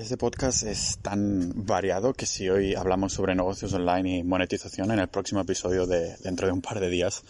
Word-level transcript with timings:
Este 0.00 0.16
podcast 0.16 0.62
es 0.62 0.98
tan 1.02 1.66
variado 1.66 2.14
que 2.14 2.24
si 2.24 2.48
hoy 2.48 2.74
hablamos 2.74 3.12
sobre 3.12 3.34
negocios 3.34 3.74
online 3.74 4.16
y 4.16 4.22
monetización, 4.22 4.90
en 4.92 4.98
el 4.98 5.08
próximo 5.08 5.42
episodio 5.42 5.86
de 5.86 6.16
dentro 6.24 6.46
de 6.46 6.54
un 6.54 6.62
par 6.62 6.80
de 6.80 6.88
días 6.88 7.22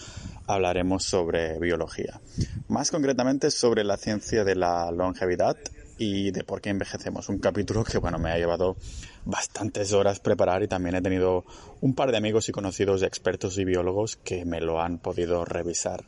hablaremos 0.46 1.02
sobre 1.02 1.58
biología. 1.58 2.20
Más 2.68 2.92
concretamente 2.92 3.50
sobre 3.50 3.82
la 3.82 3.96
ciencia 3.96 4.44
de 4.44 4.54
la 4.54 4.88
longevidad 4.92 5.56
y 5.98 6.30
de 6.30 6.44
por 6.44 6.60
qué 6.60 6.70
envejecemos. 6.70 7.28
Un 7.28 7.40
capítulo 7.40 7.82
que, 7.82 7.98
bueno, 7.98 8.20
me 8.20 8.30
ha 8.30 8.38
llevado 8.38 8.76
bastantes 9.24 9.92
horas 9.92 10.20
preparar 10.20 10.62
y 10.62 10.68
también 10.68 10.94
he 10.94 11.02
tenido 11.02 11.44
un 11.80 11.96
par 11.96 12.12
de 12.12 12.18
amigos 12.18 12.48
y 12.48 12.52
conocidos 12.52 13.02
expertos 13.02 13.58
y 13.58 13.64
biólogos 13.64 14.16
que 14.16 14.44
me 14.44 14.60
lo 14.60 14.80
han 14.80 14.98
podido 14.98 15.44
revisar. 15.44 16.04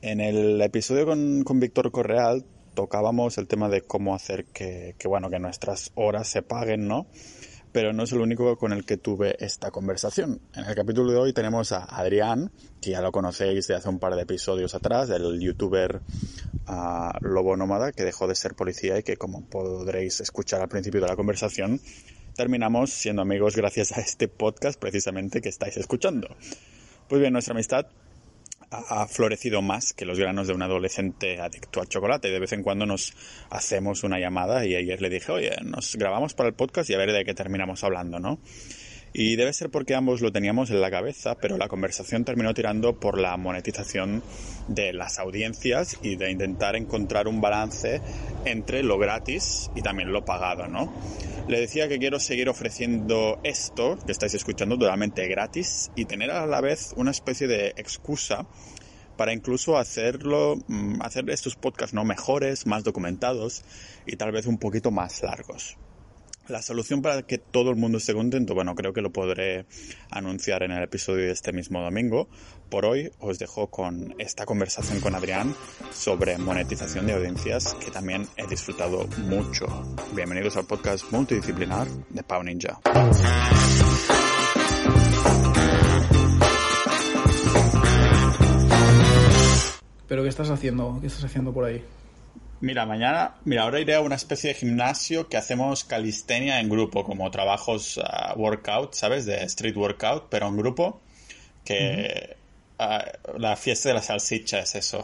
En 0.00 0.20
el 0.20 0.60
episodio 0.60 1.06
con, 1.06 1.42
con 1.42 1.58
Víctor 1.58 1.90
Correal 1.90 2.44
tocábamos 2.74 3.38
el 3.38 3.48
tema 3.48 3.68
de 3.68 3.82
cómo 3.82 4.14
hacer 4.14 4.44
que, 4.46 4.94
bueno, 5.04 5.30
que 5.30 5.38
nuestras 5.38 5.92
horas 5.94 6.28
se 6.28 6.42
paguen, 6.42 6.88
¿no? 6.88 7.06
Pero 7.72 7.92
no 7.92 8.02
es 8.02 8.12
el 8.12 8.20
único 8.20 8.58
con 8.58 8.72
el 8.72 8.84
que 8.84 8.98
tuve 8.98 9.36
esta 9.42 9.70
conversación. 9.70 10.40
En 10.54 10.64
el 10.64 10.74
capítulo 10.74 11.10
de 11.10 11.18
hoy 11.18 11.32
tenemos 11.32 11.72
a 11.72 11.84
Adrián, 11.84 12.52
que 12.82 12.90
ya 12.90 13.00
lo 13.00 13.12
conocéis 13.12 13.66
de 13.66 13.74
hace 13.74 13.88
un 13.88 13.98
par 13.98 14.14
de 14.14 14.22
episodios 14.22 14.74
atrás, 14.74 15.08
el 15.08 15.40
youtuber 15.40 16.02
uh, 16.68 17.24
Lobo 17.24 17.56
Nómada, 17.56 17.92
que 17.92 18.04
dejó 18.04 18.26
de 18.26 18.34
ser 18.34 18.54
policía 18.54 18.98
y 18.98 19.02
que, 19.02 19.16
como 19.16 19.46
podréis 19.46 20.20
escuchar 20.20 20.60
al 20.60 20.68
principio 20.68 21.00
de 21.00 21.08
la 21.08 21.16
conversación, 21.16 21.80
terminamos 22.36 22.90
siendo 22.90 23.22
amigos 23.22 23.56
gracias 23.56 23.92
a 23.92 24.00
este 24.00 24.28
podcast 24.28 24.78
precisamente 24.78 25.40
que 25.40 25.48
estáis 25.48 25.78
escuchando. 25.78 26.28
Pues 27.08 27.20
bien, 27.20 27.32
nuestra 27.32 27.52
amistad 27.52 27.86
ha 28.72 29.06
florecido 29.06 29.62
más 29.62 29.92
que 29.92 30.04
los 30.04 30.18
granos 30.18 30.46
de 30.46 30.54
un 30.54 30.62
adolescente 30.62 31.40
adicto 31.40 31.80
al 31.80 31.88
chocolate. 31.88 32.30
De 32.30 32.38
vez 32.38 32.52
en 32.52 32.62
cuando 32.62 32.86
nos 32.86 33.12
hacemos 33.50 34.02
una 34.02 34.18
llamada 34.18 34.64
y 34.64 34.74
ayer 34.74 35.00
le 35.02 35.10
dije, 35.10 35.30
oye, 35.30 35.50
nos 35.62 35.96
grabamos 35.96 36.34
para 36.34 36.48
el 36.48 36.54
podcast 36.54 36.88
y 36.90 36.94
a 36.94 36.98
ver 36.98 37.12
de 37.12 37.24
qué 37.24 37.34
terminamos 37.34 37.84
hablando, 37.84 38.18
¿no? 38.18 38.38
Y 39.14 39.36
debe 39.36 39.52
ser 39.52 39.70
porque 39.70 39.94
ambos 39.94 40.22
lo 40.22 40.32
teníamos 40.32 40.70
en 40.70 40.80
la 40.80 40.90
cabeza, 40.90 41.34
pero 41.34 41.58
la 41.58 41.68
conversación 41.68 42.24
terminó 42.24 42.54
tirando 42.54 42.98
por 42.98 43.18
la 43.18 43.36
monetización 43.36 44.22
de 44.68 44.94
las 44.94 45.18
audiencias 45.18 45.98
y 46.02 46.16
de 46.16 46.30
intentar 46.30 46.76
encontrar 46.76 47.28
un 47.28 47.40
balance 47.40 48.00
entre 48.46 48.82
lo 48.82 48.98
gratis 48.98 49.70
y 49.74 49.82
también 49.82 50.12
lo 50.12 50.24
pagado, 50.24 50.66
¿no? 50.66 50.90
Le 51.46 51.60
decía 51.60 51.88
que 51.88 51.98
quiero 51.98 52.20
seguir 52.20 52.48
ofreciendo 52.48 53.38
esto 53.42 53.98
que 54.06 54.12
estáis 54.12 54.32
escuchando 54.32 54.78
totalmente 54.78 55.26
gratis 55.28 55.90
y 55.94 56.06
tener 56.06 56.30
a 56.30 56.46
la 56.46 56.62
vez 56.62 56.94
una 56.96 57.10
especie 57.10 57.46
de 57.46 57.68
excusa 57.76 58.46
para 59.18 59.34
incluso 59.34 59.76
hacerlo, 59.76 60.56
hacer 61.00 61.28
estos 61.28 61.56
podcasts 61.56 61.92
no 61.92 62.04
mejores, 62.04 62.66
más 62.66 62.82
documentados 62.82 63.62
y 64.06 64.16
tal 64.16 64.32
vez 64.32 64.46
un 64.46 64.58
poquito 64.58 64.90
más 64.90 65.22
largos. 65.22 65.76
La 66.48 66.60
solución 66.60 67.02
para 67.02 67.22
que 67.22 67.38
todo 67.38 67.70
el 67.70 67.76
mundo 67.76 67.98
esté 67.98 68.14
contento, 68.14 68.54
bueno, 68.54 68.74
creo 68.74 68.92
que 68.92 69.00
lo 69.00 69.12
podré 69.12 69.64
anunciar 70.10 70.64
en 70.64 70.72
el 70.72 70.82
episodio 70.82 71.26
de 71.26 71.30
este 71.30 71.52
mismo 71.52 71.80
domingo. 71.80 72.28
Por 72.68 72.84
hoy 72.84 73.12
os 73.20 73.38
dejo 73.38 73.68
con 73.68 74.16
esta 74.18 74.44
conversación 74.44 75.00
con 75.00 75.14
Adrián 75.14 75.54
sobre 75.92 76.38
monetización 76.38 77.06
de 77.06 77.12
audiencias 77.12 77.74
que 77.74 77.92
también 77.92 78.26
he 78.36 78.46
disfrutado 78.48 79.06
mucho. 79.18 79.66
Bienvenidos 80.14 80.56
al 80.56 80.66
podcast 80.66 81.12
multidisciplinar 81.12 81.86
de 82.10 82.22
Pau 82.24 82.42
Ninja. 82.42 82.80
¿Pero 90.08 90.22
qué 90.24 90.28
estás 90.28 90.50
haciendo? 90.50 90.98
¿Qué 91.00 91.06
estás 91.06 91.24
haciendo 91.24 91.52
por 91.54 91.64
ahí? 91.64 91.84
Mira, 92.62 92.86
mañana, 92.86 93.34
mira, 93.44 93.64
ahora 93.64 93.80
iré 93.80 93.96
a 93.96 94.00
una 94.00 94.14
especie 94.14 94.50
de 94.50 94.54
gimnasio 94.54 95.28
que 95.28 95.36
hacemos 95.36 95.82
calistenia 95.82 96.60
en 96.60 96.68
grupo, 96.68 97.02
como 97.02 97.28
trabajos 97.28 97.96
uh, 97.96 98.38
workout, 98.38 98.94
¿sabes? 98.94 99.26
De 99.26 99.42
street 99.46 99.76
workout, 99.76 100.28
pero 100.30 100.46
en 100.46 100.56
grupo, 100.56 101.00
que 101.64 102.36
uh 102.78 102.84
-huh. 102.84 103.34
uh, 103.34 103.38
la 103.40 103.56
fiesta 103.56 103.88
de 103.88 103.96
la 103.96 104.02
salsicha 104.02 104.60
es 104.60 104.76
eso, 104.76 105.02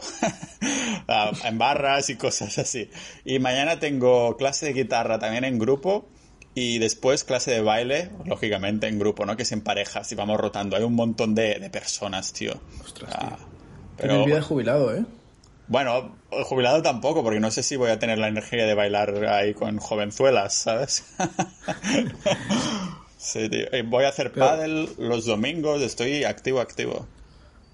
en 1.43 1.57
barras 1.57 2.09
y 2.09 2.15
cosas 2.15 2.57
así. 2.57 2.89
Y 3.25 3.39
mañana 3.39 3.77
tengo 3.77 4.37
clase 4.37 4.67
de 4.67 4.73
guitarra 4.73 5.19
también 5.19 5.43
en 5.43 5.59
grupo 5.59 6.07
y 6.55 6.79
después 6.79 7.25
clase 7.25 7.51
de 7.51 7.59
baile, 7.59 8.09
lógicamente 8.23 8.87
en 8.87 8.99
grupo, 8.99 9.25
¿no? 9.25 9.35
Que 9.35 9.43
es 9.43 9.51
en 9.51 9.59
parejas 9.59 10.09
y 10.13 10.15
vamos 10.15 10.39
rotando. 10.39 10.77
Hay 10.77 10.83
un 10.83 10.95
montón 10.95 11.35
de, 11.35 11.59
de 11.59 11.69
personas, 11.69 12.31
tío. 12.31 12.53
Ostras, 12.85 13.19
tío. 13.19 13.37
Pero... 13.97 14.09
Tienes 14.13 14.25
vida 14.27 14.35
de 14.37 14.41
jubilado, 14.43 14.95
¿eh? 14.95 15.03
Bueno, 15.69 16.15
jubilado 16.45 16.81
tampoco, 16.81 17.23
porque 17.23 17.39
no 17.39 17.51
sé 17.51 17.61
si 17.61 17.75
voy 17.75 17.91
a 17.91 17.99
tener 17.99 18.17
la 18.17 18.27
energía 18.27 18.65
de 18.65 18.73
bailar 18.73 19.23
ahí 19.25 19.53
con 19.53 19.77
jovenzuelas, 19.77 20.55
¿sabes? 20.55 21.05
sí, 23.17 23.47
tío. 23.49 23.67
Voy 23.85 24.03
a 24.03 24.09
hacer 24.09 24.31
pero... 24.33 24.47
pádel 24.47 24.89
los 24.97 25.25
domingos, 25.25 25.79
estoy 25.83 26.23
activo, 26.23 26.59
activo. 26.59 27.05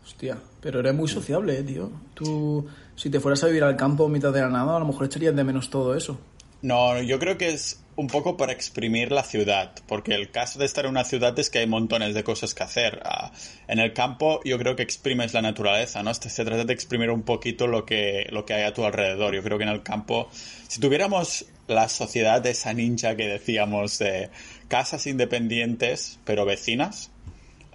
Hostia, 0.04 0.38
pero 0.62 0.82
eres 0.82 0.94
muy 0.94 1.08
sociable, 1.08 1.58
¿eh, 1.58 1.64
tío. 1.64 1.90
Tú, 2.14 2.68
si 2.98 3.10
te 3.10 3.22
fueras 3.22 3.42
a 3.46 3.48
vivir 3.48 3.64
al 3.64 3.78
campo 3.78 4.10
mitad 4.10 4.34
de 4.34 4.42
la 4.42 4.50
nada, 4.50 4.76
a 4.76 4.80
lo 4.80 4.86
mejor 4.86 5.06
echarías 5.06 5.34
de 5.34 5.46
menos 5.46 5.70
todo 5.70 5.96
eso. 5.96 6.20
No, 6.66 7.00
yo 7.00 7.20
creo 7.20 7.38
que 7.38 7.50
es 7.50 7.80
un 7.96 8.08
poco 8.08 8.38
para 8.38 8.52
exprimir 8.52 9.12
la 9.12 9.22
ciudad, 9.22 9.72
porque 9.88 10.16
el 10.16 10.32
caso 10.32 10.58
de 10.58 10.66
estar 10.66 10.86
en 10.86 10.92
una 10.92 11.04
ciudad 11.04 11.38
es 11.38 11.52
que 11.52 11.60
hay 11.60 11.68
montones 11.68 12.16
de 12.16 12.24
cosas 12.24 12.56
que 12.56 12.64
hacer. 12.64 13.04
Uh, 13.06 13.28
en 13.68 13.78
el 13.78 13.94
campo 13.94 14.40
yo 14.44 14.58
creo 14.58 14.76
que 14.76 14.82
exprimes 14.82 15.36
la 15.36 15.44
naturaleza, 15.44 16.02
¿no? 16.02 16.12
Se 16.12 16.44
trata 16.44 16.66
de 16.66 16.74
exprimir 16.74 17.12
un 17.12 17.22
poquito 17.22 17.68
lo 17.68 17.86
que, 17.86 18.26
lo 18.32 18.46
que 18.46 18.56
hay 18.56 18.64
a 18.64 18.74
tu 18.74 18.84
alrededor. 18.84 19.36
Yo 19.36 19.44
creo 19.44 19.60
que 19.60 19.66
en 19.66 19.70
el 19.70 19.84
campo, 19.84 20.28
si 20.68 20.80
tuviéramos 20.80 21.46
la 21.68 21.88
sociedad 21.88 22.42
de 22.42 22.50
esa 22.50 22.74
ninja 22.74 23.16
que 23.16 23.28
decíamos 23.28 24.00
de 24.00 24.32
casas 24.68 25.06
independientes, 25.06 26.18
pero 26.26 26.46
vecinas, 26.46 27.12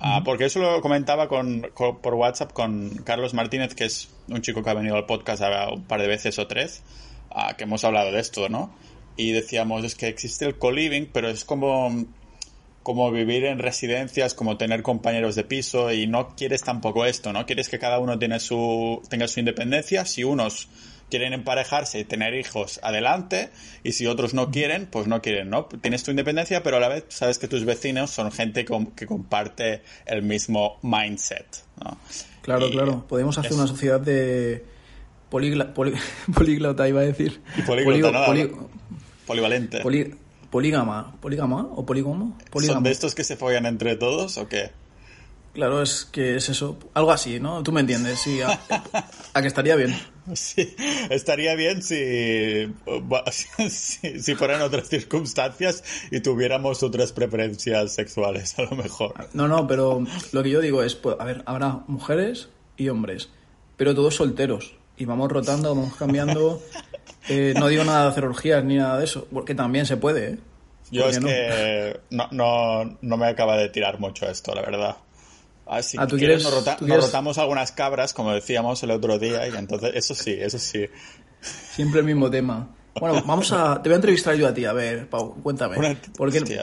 uh, 0.00 0.24
porque 0.24 0.46
eso 0.46 0.58
lo 0.58 0.80
comentaba 0.80 1.28
con, 1.28 1.70
con, 1.74 2.00
por 2.00 2.14
WhatsApp 2.14 2.52
con 2.52 2.90
Carlos 3.04 3.34
Martínez, 3.34 3.76
que 3.76 3.84
es 3.84 4.08
un 4.26 4.42
chico 4.42 4.64
que 4.64 4.70
ha 4.70 4.74
venido 4.74 4.96
al 4.96 5.06
podcast 5.06 5.44
un 5.72 5.84
par 5.84 6.02
de 6.02 6.08
veces 6.08 6.40
o 6.40 6.48
tres, 6.48 6.82
que 7.56 7.64
hemos 7.64 7.84
hablado 7.84 8.12
de 8.12 8.20
esto, 8.20 8.48
¿no? 8.48 8.72
y 9.20 9.32
decíamos 9.32 9.84
es 9.84 9.94
que 9.94 10.08
existe 10.08 10.46
el 10.46 10.56
co-living, 10.56 11.06
pero 11.12 11.28
es 11.28 11.44
como, 11.44 12.06
como 12.82 13.10
vivir 13.10 13.44
en 13.44 13.58
residencias, 13.58 14.34
como 14.34 14.56
tener 14.56 14.82
compañeros 14.82 15.34
de 15.34 15.44
piso 15.44 15.92
y 15.92 16.06
no 16.06 16.34
quieres 16.36 16.62
tampoco 16.62 17.04
esto, 17.04 17.32
¿no? 17.32 17.44
Quieres 17.44 17.68
que 17.68 17.78
cada 17.78 17.98
uno 17.98 18.18
tiene 18.18 18.40
su, 18.40 19.02
tenga 19.10 19.28
su 19.28 19.40
independencia. 19.40 20.06
Si 20.06 20.24
unos 20.24 20.68
quieren 21.10 21.34
emparejarse 21.34 21.98
y 21.98 22.04
tener 22.04 22.34
hijos, 22.34 22.80
adelante, 22.82 23.50
y 23.82 23.92
si 23.92 24.06
otros 24.06 24.32
no 24.32 24.50
quieren, 24.50 24.86
pues 24.86 25.06
no 25.06 25.20
quieren, 25.20 25.50
¿no? 25.50 25.66
Tienes 25.66 26.02
tu 26.02 26.12
independencia, 26.12 26.62
pero 26.62 26.78
a 26.78 26.80
la 26.80 26.88
vez 26.88 27.04
sabes 27.08 27.38
que 27.38 27.48
tus 27.48 27.64
vecinos 27.64 28.10
son 28.10 28.32
gente 28.32 28.64
que 28.64 29.06
comparte 29.06 29.82
el 30.06 30.22
mismo 30.22 30.78
mindset, 30.82 31.46
¿no? 31.84 31.98
Claro, 32.40 32.68
y 32.68 32.70
claro. 32.70 33.04
Podemos 33.06 33.36
hacer 33.36 33.50
es... 33.50 33.56
una 33.58 33.66
sociedad 33.66 34.00
de 34.00 34.64
poligla, 35.30 35.72
poli, 35.72 35.94
políglota, 36.34 36.88
iba 36.88 37.00
a 37.00 37.04
decir. 37.04 37.40
Y 37.56 37.62
políglota, 37.62 38.12
nada, 38.12 38.26
poli, 38.26 38.50
Polivalente. 39.30 39.80
Poli, 39.80 40.12
polígama. 40.50 41.14
¿Polígama 41.20 41.68
o 41.76 41.86
polígono? 41.86 42.36
Polígama. 42.50 42.78
¿Son 42.78 42.82
de 42.82 42.90
estos 42.90 43.14
que 43.14 43.22
se 43.22 43.36
follan 43.36 43.64
entre 43.64 43.94
todos 43.94 44.38
o 44.38 44.48
qué? 44.48 44.72
Claro, 45.52 45.82
es 45.82 46.04
que 46.10 46.34
es 46.34 46.48
eso. 46.48 46.76
Algo 46.94 47.12
así, 47.12 47.38
¿no? 47.38 47.62
Tú 47.62 47.70
me 47.70 47.80
entiendes, 47.80 48.18
sí. 48.18 48.40
A, 48.40 48.58
a 49.34 49.40
que 49.40 49.46
estaría 49.46 49.76
bien. 49.76 49.96
Sí, 50.34 50.74
estaría 51.10 51.54
bien 51.54 51.80
si, 51.82 52.72
si, 53.70 54.20
si, 54.20 54.34
fueran 54.34 54.62
otras 54.62 54.88
circunstancias 54.88 55.84
y 56.10 56.20
tuviéramos 56.20 56.82
otras 56.82 57.12
preferencias 57.12 57.94
sexuales, 57.94 58.58
a 58.58 58.62
lo 58.62 58.72
mejor. 58.72 59.28
No, 59.32 59.46
no, 59.46 59.68
pero 59.68 60.04
lo 60.32 60.42
que 60.42 60.50
yo 60.50 60.60
digo 60.60 60.82
es, 60.82 60.96
pues, 60.96 61.14
a 61.20 61.24
ver, 61.24 61.44
habrá 61.46 61.84
mujeres 61.86 62.48
y 62.76 62.88
hombres, 62.88 63.28
pero 63.76 63.94
todos 63.94 64.16
solteros. 64.16 64.79
Y 65.00 65.06
vamos 65.06 65.32
rotando, 65.32 65.74
vamos 65.74 65.96
cambiando. 65.96 66.62
Eh, 67.28 67.54
no 67.58 67.68
digo 67.68 67.84
nada 67.84 68.04
de 68.04 68.08
hacer 68.10 68.24
orgías 68.24 68.62
ni 68.64 68.76
nada 68.76 68.98
de 68.98 69.04
eso, 69.04 69.26
porque 69.32 69.54
también 69.54 69.86
se 69.86 69.96
puede, 69.96 70.32
¿eh? 70.32 70.38
Yo 70.90 71.08
es 71.08 71.20
no? 71.20 71.28
que 71.28 72.00
no, 72.10 72.28
no, 72.32 72.98
no, 73.00 73.16
me 73.16 73.28
acaba 73.28 73.56
de 73.56 73.68
tirar 73.68 73.98
mucho 73.98 74.28
esto, 74.28 74.54
la 74.54 74.62
verdad. 74.62 74.96
Así 75.66 75.96
ah, 75.98 76.06
¿tú 76.06 76.16
que 76.16 76.20
quieres, 76.20 76.42
nos, 76.42 76.52
rota 76.52 76.76
¿tú 76.76 76.84
nos 76.84 76.88
quieres... 76.88 77.04
rotamos 77.06 77.38
algunas 77.38 77.72
cabras, 77.72 78.12
como 78.12 78.32
decíamos 78.32 78.82
el 78.82 78.90
otro 78.90 79.18
día, 79.18 79.46
y 79.48 79.56
entonces 79.56 79.92
eso 79.94 80.14
sí, 80.14 80.36
eso 80.38 80.58
sí. 80.58 80.86
Siempre 81.40 82.00
el 82.00 82.06
mismo 82.06 82.30
tema. 82.30 82.68
Bueno, 82.98 83.22
vamos 83.24 83.52
a. 83.52 83.80
Te 83.82 83.88
voy 83.88 83.94
a 83.94 83.96
entrevistar 83.96 84.34
yo 84.34 84.48
a 84.48 84.52
ti, 84.52 84.66
a 84.66 84.74
ver, 84.74 85.08
Pau, 85.08 85.40
cuéntame. 85.42 85.78
Una... 85.78 85.96
¿Por, 86.16 86.30
qué, 86.30 86.62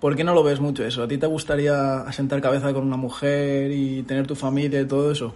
¿Por 0.00 0.16
qué 0.16 0.24
no 0.24 0.34
lo 0.34 0.42
ves 0.42 0.58
mucho 0.58 0.84
eso? 0.84 1.02
¿A 1.02 1.08
ti 1.08 1.18
te 1.18 1.26
gustaría 1.26 2.00
asentar 2.00 2.40
cabeza 2.40 2.72
con 2.72 2.84
una 2.84 2.96
mujer 2.96 3.70
y 3.70 4.02
tener 4.02 4.26
tu 4.26 4.34
familia 4.34 4.80
y 4.80 4.86
todo 4.86 5.12
eso? 5.12 5.34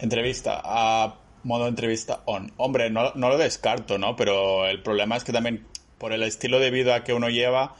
Entrevista. 0.00 0.60
A 0.64 1.21
modo 1.44 1.68
entrevista 1.68 2.22
on. 2.26 2.52
Hombre, 2.56 2.90
no, 2.90 3.12
no 3.14 3.28
lo 3.28 3.38
descarto, 3.38 3.98
¿no? 3.98 4.16
Pero 4.16 4.66
el 4.66 4.82
problema 4.82 5.16
es 5.16 5.24
que 5.24 5.32
también 5.32 5.66
por 5.98 6.12
el 6.12 6.22
estilo 6.22 6.58
de 6.58 6.70
vida 6.70 7.04
que 7.04 7.12
uno 7.12 7.28
lleva, 7.28 7.76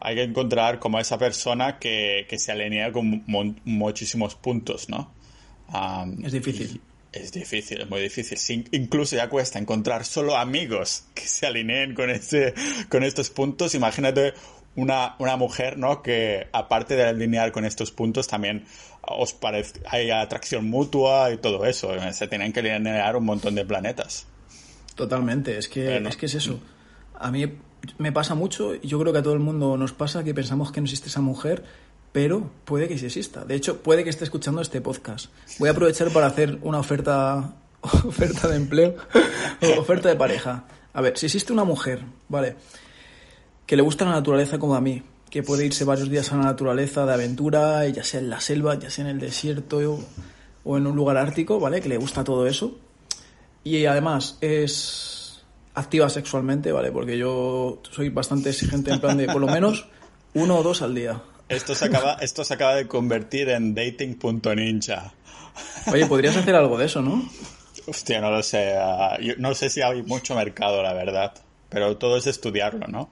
hay 0.00 0.16
que 0.16 0.22
encontrar 0.22 0.78
como 0.78 1.00
esa 1.00 1.18
persona 1.18 1.78
que, 1.78 2.26
que 2.28 2.38
se 2.38 2.52
alinea 2.52 2.92
con 2.92 3.24
muchísimos 3.64 4.34
puntos, 4.34 4.88
¿no? 4.88 5.12
Um, 5.72 6.24
es 6.24 6.32
difícil. 6.32 6.80
es 7.10 7.32
difícil, 7.32 7.80
es 7.80 7.90
muy 7.90 8.00
difícil. 8.02 8.68
incluso 8.72 9.16
ya 9.16 9.28
cuesta 9.28 9.58
encontrar 9.58 10.04
solo 10.04 10.36
amigos 10.36 11.04
que 11.14 11.26
se 11.26 11.46
alineen 11.46 11.94
con, 11.94 12.10
este, 12.10 12.54
con 12.88 13.02
estos 13.02 13.30
puntos. 13.30 13.74
Imagínate 13.74 14.34
una, 14.76 15.16
una 15.18 15.36
mujer, 15.36 15.78
¿no? 15.78 16.02
Que 16.02 16.48
aparte 16.52 16.96
de 16.96 17.04
alinear 17.04 17.52
con 17.52 17.64
estos 17.64 17.90
puntos, 17.90 18.28
también 18.28 18.66
os 19.06 19.32
parece, 19.32 19.80
hay 19.88 20.10
atracción 20.10 20.68
mutua 20.68 21.32
y 21.32 21.38
todo 21.38 21.64
eso. 21.64 21.90
Se 22.12 22.28
tienen 22.28 22.52
que 22.52 22.60
alinear 22.60 23.16
un 23.16 23.24
montón 23.24 23.54
de 23.54 23.64
planetas. 23.64 24.26
Totalmente, 24.94 25.58
es 25.58 25.68
que, 25.68 25.96
es 25.96 26.16
que 26.16 26.26
es 26.26 26.34
eso. 26.34 26.60
A 27.18 27.30
mí 27.30 27.44
me 27.98 28.12
pasa 28.12 28.34
mucho, 28.34 28.74
y 28.74 28.86
yo 28.86 28.98
creo 29.00 29.12
que 29.12 29.18
a 29.18 29.22
todo 29.22 29.34
el 29.34 29.40
mundo 29.40 29.76
nos 29.76 29.92
pasa 29.92 30.24
que 30.24 30.34
pensamos 30.34 30.72
que 30.72 30.80
no 30.80 30.84
existe 30.84 31.08
esa 31.08 31.20
mujer 31.20 31.64
pero 32.14 32.48
puede 32.64 32.86
que 32.86 32.96
sí 32.96 33.06
exista. 33.06 33.44
De 33.44 33.56
hecho, 33.56 33.82
puede 33.82 34.04
que 34.04 34.10
esté 34.10 34.22
escuchando 34.22 34.60
este 34.60 34.80
podcast. 34.80 35.32
Voy 35.58 35.68
a 35.68 35.72
aprovechar 35.72 36.12
para 36.12 36.28
hacer 36.28 36.60
una 36.62 36.78
oferta, 36.78 37.56
oferta 37.82 38.46
de 38.46 38.54
empleo 38.54 38.94
oferta 39.78 40.10
de 40.10 40.14
pareja. 40.14 40.62
A 40.92 41.00
ver, 41.00 41.18
si 41.18 41.26
existe 41.26 41.52
una 41.52 41.64
mujer, 41.64 42.04
¿vale? 42.28 42.54
Que 43.66 43.74
le 43.74 43.82
gusta 43.82 44.04
la 44.04 44.12
naturaleza 44.12 44.60
como 44.60 44.76
a 44.76 44.80
mí, 44.80 45.02
que 45.34 45.42
puede 45.42 45.66
irse 45.66 45.82
varios 45.82 46.08
días 46.08 46.30
a 46.30 46.36
la 46.36 46.44
naturaleza 46.44 47.04
de 47.06 47.12
aventura, 47.12 47.88
ya 47.88 48.04
sea 48.04 48.20
en 48.20 48.30
la 48.30 48.40
selva, 48.40 48.78
ya 48.78 48.88
sea 48.88 49.02
en 49.02 49.10
el 49.10 49.18
desierto 49.18 49.98
o 50.62 50.76
en 50.76 50.86
un 50.86 50.94
lugar 50.94 51.16
ártico, 51.16 51.58
¿vale? 51.58 51.80
Que 51.80 51.88
le 51.88 51.96
gusta 51.96 52.22
todo 52.22 52.46
eso. 52.46 52.78
Y 53.64 53.84
además 53.86 54.38
es 54.40 55.42
activa 55.74 56.08
sexualmente, 56.08 56.70
¿vale? 56.70 56.92
Porque 56.92 57.18
yo 57.18 57.80
soy 57.90 58.10
bastante 58.10 58.50
exigente 58.50 58.92
en 58.92 59.00
plan 59.00 59.18
de 59.18 59.26
por 59.26 59.40
lo 59.40 59.48
menos 59.48 59.88
uno 60.34 60.58
o 60.58 60.62
dos 60.62 60.82
al 60.82 60.94
día. 60.94 61.20
Esto 61.48 61.74
se 61.74 61.86
acaba, 61.86 62.12
esto 62.20 62.44
se 62.44 62.54
acaba 62.54 62.76
de 62.76 62.86
convertir 62.86 63.48
en 63.48 63.74
dating.ninja. 63.74 65.14
Oye, 65.92 66.06
podrías 66.06 66.36
hacer 66.36 66.54
algo 66.54 66.78
de 66.78 66.84
eso, 66.84 67.02
¿no? 67.02 67.28
Hostia, 67.88 68.20
no 68.20 68.30
lo 68.30 68.40
sé. 68.44 68.76
Ah, 68.78 69.18
no 69.38 69.52
sé 69.56 69.68
si 69.68 69.82
hay 69.82 70.04
mucho 70.04 70.36
mercado, 70.36 70.80
la 70.80 70.92
verdad. 70.92 71.34
Pero 71.70 71.96
todo 71.96 72.18
es 72.18 72.28
estudiarlo, 72.28 72.86
¿no? 72.86 73.10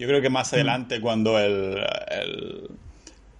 Yo 0.00 0.08
creo 0.08 0.22
que 0.22 0.30
más 0.30 0.50
mm. 0.50 0.54
adelante, 0.54 1.00
cuando 1.02 1.38
el, 1.38 1.78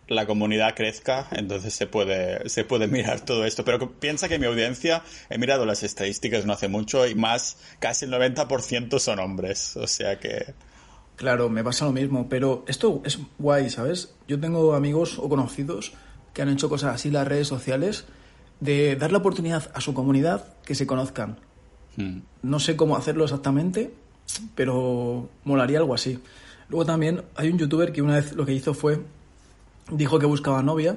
la 0.08 0.26
comunidad 0.26 0.74
crezca, 0.76 1.26
entonces 1.30 1.72
se 1.72 1.86
puede, 1.86 2.46
se 2.50 2.64
puede 2.64 2.86
mirar 2.86 3.20
todo 3.24 3.46
esto. 3.46 3.64
Pero 3.64 3.92
piensa 3.92 4.28
que 4.28 4.38
mi 4.38 4.44
audiencia, 4.44 5.02
he 5.30 5.38
mirado 5.38 5.64
las 5.64 5.82
estadísticas 5.82 6.44
no 6.44 6.52
hace 6.52 6.68
mucho 6.68 7.06
y 7.06 7.14
más, 7.14 7.56
casi 7.78 8.04
el 8.04 8.12
90% 8.12 8.98
son 8.98 9.20
hombres. 9.20 9.74
O 9.78 9.86
sea 9.86 10.20
que... 10.20 10.52
Claro, 11.16 11.48
me 11.48 11.64
pasa 11.64 11.86
lo 11.86 11.92
mismo, 11.92 12.28
pero 12.28 12.62
esto 12.68 13.00
es 13.06 13.18
guay, 13.38 13.70
¿sabes? 13.70 14.14
Yo 14.28 14.38
tengo 14.38 14.74
amigos 14.74 15.18
o 15.18 15.30
conocidos 15.30 15.94
que 16.34 16.42
han 16.42 16.50
hecho 16.50 16.68
cosas 16.68 16.94
así 16.94 17.08
en 17.08 17.14
las 17.14 17.26
redes 17.26 17.48
sociales 17.48 18.04
de 18.60 18.96
dar 18.96 19.12
la 19.12 19.18
oportunidad 19.18 19.70
a 19.72 19.80
su 19.80 19.94
comunidad 19.94 20.44
que 20.66 20.74
se 20.74 20.86
conozcan. 20.86 21.38
Hmm. 21.96 22.18
No 22.42 22.60
sé 22.60 22.76
cómo 22.76 22.98
hacerlo 22.98 23.24
exactamente, 23.24 23.94
pero 24.54 25.30
molaría 25.44 25.78
algo 25.78 25.94
así. 25.94 26.20
Luego 26.70 26.86
también 26.86 27.22
hay 27.36 27.50
un 27.50 27.58
youtuber 27.58 27.92
que 27.92 28.00
una 28.00 28.16
vez 28.16 28.32
lo 28.32 28.46
que 28.46 28.54
hizo 28.54 28.74
fue, 28.74 29.00
dijo 29.90 30.18
que 30.18 30.26
buscaba 30.26 30.62
novia 30.62 30.96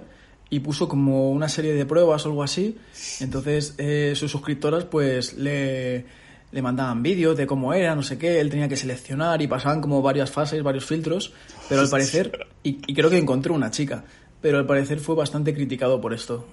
y 0.50 0.60
puso 0.60 0.88
como 0.88 1.32
una 1.32 1.50
serie 1.50 1.74
de 1.74 1.86
pruebas 1.86 2.26
o 2.26 2.30
algo 2.30 2.44
así. 2.44 2.78
Entonces 3.20 3.76
eh, 3.78 4.14
sus 4.16 4.32
suscriptoras 4.32 4.86
pues 4.86 5.34
le 5.34 6.06
le 6.54 6.62
mandaban 6.62 7.02
vídeos 7.02 7.36
de 7.36 7.48
cómo 7.48 7.74
era, 7.74 7.96
no 7.96 8.04
sé 8.04 8.18
qué, 8.18 8.40
él 8.40 8.50
tenía 8.50 8.70
que 8.70 8.78
seleccionar 8.78 9.42
y 9.42 9.48
pasaban 9.48 9.82
como 9.82 10.02
varias 10.02 10.30
fases, 10.30 10.62
varios 10.62 10.86
filtros, 10.86 11.34
pero 11.68 11.82
al 11.82 11.90
parecer, 11.90 12.48
y, 12.62 12.94
creo 12.94 13.10
que 13.10 13.18
encontró 13.18 13.56
una 13.56 13.72
chica, 13.72 14.06
pero 14.44 14.58
al 14.58 14.66
parecer 14.66 15.00
fue 15.00 15.16
bastante 15.16 15.54
criticado 15.54 16.02
por 16.02 16.14
esto. 16.14 16.46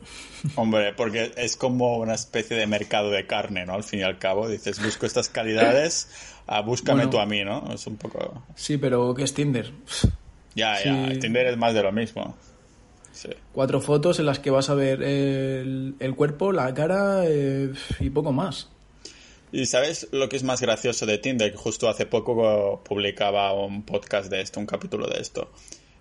Hombre, 0.54 0.92
porque 0.96 1.32
es 1.36 1.56
como 1.56 1.98
una 1.98 2.14
especie 2.14 2.56
de 2.56 2.68
mercado 2.68 3.10
de 3.10 3.26
carne, 3.26 3.66
¿no? 3.66 3.74
Al 3.74 3.82
fin 3.82 3.98
y 3.98 4.02
al 4.04 4.16
cabo, 4.16 4.48
dices, 4.48 4.80
busco 4.80 5.06
estas 5.06 5.28
calidades, 5.28 6.08
ah, 6.46 6.60
búscame 6.60 7.08
tú 7.08 7.18
a 7.18 7.26
mí, 7.26 7.42
¿no? 7.42 7.68
Es 7.74 7.88
un 7.88 7.96
poco... 7.96 8.44
Sí, 8.54 8.78
pero 8.78 9.12
¿qué 9.12 9.24
es 9.24 9.34
Tinder? 9.34 9.72
Ya, 10.54 10.82
ya, 10.84 11.18
Tinder 11.18 11.48
es 11.48 11.56
más 11.56 11.74
de 11.74 11.82
lo 11.82 11.90
mismo. 11.90 12.36
Cuatro 13.52 13.80
fotos 13.80 14.20
en 14.20 14.26
las 14.26 14.38
que 14.38 14.50
vas 14.50 14.70
a 14.70 14.74
ver 14.74 15.02
el, 15.02 16.14
cuerpo, 16.16 16.52
la 16.52 16.72
cara 16.72 17.24
eh, 17.26 17.72
y 17.98 18.10
poco 18.10 18.32
más. 18.32 18.68
Y 19.50 19.66
sabes 19.66 20.06
lo 20.12 20.28
que 20.28 20.36
es 20.36 20.44
más 20.44 20.60
gracioso 20.60 21.06
de 21.06 21.18
Tinder, 21.18 21.50
que 21.50 21.58
justo 21.58 21.88
hace 21.88 22.06
poco 22.06 22.82
publicaba 22.84 23.52
un 23.52 23.82
podcast 23.82 24.30
de 24.30 24.42
esto, 24.42 24.60
un 24.60 24.66
capítulo 24.66 25.08
de 25.08 25.20
esto. 25.20 25.50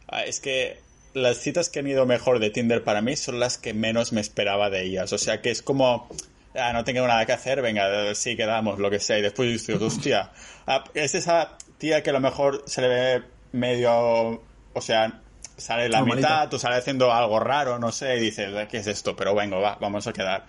Ah, 0.07 0.23
es 0.23 0.39
que 0.39 0.87
las 1.19 1.37
citas 1.37 1.69
que 1.69 1.79
han 1.79 1.87
ido 1.87 2.05
mejor 2.05 2.39
de 2.39 2.49
Tinder 2.49 2.83
para 2.83 3.01
mí 3.01 3.15
son 3.15 3.39
las 3.39 3.57
que 3.57 3.73
menos 3.73 4.13
me 4.13 4.21
esperaba 4.21 4.69
de 4.69 4.83
ellas. 4.83 5.13
O 5.13 5.17
sea 5.17 5.41
que 5.41 5.51
es 5.51 5.61
como, 5.61 6.09
ah, 6.55 6.73
no 6.73 6.83
tengo 6.83 7.07
nada 7.07 7.25
que 7.25 7.33
hacer, 7.33 7.61
venga, 7.61 8.13
sí 8.15 8.35
quedamos, 8.35 8.79
lo 8.79 8.89
que 8.89 8.99
sea. 8.99 9.19
Y 9.19 9.21
después 9.21 9.49
dices, 9.49 9.81
hostia, 9.81 10.31
ah, 10.67 10.83
es 10.93 11.15
esa 11.15 11.57
tía 11.77 12.03
que 12.03 12.09
a 12.09 12.13
lo 12.13 12.19
mejor 12.19 12.63
se 12.65 12.81
le 12.81 12.87
ve 12.87 13.23
medio, 13.51 14.43
o 14.73 14.81
sea, 14.81 15.21
sale 15.57 15.89
la 15.89 16.03
mitad, 16.03 16.49
tú 16.49 16.59
sales 16.59 16.79
haciendo 16.79 17.11
algo 17.11 17.39
raro, 17.39 17.79
no 17.79 17.91
sé, 17.91 18.17
y 18.17 18.19
dices, 18.19 18.49
¿qué 18.69 18.77
es 18.77 18.87
esto? 18.87 19.15
Pero 19.15 19.35
vengo, 19.35 19.59
va, 19.59 19.77
vamos 19.79 20.07
a 20.07 20.13
quedar. 20.13 20.45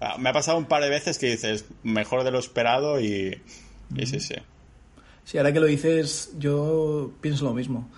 Ah, 0.00 0.16
me 0.18 0.30
ha 0.30 0.32
pasado 0.32 0.58
un 0.58 0.66
par 0.66 0.82
de 0.82 0.90
veces 0.90 1.18
que 1.18 1.26
dices, 1.26 1.64
mejor 1.82 2.24
de 2.24 2.30
lo 2.30 2.38
esperado 2.38 3.00
y, 3.00 3.40
sí, 4.04 4.20
sí. 4.20 4.34
Sí, 5.24 5.38
ahora 5.38 5.52
que 5.52 5.60
lo 5.60 5.66
dices, 5.66 6.32
yo 6.38 7.12
pienso 7.20 7.44
lo 7.44 7.54
mismo. 7.54 7.88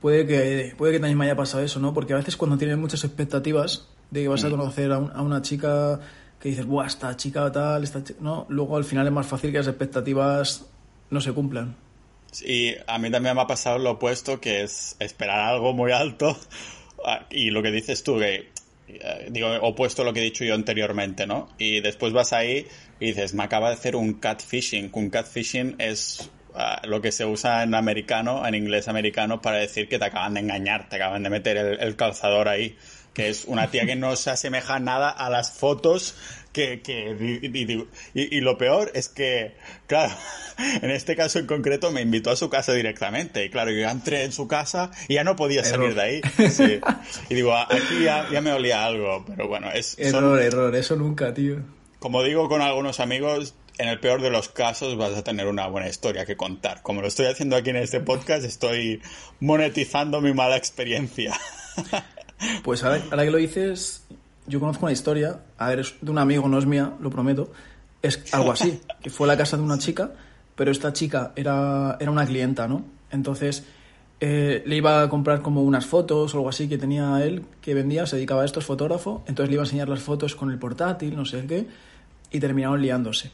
Puede 0.00 0.26
que, 0.26 0.74
puede 0.76 0.94
que 0.94 0.98
también 0.98 1.18
me 1.18 1.26
haya 1.26 1.36
pasado 1.36 1.62
eso, 1.62 1.78
¿no? 1.78 1.92
Porque 1.92 2.14
a 2.14 2.16
veces 2.16 2.36
cuando 2.36 2.56
tienes 2.56 2.78
muchas 2.78 3.04
expectativas 3.04 3.88
de 4.10 4.22
que 4.22 4.28
vas 4.28 4.44
a 4.44 4.48
mm. 4.48 4.50
conocer 4.50 4.92
a, 4.92 4.98
una 4.98 5.42
chica 5.42 6.00
que 6.40 6.48
dices, 6.48 6.64
¡buah, 6.64 6.86
esta 6.86 7.16
chica 7.16 7.52
tal, 7.52 7.84
esta 7.84 8.02
chica... 8.02 8.18
No, 8.22 8.46
luego 8.48 8.76
al 8.76 8.84
final 8.84 9.06
es 9.06 9.12
más 9.12 9.26
fácil 9.26 9.52
que 9.52 9.58
las 9.58 9.66
expectativas 9.66 10.66
no 11.10 11.20
se 11.20 11.32
cumplan. 11.32 11.76
Y 12.46 12.74
a 12.86 12.98
mí 12.98 13.10
también 13.10 13.34
me 13.34 13.42
ha 13.42 13.46
pasado 13.46 13.78
lo 13.78 13.92
opuesto, 13.92 14.40
que 14.40 14.62
es 14.62 14.96
esperar 15.00 15.40
algo 15.40 15.72
muy 15.72 15.92
alto. 15.92 16.36
Ah, 17.02 17.24
y 17.30 17.48
lo 17.48 17.62
que 17.62 17.70
dices 17.70 18.02
tú, 18.02 18.18
que 18.18 18.50
eh, 18.86 19.28
digo, 19.30 19.48
opuesto 19.62 20.02
a 20.02 20.04
lo 20.04 20.12
que 20.12 20.20
he 20.20 20.24
dicho 20.24 20.44
yo 20.44 20.54
anteriormente, 20.54 21.26
¿no? 21.26 21.48
Y 21.58 21.80
después 21.80 22.12
vas 22.12 22.34
ahí 22.34 22.66
y 22.98 23.06
dices, 23.06 23.32
me 23.32 23.42
acaba 23.42 23.68
de 23.68 23.74
hacer 23.76 23.96
un 23.96 24.14
catfishing. 24.14 24.90
Un 24.92 25.08
catfishing 25.08 25.76
es 25.78 26.30
lo 26.84 27.00
que 27.00 27.12
se 27.12 27.24
usa 27.24 27.62
en 27.62 27.74
americano, 27.74 28.46
en 28.46 28.54
inglés 28.54 28.88
americano, 28.88 29.40
para 29.40 29.58
decir 29.58 29.88
que 29.88 29.98
te 29.98 30.04
acaban 30.06 30.34
de 30.34 30.40
engañar, 30.40 30.88
te 30.88 30.96
acaban 30.96 31.22
de 31.22 31.30
meter 31.30 31.56
el 31.56 31.96
calzador 31.96 32.48
ahí 32.48 32.76
que 33.14 33.28
es 33.28 33.44
una 33.44 33.70
tía 33.70 33.86
que 33.86 33.96
no 33.96 34.14
se 34.16 34.30
asemeja 34.30 34.78
nada 34.78 35.10
a 35.10 35.30
las 35.30 35.52
fotos 35.52 36.14
que, 36.52 36.82
y, 38.14 38.40
lo 38.40 38.58
peor 38.58 38.90
es 38.94 39.08
que, 39.08 39.54
claro, 39.86 40.12
en 40.82 40.90
este 40.90 41.14
caso 41.14 41.38
en 41.38 41.46
concreto 41.46 41.90
me 41.92 42.00
invitó 42.00 42.30
a 42.30 42.36
su 42.36 42.50
casa 42.50 42.72
directamente. 42.72 43.44
Y 43.44 43.50
claro, 43.50 43.70
yo 43.70 43.88
entré 43.88 44.24
en 44.24 44.32
su 44.32 44.48
casa 44.48 44.90
y 45.08 45.14
ya 45.14 45.24
no 45.24 45.36
podía 45.36 45.64
salir 45.64 45.94
de 45.94 46.02
ahí. 46.02 46.20
Y 47.28 47.34
digo, 47.34 47.54
aquí 47.54 48.02
ya, 48.02 48.26
me 48.40 48.52
olía 48.52 48.84
algo, 48.84 49.24
pero 49.26 49.48
bueno, 49.48 49.70
es... 49.72 49.98
Error, 49.98 50.40
error, 50.40 50.74
eso 50.74 50.96
nunca, 50.96 51.32
tío. 51.32 51.58
Como 51.98 52.22
digo 52.22 52.48
con 52.48 52.62
algunos 52.62 52.98
amigos, 52.98 53.54
en 53.80 53.88
el 53.88 53.98
peor 53.98 54.20
de 54.20 54.30
los 54.30 54.50
casos 54.50 54.96
vas 54.98 55.16
a 55.16 55.24
tener 55.24 55.46
una 55.46 55.66
buena 55.66 55.88
historia 55.88 56.26
que 56.26 56.36
contar. 56.36 56.82
Como 56.82 57.00
lo 57.00 57.08
estoy 57.08 57.26
haciendo 57.26 57.56
aquí 57.56 57.70
en 57.70 57.76
este 57.76 58.00
podcast, 58.00 58.44
estoy 58.44 59.00
monetizando 59.40 60.20
mi 60.20 60.34
mala 60.34 60.56
experiencia. 60.56 61.34
Pues 62.62 62.82
ahora, 62.82 63.02
ahora 63.10 63.24
que 63.24 63.30
lo 63.30 63.36
dices, 63.36 64.06
yo 64.46 64.60
conozco 64.60 64.86
una 64.86 64.94
historia, 64.94 65.40
a 65.58 65.68
ver, 65.68 65.80
es 65.80 65.94
de 66.00 66.10
un 66.10 66.16
amigo, 66.16 66.48
no 66.48 66.58
es 66.58 66.64
mía, 66.64 66.94
lo 66.98 67.10
prometo, 67.10 67.52
es 68.00 68.32
algo 68.32 68.52
así, 68.52 68.80
que 69.02 69.10
fue 69.10 69.26
a 69.26 69.28
la 69.28 69.36
casa 69.36 69.58
de 69.58 69.62
una 69.62 69.76
chica, 69.76 70.12
pero 70.56 70.70
esta 70.70 70.90
chica 70.94 71.32
era, 71.36 71.98
era 72.00 72.10
una 72.10 72.24
clienta, 72.24 72.66
¿no? 72.66 72.82
Entonces 73.10 73.64
eh, 74.20 74.62
le 74.64 74.76
iba 74.76 75.02
a 75.02 75.10
comprar 75.10 75.42
como 75.42 75.62
unas 75.62 75.84
fotos 75.84 76.34
o 76.34 76.38
algo 76.38 76.48
así 76.48 76.66
que 76.66 76.78
tenía 76.78 77.22
él, 77.22 77.44
que 77.60 77.74
vendía, 77.74 78.06
se 78.06 78.16
dedicaba 78.16 78.40
a 78.40 78.46
esto, 78.46 78.60
es 78.60 78.64
fotógrafo, 78.64 79.22
entonces 79.26 79.50
le 79.50 79.56
iba 79.56 79.62
a 79.62 79.66
enseñar 79.66 79.90
las 79.90 80.00
fotos 80.00 80.34
con 80.34 80.50
el 80.50 80.58
portátil, 80.58 81.14
no 81.14 81.26
sé 81.26 81.44
qué, 81.46 81.66
y 82.30 82.40
terminaron 82.40 82.80
liándose. 82.80 83.32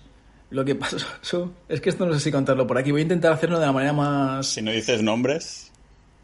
Lo 0.50 0.64
que 0.64 0.74
pasó 0.74 1.52
es 1.68 1.80
que 1.80 1.90
esto 1.90 2.06
no 2.06 2.14
sé 2.14 2.20
si 2.20 2.32
contarlo 2.32 2.66
por 2.66 2.78
aquí, 2.78 2.92
voy 2.92 3.00
a 3.00 3.02
intentar 3.02 3.32
hacerlo 3.32 3.58
de 3.58 3.66
la 3.66 3.72
manera 3.72 3.92
más... 3.92 4.46
Si 4.46 4.62
no 4.62 4.70
dices 4.70 5.02
nombres... 5.02 5.72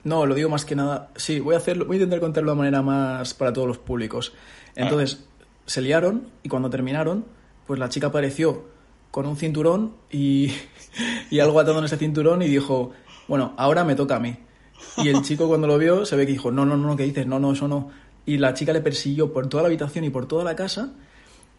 No, 0.05 0.27
lo 0.27 0.35
digo 0.35 0.49
más 0.49 0.65
que 0.65 0.75
nada. 0.75 1.11
Sí, 1.15 1.39
voy 1.39 1.55
a 1.55 1.59
hacerlo, 1.59 1.87
voy 1.87 1.95
a 1.95 1.99
intentar 1.99 2.19
contarlo 2.19 2.51
de 2.53 2.59
manera 2.59 2.83
más 2.83 3.35
para 3.35 3.53
todos 3.53 3.69
los 3.69 3.79
públicos. 3.79 4.33
Entonces, 4.75 5.25
se 5.65 5.81
liaron 5.81 6.29
y 6.43 6.49
cuando 6.49 6.71
terminaron, 6.71 7.25
pues 7.69 7.79
la 7.79 7.89
chica 7.89 8.09
apareció 8.09 8.65
con 9.13 9.27
un 9.27 9.37
cinturón 9.37 9.95
y, 10.11 10.53
y 11.31 11.39
algo 11.39 11.61
atado 11.61 11.79
en 11.79 11.85
ese 11.85 11.97
cinturón 11.99 12.43
y 12.43 12.49
dijo, 12.49 12.93
bueno, 13.29 13.55
ahora 13.57 13.85
me 13.85 13.95
toca 13.95 14.17
a 14.17 14.21
mí. 14.21 14.37
Y 14.97 15.09
el 15.09 15.23
chico 15.23 15.47
cuando 15.47 15.69
lo 15.69 15.79
vio 15.79 16.05
se 16.05 16.17
ve 16.17 16.27
que 16.27 16.33
dijo, 16.33 16.51
no, 16.51 16.67
no, 16.67 16.77
no, 16.77 16.97
¿qué 16.97 17.05
dices? 17.05 17.27
No, 17.27 17.39
no, 17.39 17.53
eso 17.53 17.69
no. 17.69 17.91
Y 18.27 18.39
la 18.39 18.55
chica 18.55 18.73
le 18.73 18.81
persiguió 18.81 19.33
por 19.33 19.49
toda 19.49 19.63
la 19.63 19.69
habitación 19.69 20.05
y 20.05 20.11
por 20.11 20.27
toda 20.27 20.43
la 20.43 20.57
casa, 20.57 20.93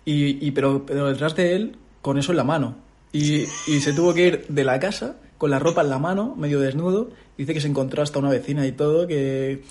y, 0.06 0.46
y 0.46 0.52
pero, 0.52 0.86
pero 0.86 1.08
detrás 1.08 1.36
de 1.36 1.56
él 1.56 1.78
con 2.04 2.20
eso 2.20 2.32
en 2.32 2.38
la 2.38 2.44
mano. 2.44 2.76
Y, 3.12 3.46
y 3.68 3.80
se 3.82 3.94
tuvo 3.94 4.14
que 4.14 4.28
ir 4.28 4.46
de 4.48 4.64
la 4.64 4.80
casa 4.80 5.16
con 5.40 5.50
la 5.50 5.58
ropa 5.58 5.82
en 5.82 5.90
la 5.90 5.98
mano, 5.98 6.36
medio 6.38 6.60
desnudo. 6.60 7.10
Dice 7.36 7.56
que 7.56 7.62
se 7.62 7.68
encontró 7.68 8.04
hasta 8.04 8.20
una 8.20 8.30
vecina 8.30 8.68
y 8.68 8.74
todo, 8.74 9.08
que... 9.08 9.64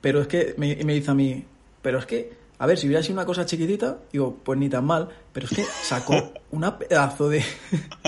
Pero 0.00 0.22
es 0.22 0.28
que 0.28 0.54
me, 0.56 0.76
me 0.84 0.94
dice 0.94 1.10
a 1.10 1.14
mí, 1.14 1.44
pero 1.82 1.98
es 1.98 2.06
que 2.06 2.40
a 2.60 2.66
ver, 2.66 2.76
si 2.76 2.86
hubiera 2.86 3.02
sido 3.02 3.14
una 3.14 3.24
cosa 3.24 3.46
chiquitita, 3.46 4.00
digo, 4.12 4.38
pues 4.44 4.58
ni 4.58 4.68
tan 4.68 4.84
mal, 4.84 5.08
pero 5.32 5.46
es 5.46 5.52
que 5.56 5.64
sacó 5.64 6.34
una 6.50 6.78
pedazo 6.78 7.30
de, 7.30 7.42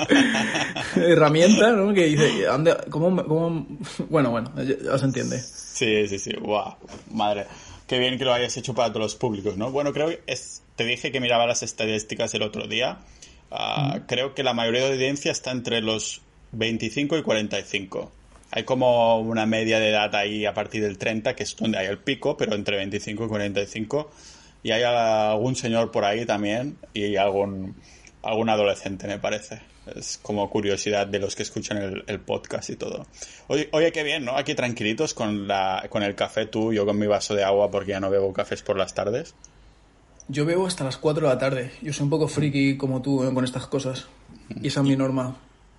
herramienta, 0.97 1.73
¿no? 1.73 1.95
Que 1.95 2.05
dice, 2.05 2.43
¿dónde, 2.43 2.77
cómo, 2.91 3.25
cómo... 3.25 3.67
Bueno, 4.11 4.31
bueno, 4.31 4.53
ya, 4.63 4.99
se 4.99 5.07
entiende. 5.07 5.41
Sí, 5.41 6.07
sí, 6.07 6.19
sí, 6.19 6.33
guau, 6.39 6.77
madre. 7.11 7.47
Qué 7.87 7.99
bien 7.99 8.19
que 8.19 8.27
lo 8.27 8.35
hayas 8.35 8.55
hecho 8.59 8.75
para 8.75 8.91
todos 8.91 9.01
los 9.01 9.15
públicos, 9.15 9.57
¿no? 9.57 9.73
Bueno, 9.73 9.95
creo 9.95 10.09
que 10.09 10.23
es, 10.27 10.63
te 10.77 10.85
dije 10.85 11.11
que 11.11 11.21
miraba 11.21 11.47
las 11.47 11.63
estadísticas 11.63 12.35
el 12.35 12.43
otro 12.43 12.67
día. 12.67 12.99
Ah, 13.55 14.01
creo 14.07 14.35
que 14.35 14.43
la 14.43 14.55
mayoría 14.55 14.87
de 14.87 14.95
audiencia 14.95 15.31
está 15.31 15.51
entre 15.51 15.83
los 15.83 16.23
25 16.53 17.19
y 17.19 17.23
45. 17.23 18.11
Hay 18.51 18.65
como 18.65 19.19
una 19.19 19.45
media 19.45 19.79
de 19.79 19.91
edad 19.91 20.15
ahí 20.15 20.47
a 20.47 20.55
partir 20.55 20.83
del 20.83 20.97
30, 20.97 21.37
que 21.37 21.43
es 21.43 21.55
donde 21.57 21.79
hay 21.79 21.87
el 21.87 21.99
pico, 21.99 22.37
pero 22.37 22.55
entre 22.55 22.77
25 22.79 23.27
y 23.27 23.29
45. 23.29 24.11
Y 24.63 24.71
hay 24.71 24.83
algún 24.83 25.55
señor 25.55 25.91
por 25.91 26.05
ahí 26.05 26.25
también 26.25 26.79
y 26.95 27.17
algún, 27.17 27.77
algún 28.23 28.49
adolescente, 28.49 29.07
me 29.07 29.19
parece. 29.19 29.61
Es 29.97 30.19
como 30.23 30.49
curiosidad 30.49 31.07
de 31.07 31.19
los 31.19 31.35
que 31.35 31.43
escuchan 31.43 32.03
el, 32.07 32.21
podcast 32.21 32.71
y 32.71 32.77
todo. 32.77 33.07
Oye, 33.49 33.69
oye, 33.73 33.93
qué 33.93 34.03
bien, 34.03 34.25
¿no? 34.25 34.37
Aquí 34.37 34.55
tranquilitos 34.55 35.13
con, 35.13 35.47
la, 35.47 35.87
con 35.91 36.03
el 36.03 36.15
café 36.15 36.47
tú, 36.47 36.73
yo 36.73 36.87
con 36.87 36.99
mi 36.99 37.07
vaso 37.07 37.35
de 37.35 37.45
agua 37.45 37.71
porque 37.71 37.91
ya 37.91 38.01
no 38.01 38.09
bebo 38.09 38.33
cafés 38.33 38.63
por 38.63 38.79
las 38.79 38.95
tardes. 38.95 39.35
Yo 40.33 40.47
bebo 40.47 40.67
hasta 40.67 40.83
las 40.83 40.97
4 40.97 41.29
de 41.29 41.35
la 41.35 41.39
tarde. 41.39 41.73
Yo 41.83 41.93
soy 41.93 42.05
un 42.05 42.11
poco 42.11 42.27
friki 42.27 42.79
como 42.79 43.03
tú 43.03 43.23
¿eh? 43.23 43.35
con 43.35 43.45
estas 43.45 43.67
cosas. 43.67 44.07
Y 44.49 44.69
esa 44.69 44.81
es 44.81 44.87
mi 44.87 44.97
norma. 44.97 45.37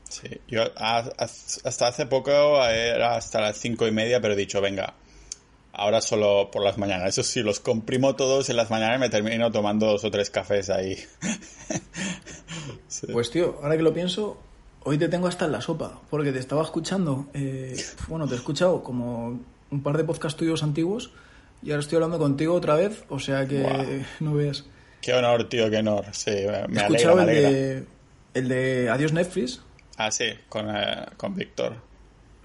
Sí, 0.08 0.28
yo 0.48 0.62
hasta 0.78 1.88
hace 1.88 2.06
poco 2.06 2.32
era 2.68 3.16
hasta 3.16 3.42
las 3.42 3.58
cinco 3.58 3.88
y 3.88 3.92
media, 3.92 4.22
pero 4.22 4.36
he 4.36 4.38
dicho, 4.38 4.62
venga, 4.62 4.94
ahora 5.72 6.02
solo 6.02 6.52
por 6.52 6.64
las 6.64 6.78
mañanas. 6.78 7.10
Eso 7.10 7.24
sí, 7.24 7.42
los 7.42 7.60
comprimo 7.60 8.16
todos 8.16 8.48
en 8.52 8.58
las 8.58 8.70
mañanas 8.70 8.98
y 8.98 9.00
me 9.00 9.10
termino 9.10 9.52
tomando 9.52 9.88
dos 9.88 10.04
o 10.04 10.12
tres 10.12 10.30
cafés 10.30 10.70
ahí. 10.70 10.98
Pues 13.12 13.32
tío, 13.32 13.60
ahora 13.62 13.76
que 13.76 13.84
lo 13.84 13.94
pienso, 13.94 14.38
hoy 14.84 15.00
te 15.00 15.10
tengo 15.10 15.28
hasta 15.28 15.46
en 15.46 15.52
la 15.52 15.62
sopa, 15.62 16.00
porque 16.10 16.32
te 16.32 16.38
estaba 16.38 16.62
escuchando, 16.62 17.26
eh, 17.34 17.76
bueno, 18.08 18.28
te 18.28 18.36
he 18.36 18.38
escuchado 18.38 18.84
como 18.84 19.40
un 19.72 19.84
par 19.84 19.98
de 19.98 20.04
podcasts 20.04 20.38
tuyos 20.38 20.62
antiguos 20.62 21.12
y 21.64 21.72
ahora 21.72 21.82
estoy 21.82 21.96
hablando 21.96 22.20
contigo 22.20 22.54
otra 22.54 22.76
vez, 22.76 23.04
o 23.10 23.20
sea 23.20 23.48
que 23.48 24.04
no 24.20 24.34
ves. 24.34 24.66
Qué 25.02 25.14
honor, 25.14 25.50
tío, 25.50 25.70
qué 25.70 25.78
honor. 25.78 26.06
Sí, 26.12 26.32
me, 26.70 26.80
he 26.80 26.84
escuchado 26.84 27.20
El, 27.22 27.28
de, 27.28 27.86
el 28.34 28.48
de 28.48 28.90
Adiós 28.90 29.12
Netflix. 29.12 29.62
Ah, 29.98 30.12
sí, 30.12 30.26
con, 30.50 30.70
eh, 30.70 31.06
con 31.18 31.36
Víctor. 31.36 31.74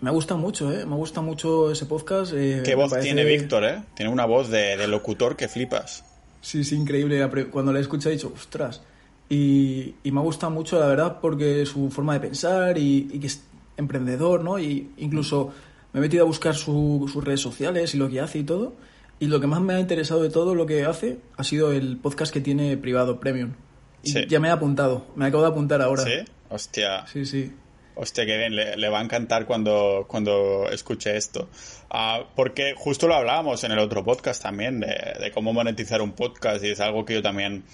Me 0.01 0.11
gusta 0.11 0.37
mucho, 0.37 0.73
¿eh? 0.73 0.87
Me 0.87 0.95
gusta 0.95 1.21
mucho 1.21 1.73
ese 1.73 1.87
podcast. 1.87 2.33
Eh, 2.35 2.63
¿Qué 2.65 2.77
voz 2.77 2.93
tiene 3.01 3.25
Víctor, 3.25 3.65
eh? 3.65 3.83
Tiene 3.95 4.13
una 4.13 4.27
voz 4.27 4.49
de, 4.49 4.87
locutor 4.87 5.37
que 5.37 5.49
flipas. 5.49 6.05
Sí, 6.41 6.63
sí, 6.63 6.77
increíble. 6.77 7.27
Cuando 7.51 7.73
le 7.73 7.81
he 7.81 7.83
escuchado 7.83 8.11
he 8.11 8.17
dicho, 8.17 8.33
ostras. 8.35 8.83
Y, 9.29 9.95
me 10.05 10.21
gusta 10.21 10.49
mucho, 10.51 10.79
la 10.79 10.87
verdad, 10.87 11.19
porque 11.21 11.67
su 11.67 11.91
forma 11.91 12.15
de 12.15 12.21
pensar 12.21 12.79
y, 12.79 13.09
que 13.21 13.27
es 13.27 13.43
emprendedor, 13.77 14.45
¿no? 14.45 14.59
Y 14.59 14.91
incluso 14.99 15.53
me 15.93 15.99
he 15.99 16.01
metido 16.01 16.23
a 16.25 16.27
buscar 16.27 16.55
sus 16.55 17.13
redes 17.25 17.41
sociales 17.41 17.95
y 17.95 17.99
lo 17.99 18.09
que 18.09 18.21
hace 18.21 18.39
y 18.39 18.45
todo. 18.45 18.75
Y 19.21 19.27
lo 19.27 19.41
que 19.41 19.47
más 19.47 19.61
me 19.61 19.75
ha 19.75 19.81
interesado 19.81 20.23
de 20.23 20.31
todo 20.31 20.55
lo 20.55 20.67
que 20.67 20.85
hace 20.85 21.19
ha 21.37 21.45
sido 21.45 21.73
el 21.73 21.97
podcast 21.97 22.33
que 22.33 22.41
tiene 22.41 22.77
privado, 22.77 23.19
Premium. 23.19 23.55
Y 24.03 24.27
ya 24.27 24.39
me 24.39 24.49
he 24.49 24.51
apuntado, 24.51 25.07
me 25.17 25.27
acabo 25.27 25.43
de 25.43 25.49
apuntar 25.49 25.83
ahora. 25.83 26.05
¿Sí? 26.05 26.25
Hostia. 26.51 27.07
Sí, 27.07 27.25
sí. 27.25 27.53
Hostia, 28.01 28.25
que 28.27 28.37
bien, 28.37 28.55
le, 28.55 28.89
va 28.89 29.01
a 29.01 29.03
encantar 29.03 29.45
cuando, 29.45 30.07
cuando 30.07 30.69
escuche 30.71 31.17
esto. 31.17 31.49
Ah, 31.91 32.29
porque 32.37 32.75
justo 32.77 33.09
lo 33.09 33.17
hablábamos 33.17 33.65
en 33.65 33.73
el 33.73 33.81
otro 33.81 34.05
podcast 34.05 34.41
también, 34.41 34.79
de, 34.79 35.33
cómo 35.35 35.53
monetizar 35.53 36.01
un 36.01 36.13
podcast, 36.13 36.63
y 36.63 36.69
es 36.69 36.79
algo 36.79 37.05
que 37.05 37.15
yo 37.15 37.23
también. 37.23 37.65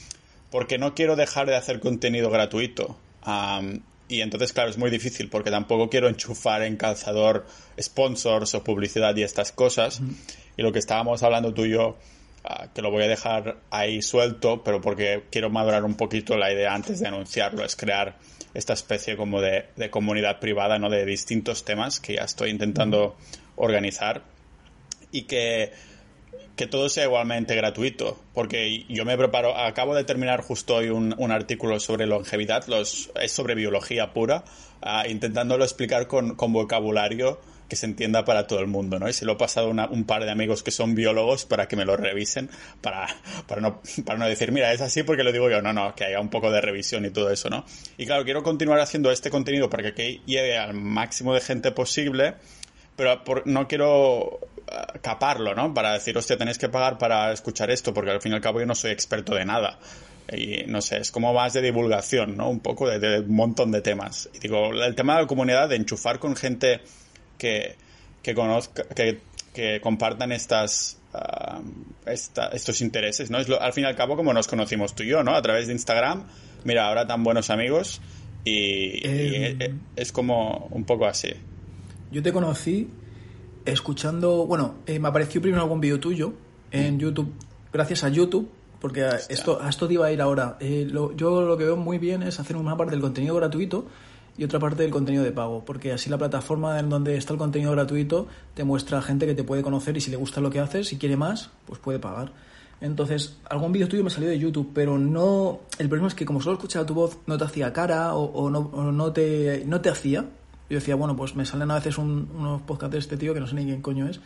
Porque 0.51 0.79
no 0.79 0.95
quiero 0.95 1.15
dejar 1.15 1.47
de 1.47 1.57
hacer 1.57 1.79
contenido 1.79 2.31
gratuito. 2.31 2.97
y 4.09 4.23
entonces, 4.23 4.55
claro, 4.55 4.71
es 4.71 4.79
muy 4.79 4.91
difícil, 4.91 5.29
porque 5.29 5.51
tampoco 5.51 5.91
quiero 5.91 6.09
enchufar 6.09 6.63
en 6.63 6.79
calzador 6.79 7.45
sponsors 7.79 8.55
o 8.55 8.65
publicidad 8.65 9.15
y 9.17 9.25
estas 9.25 9.53
cosas. 9.53 10.01
Y 10.57 10.63
lo 10.63 10.73
que 10.73 10.79
estábamos 10.79 11.23
hablando 11.23 11.53
tú 11.53 11.65
y 11.65 11.71
yo, 11.71 11.97
ah, 12.45 12.69
que 12.75 12.83
lo 12.83 12.91
voy 12.91 13.05
a 13.05 13.09
dejar 13.09 13.57
ahí 13.71 14.03
suelto, 14.03 14.63
pero 14.63 14.81
porque 14.81 15.25
quiero 15.31 15.51
madurar 15.51 15.85
un 15.85 15.95
poquito 15.95 16.37
la 16.37 16.53
idea 16.53 16.75
antes 16.75 17.01
de 17.01 17.09
anunciarlo, 17.09 17.65
es 17.65 17.77
crear 17.77 18.17
esta 18.55 18.73
especie 18.73 19.17
como 19.17 19.41
de, 19.41 19.67
comunidad 19.91 20.39
privada, 20.39 20.79
¿no? 20.79 20.89
De 20.89 21.05
distintos 21.05 21.65
temas 21.65 22.01
que 22.01 22.15
ya 22.15 22.23
estoy 22.23 22.51
intentando 22.51 23.17
organizar 23.57 24.23
y 25.11 25.23
que, 25.23 25.73
que 26.57 26.67
todo 26.67 26.89
sea 26.89 27.05
igualmente 27.05 27.57
gratuito, 27.57 28.21
porque 28.33 28.85
yo 28.89 29.05
me 29.05 29.17
preparo, 29.17 29.57
acabo 29.57 29.95
de 29.95 30.05
terminar 30.05 30.41
justo 30.41 30.77
hoy 30.77 30.89
un, 30.89 31.15
un 31.19 31.33
artículo 31.33 31.81
sobre 31.81 32.07
longevidad, 32.07 32.67
los, 32.67 33.11
es 33.21 33.33
sobre 33.33 33.57
biología 33.57 34.13
pura, 34.13 34.45
uh, 34.83 35.09
intentándolo 35.09 35.65
explicar 35.65 36.07
con, 36.07 36.37
con 36.37 36.53
vocabulario 36.53 37.41
que 37.69 37.77
se 37.77 37.87
entienda 37.87 38.25
para 38.25 38.47
todo 38.47 38.61
el 38.61 38.67
mundo, 38.67 38.99
¿no? 38.99 39.09
Y 39.09 39.13
se 39.13 39.25
lo 39.25 39.33
he 39.33 39.37
pasado 39.37 39.73
a 39.79 39.89
un 39.89 40.05
par 40.05 40.25
de 40.25 40.31
amigos 40.31 40.63
que 40.63 40.71
son 40.71 40.95
biólogos 40.95 41.45
para 41.45 41.67
que 41.67 41.77
me 41.77 41.85
lo 41.85 41.97
revisen, 41.97 42.51
para, 42.81 43.07
para, 43.47 43.61
no, 43.61 43.81
para 44.05 44.19
no 44.19 44.27
decir, 44.27 44.53
mira, 44.53 44.73
es 44.73 44.81
así 44.81 45.03
porque 45.03 45.23
lo 45.23 45.33
digo 45.33 45.51
yo, 45.51 45.63
no, 45.63 45.73
no, 45.73 45.95
que 45.95 46.05
haya 46.05 46.21
un 46.21 46.29
poco 46.29 46.51
de 46.51 46.61
revisión 46.61 47.05
y 47.05 47.11
todo 47.11 47.31
eso, 47.31 47.49
¿no? 47.49 47.65
Y 47.97 48.07
claro, 48.07 48.25
quiero 48.25 48.43
continuar 48.43 48.81
haciendo 48.81 49.11
este 49.11 49.31
contenido 49.31 49.71
para 49.71 49.95
que 49.95 50.21
llegue 50.27 50.59
al 50.59 50.75
máximo 50.75 51.35
de 51.35 51.41
gente 51.41 51.73
posible, 51.73 52.35
pero 52.97 53.23
no 53.47 53.67
quiero 53.67 54.41
eh, 54.67 54.99
caparlo, 55.01 55.55
¿no? 55.55 55.73
Para 55.73 55.95
decir, 55.95 56.17
hostia, 56.17 56.37
tenéis 56.37 56.59
que 56.59 56.69
pagar 56.69 56.99
para 56.99 57.33
escuchar 57.33 57.71
esto, 57.71 57.95
porque 57.95 58.11
al 58.11 58.21
fin 58.21 58.33
y 58.33 58.35
al 58.37 58.41
cabo 58.41 58.61
yo 58.61 58.67
no 58.67 58.75
soy 58.75 58.91
experto 58.91 59.35
de 59.35 59.45
nada. 59.45 59.79
Y 60.33 60.65
no 60.69 60.81
sé, 60.81 60.99
es 60.99 61.11
como 61.11 61.35
más 61.35 61.53
de 61.53 61.61
divulgación, 61.61 62.37
¿no? 62.37 62.49
Un 62.49 62.61
poco 62.61 62.89
de, 62.89 62.99
de 62.99 63.21
un 63.21 63.35
montón 63.35 63.71
de 63.73 63.83
temas. 63.83 64.31
Y 64.33 64.39
digo, 64.39 64.73
el 64.73 64.95
tema 64.95 65.17
de 65.17 65.23
la 65.23 65.27
comunidad, 65.27 65.69
de 65.69 65.77
enchufar 65.77 66.19
con 66.19 66.35
gente 66.35 66.81
que, 67.39 67.77
que, 68.23 68.35
conozca, 68.35 68.85
que, 68.85 69.21
que 69.53 69.81
compartan 69.81 70.33
estas, 70.33 70.99
ah, 71.13 71.61
estos 72.07 72.81
intereses, 72.81 73.31
¿no? 73.31 73.39
Es 73.39 73.49
al 73.49 73.73
fin 73.73 73.85
y 73.85 73.87
al 73.87 73.97
cabo 73.97 74.17
como 74.17 74.33
nos 74.33 74.49
conocimos 74.49 74.95
tú 74.95 75.03
y 75.05 75.09
yo, 75.09 75.23
¿no? 75.23 75.35
A 75.35 75.43
través 75.43 75.67
de 75.67 75.73
Instagram. 75.73 76.25
Mira, 76.65 76.89
ahora 76.89 77.07
tan 77.07 77.23
buenos 77.23 77.51
amigos 77.51 78.01
y, 78.45 79.07
em. 79.07 79.81
es 79.97 80.13
como 80.13 80.69
un 80.71 80.85
poco 80.85 81.07
así. 81.07 81.33
Yo 82.11 82.23
te 82.23 82.33
conocí 82.33 82.91
escuchando, 83.65 84.47
bueno, 84.47 84.77
eh, 84.87 84.99
me 84.99 85.09
apareció 85.09 85.41
primero 85.41 85.63
algún 85.63 85.81
vídeo 85.81 86.01
tuyo 86.01 86.35
en 86.71 86.99
YouTube, 86.99 87.33
gracias 87.73 88.05
a 88.05 88.09
YouTube, 88.09 88.51
porque 88.81 89.05
a 89.05 89.17
esto, 89.29 89.63
a 89.63 89.69
esto 89.69 89.87
te 89.87 89.95
iba 89.95 90.07
a 90.07 90.13
ir 90.13 90.21
ahora. 90.21 90.57
Eh, 90.61 90.89
yo 91.17 91.43
lo 91.43 91.57
que 91.57 91.65
veo 91.65 91.77
muy 91.77 91.99
bien 91.99 92.23
es 92.23 92.41
hacer 92.41 92.57
una 92.57 92.77
parte 92.77 92.93
del 92.93 93.01
contenido 93.01 93.35
gratuito 93.37 93.87
y 94.37 94.45
otra 94.45 94.59
parte 94.59 94.83
del 94.83 94.91
contenido 94.91 95.23
de 95.23 95.33
pago, 95.33 95.65
porque 95.65 95.93
así 95.93 96.11
la 96.11 96.19
plataforma 96.19 96.79
en 96.81 96.89
donde 96.89 97.17
está 97.17 97.33
el 97.33 97.39
contenido 97.39 97.71
gratuito 97.73 98.27
te 98.55 98.65
muestra 98.65 98.99
a 98.99 99.03
gente 99.03 99.27
que 99.27 99.35
te 99.35 99.45
puede 99.45 99.63
conocer 99.63 99.97
y 99.97 100.01
si 100.01 100.11
le 100.11 100.17
gusta 100.17 100.41
lo 100.41 100.51
que 100.51 100.61
haces, 100.61 100.89
si 100.89 100.99
quiere 100.99 101.17
más, 101.17 101.51
pues 101.67 101.79
puede 101.79 101.99
pagar. 101.99 102.33
Entonces, 102.81 103.39
algún 103.49 103.73
vídeo 103.73 103.89
tuyo 103.89 104.05
me 104.05 104.11
salió 104.11 104.29
de 104.29 104.39
YouTube, 104.39 104.73
pero 104.75 104.99
no. 104.99 105.61
El 105.79 105.89
problema 105.89 106.09
es 106.09 106.15
que 106.15 106.27
como 106.27 106.41
solo 106.41 106.57
escuchaba 106.57 106.85
tu 106.85 106.95
voz, 106.95 107.19
no 107.27 107.39
te 107.39 107.45
hacía 107.45 107.73
cara 107.73 108.15
o, 108.15 108.51
no, 108.51 108.93
no, 108.93 109.13
te, 109.13 109.63
no 109.67 109.81
te 109.81 109.89
hacía. 109.89 110.27
Yo 110.69 110.79
decía, 110.79 110.95
bueno, 110.95 111.15
pues 111.17 111.37
me 111.37 111.47
salen 111.47 111.71
a 111.71 111.77
veces 111.77 111.97
unos 111.99 112.63
podcasts 112.63 112.93
de 112.93 112.99
este 112.99 113.17
tío 113.17 113.33
que 113.33 113.41
no 113.41 113.47
sé 113.47 113.55
ni 113.55 113.65
quién 113.65 113.81
coño 113.81 114.09
es. 114.09 114.21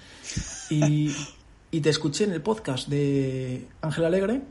Y, 0.71 1.15
y 1.71 1.81
te 1.81 1.91
escuché 1.91 2.25
en 2.25 2.33
el 2.33 2.43
podcast 2.43 2.88
de 2.88 3.69
Ángel 3.83 4.05
Alegre. 4.07 4.43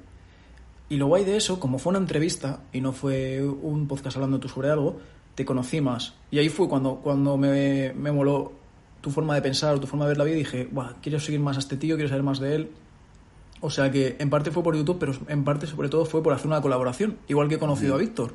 Y 0.90 0.96
lo 0.96 1.08
guay 1.08 1.26
de 1.26 1.36
eso, 1.36 1.60
como 1.60 1.80
fue 1.80 1.90
una 1.90 2.00
entrevista 2.00 2.62
y 2.72 2.80
no 2.80 2.94
fue 2.94 3.44
un 3.44 3.90
podcast 3.90 4.16
hablando 4.16 4.40
tú 4.40 4.48
sobre 4.48 4.70
algo, 4.70 5.02
te 5.38 5.46
conocí 5.46 5.82
más. 5.82 6.16
Y 6.32 6.40
ahí 6.40 6.50
fue 6.50 6.68
cuando, 6.68 6.96
cuando 6.96 7.38
me, 7.38 7.94
me 7.94 8.12
moló 8.12 8.54
tu 9.02 9.12
forma 9.12 9.36
de 9.36 9.44
pensar 9.44 9.76
o 9.76 9.80
tu 9.80 9.86
forma 9.86 10.06
de 10.06 10.10
ver 10.10 10.18
la 10.18 10.24
vida 10.24 10.36
y 10.36 10.40
dije, 10.40 10.68
Buah, 10.72 10.94
quiero 11.00 11.20
seguir 11.20 11.40
más 11.40 11.58
a 11.58 11.60
este 11.60 11.78
tío, 11.78 11.96
quiero 11.96 12.10
saber 12.10 12.24
más 12.24 12.40
de 12.40 12.56
él. 12.56 12.72
O 13.62 13.70
sea 13.70 13.92
que 13.92 14.16
en 14.18 14.32
parte 14.32 14.50
fue 14.50 14.64
por 14.64 14.76
YouTube, 14.76 14.98
pero 15.00 15.14
en 15.28 15.44
parte 15.44 15.68
sobre 15.68 15.90
todo 15.90 16.06
fue 16.06 16.24
por 16.24 16.34
hacer 16.34 16.48
una 16.48 16.60
colaboración, 16.60 17.20
igual 17.28 17.50
que 17.50 17.56
he 17.56 17.60
conocido 17.60 17.94
a 17.94 18.00
Víctor, 18.00 18.34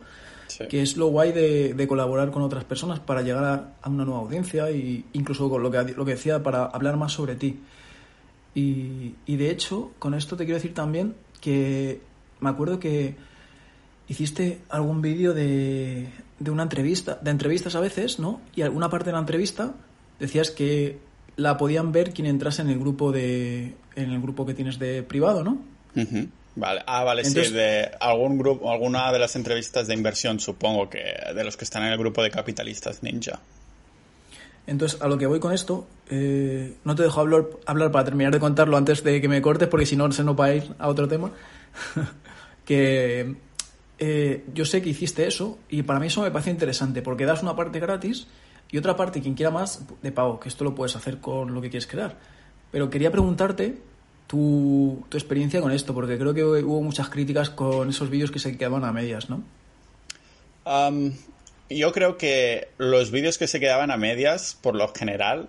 que 0.68 0.80
es 0.80 0.96
lo 0.96 1.08
guay 1.08 1.32
de, 1.32 1.74
de, 1.74 1.88
colaborar 1.88 2.30
con 2.30 2.42
otras 2.42 2.62
personas 2.62 3.00
para 3.00 3.22
llegar 3.22 3.74
a, 3.82 3.88
una 3.88 4.04
nueva 4.04 4.20
audiencia 4.20 4.70
e 4.70 5.02
incluso 5.12 5.50
con 5.50 5.60
lo 5.60 5.72
que, 5.72 5.94
lo 5.96 6.04
que 6.04 6.12
decía, 6.12 6.40
para 6.44 6.66
hablar 6.66 6.96
más 6.96 7.12
sobre 7.12 7.34
ti. 7.34 7.58
Y, 8.54 9.16
y 9.26 9.36
de 9.36 9.50
hecho, 9.50 9.90
con 9.98 10.14
esto 10.14 10.36
te 10.36 10.44
quiero 10.44 10.58
decir 10.58 10.72
también 10.72 11.16
que 11.40 12.00
me 12.38 12.48
acuerdo 12.48 12.78
que 12.78 13.16
hiciste 14.08 14.60
algún 14.68 15.02
vídeo 15.02 15.34
de, 15.34 16.08
de 16.38 16.50
una 16.50 16.64
entrevista, 16.64 17.18
de 17.20 17.30
entrevistas 17.30 17.74
a 17.74 17.80
veces, 17.80 18.18
¿no? 18.18 18.40
Y 18.54 18.62
alguna 18.62 18.88
parte 18.90 19.06
de 19.06 19.12
la 19.12 19.20
entrevista 19.20 19.74
decías 20.18 20.50
que 20.50 20.98
la 21.36 21.56
podían 21.56 21.92
ver 21.92 22.12
quien 22.12 22.26
entrase 22.26 22.62
en 22.62 22.70
el 22.70 22.78
grupo 22.78 23.12
de 23.12 23.74
en 23.96 24.10
el 24.10 24.20
grupo 24.20 24.46
que 24.46 24.54
tienes 24.54 24.78
de 24.78 25.02
privado, 25.02 25.44
¿no? 25.44 25.58
Vale, 26.54 26.82
ah, 26.86 27.02
vale, 27.02 27.24
sí, 27.24 27.34
de 27.34 27.90
algún 27.98 28.36
grupo, 28.36 28.70
alguna 28.70 29.10
de 29.10 29.18
las 29.18 29.36
entrevistas 29.36 29.86
de 29.86 29.94
inversión, 29.94 30.38
supongo 30.38 30.90
que 30.90 31.02
de 31.34 31.44
los 31.44 31.56
que 31.56 31.64
están 31.64 31.82
en 31.84 31.92
el 31.92 31.98
grupo 31.98 32.22
de 32.22 32.30
capitalistas 32.30 33.02
ninja. 33.02 33.40
Entonces, 34.66 35.00
a 35.00 35.08
lo 35.08 35.18
que 35.18 35.26
voy 35.26 35.40
con 35.40 35.52
esto, 35.52 35.86
eh, 36.08 36.74
no 36.84 36.94
te 36.94 37.02
dejo 37.02 37.20
hablar, 37.20 37.46
hablar 37.66 37.90
para 37.90 38.04
terminar 38.04 38.32
de 38.32 38.38
contarlo 38.38 38.76
antes 38.76 39.02
de 39.02 39.20
que 39.20 39.28
me 39.28 39.42
cortes, 39.42 39.68
porque 39.68 39.86
si 39.86 39.96
no, 39.96 40.10
se 40.12 40.24
nos 40.24 40.38
va 40.38 40.46
a 40.46 40.54
ir 40.54 40.74
a 40.78 40.88
otro 40.88 41.08
tema. 41.08 41.32
que 42.64 43.34
eh, 44.04 44.42
yo 44.52 44.64
sé 44.64 44.82
que 44.82 44.88
hiciste 44.88 45.28
eso 45.28 45.60
y 45.68 45.84
para 45.84 46.00
mí 46.00 46.08
eso 46.08 46.22
me 46.22 46.32
parece 46.32 46.50
interesante, 46.50 47.02
porque 47.02 47.24
das 47.24 47.40
una 47.44 47.54
parte 47.54 47.78
gratis 47.78 48.26
y 48.68 48.76
otra 48.76 48.96
parte, 48.96 49.20
quien 49.20 49.34
quiera 49.34 49.52
más, 49.52 49.84
de 50.02 50.10
pago, 50.10 50.40
que 50.40 50.48
esto 50.48 50.64
lo 50.64 50.74
puedes 50.74 50.96
hacer 50.96 51.18
con 51.18 51.54
lo 51.54 51.60
que 51.60 51.70
quieres 51.70 51.86
crear. 51.86 52.18
Pero 52.72 52.90
quería 52.90 53.12
preguntarte 53.12 53.78
tu, 54.26 55.04
tu 55.08 55.16
experiencia 55.16 55.60
con 55.60 55.70
esto, 55.70 55.94
porque 55.94 56.18
creo 56.18 56.34
que 56.34 56.42
hubo 56.42 56.82
muchas 56.82 57.10
críticas 57.10 57.48
con 57.50 57.90
esos 57.90 58.10
vídeos 58.10 58.32
que 58.32 58.40
se 58.40 58.58
quedaban 58.58 58.84
a 58.84 58.92
medias, 58.92 59.30
¿no? 59.30 59.44
yo 61.70 61.92
creo 61.92 62.18
que 62.18 62.70
los 62.78 63.12
vídeos 63.12 63.38
que 63.38 63.46
se 63.46 63.60
quedaban 63.60 63.92
a 63.92 63.96
medias, 63.96 64.58
por 64.60 64.74
lo 64.74 64.92
general, 64.92 65.48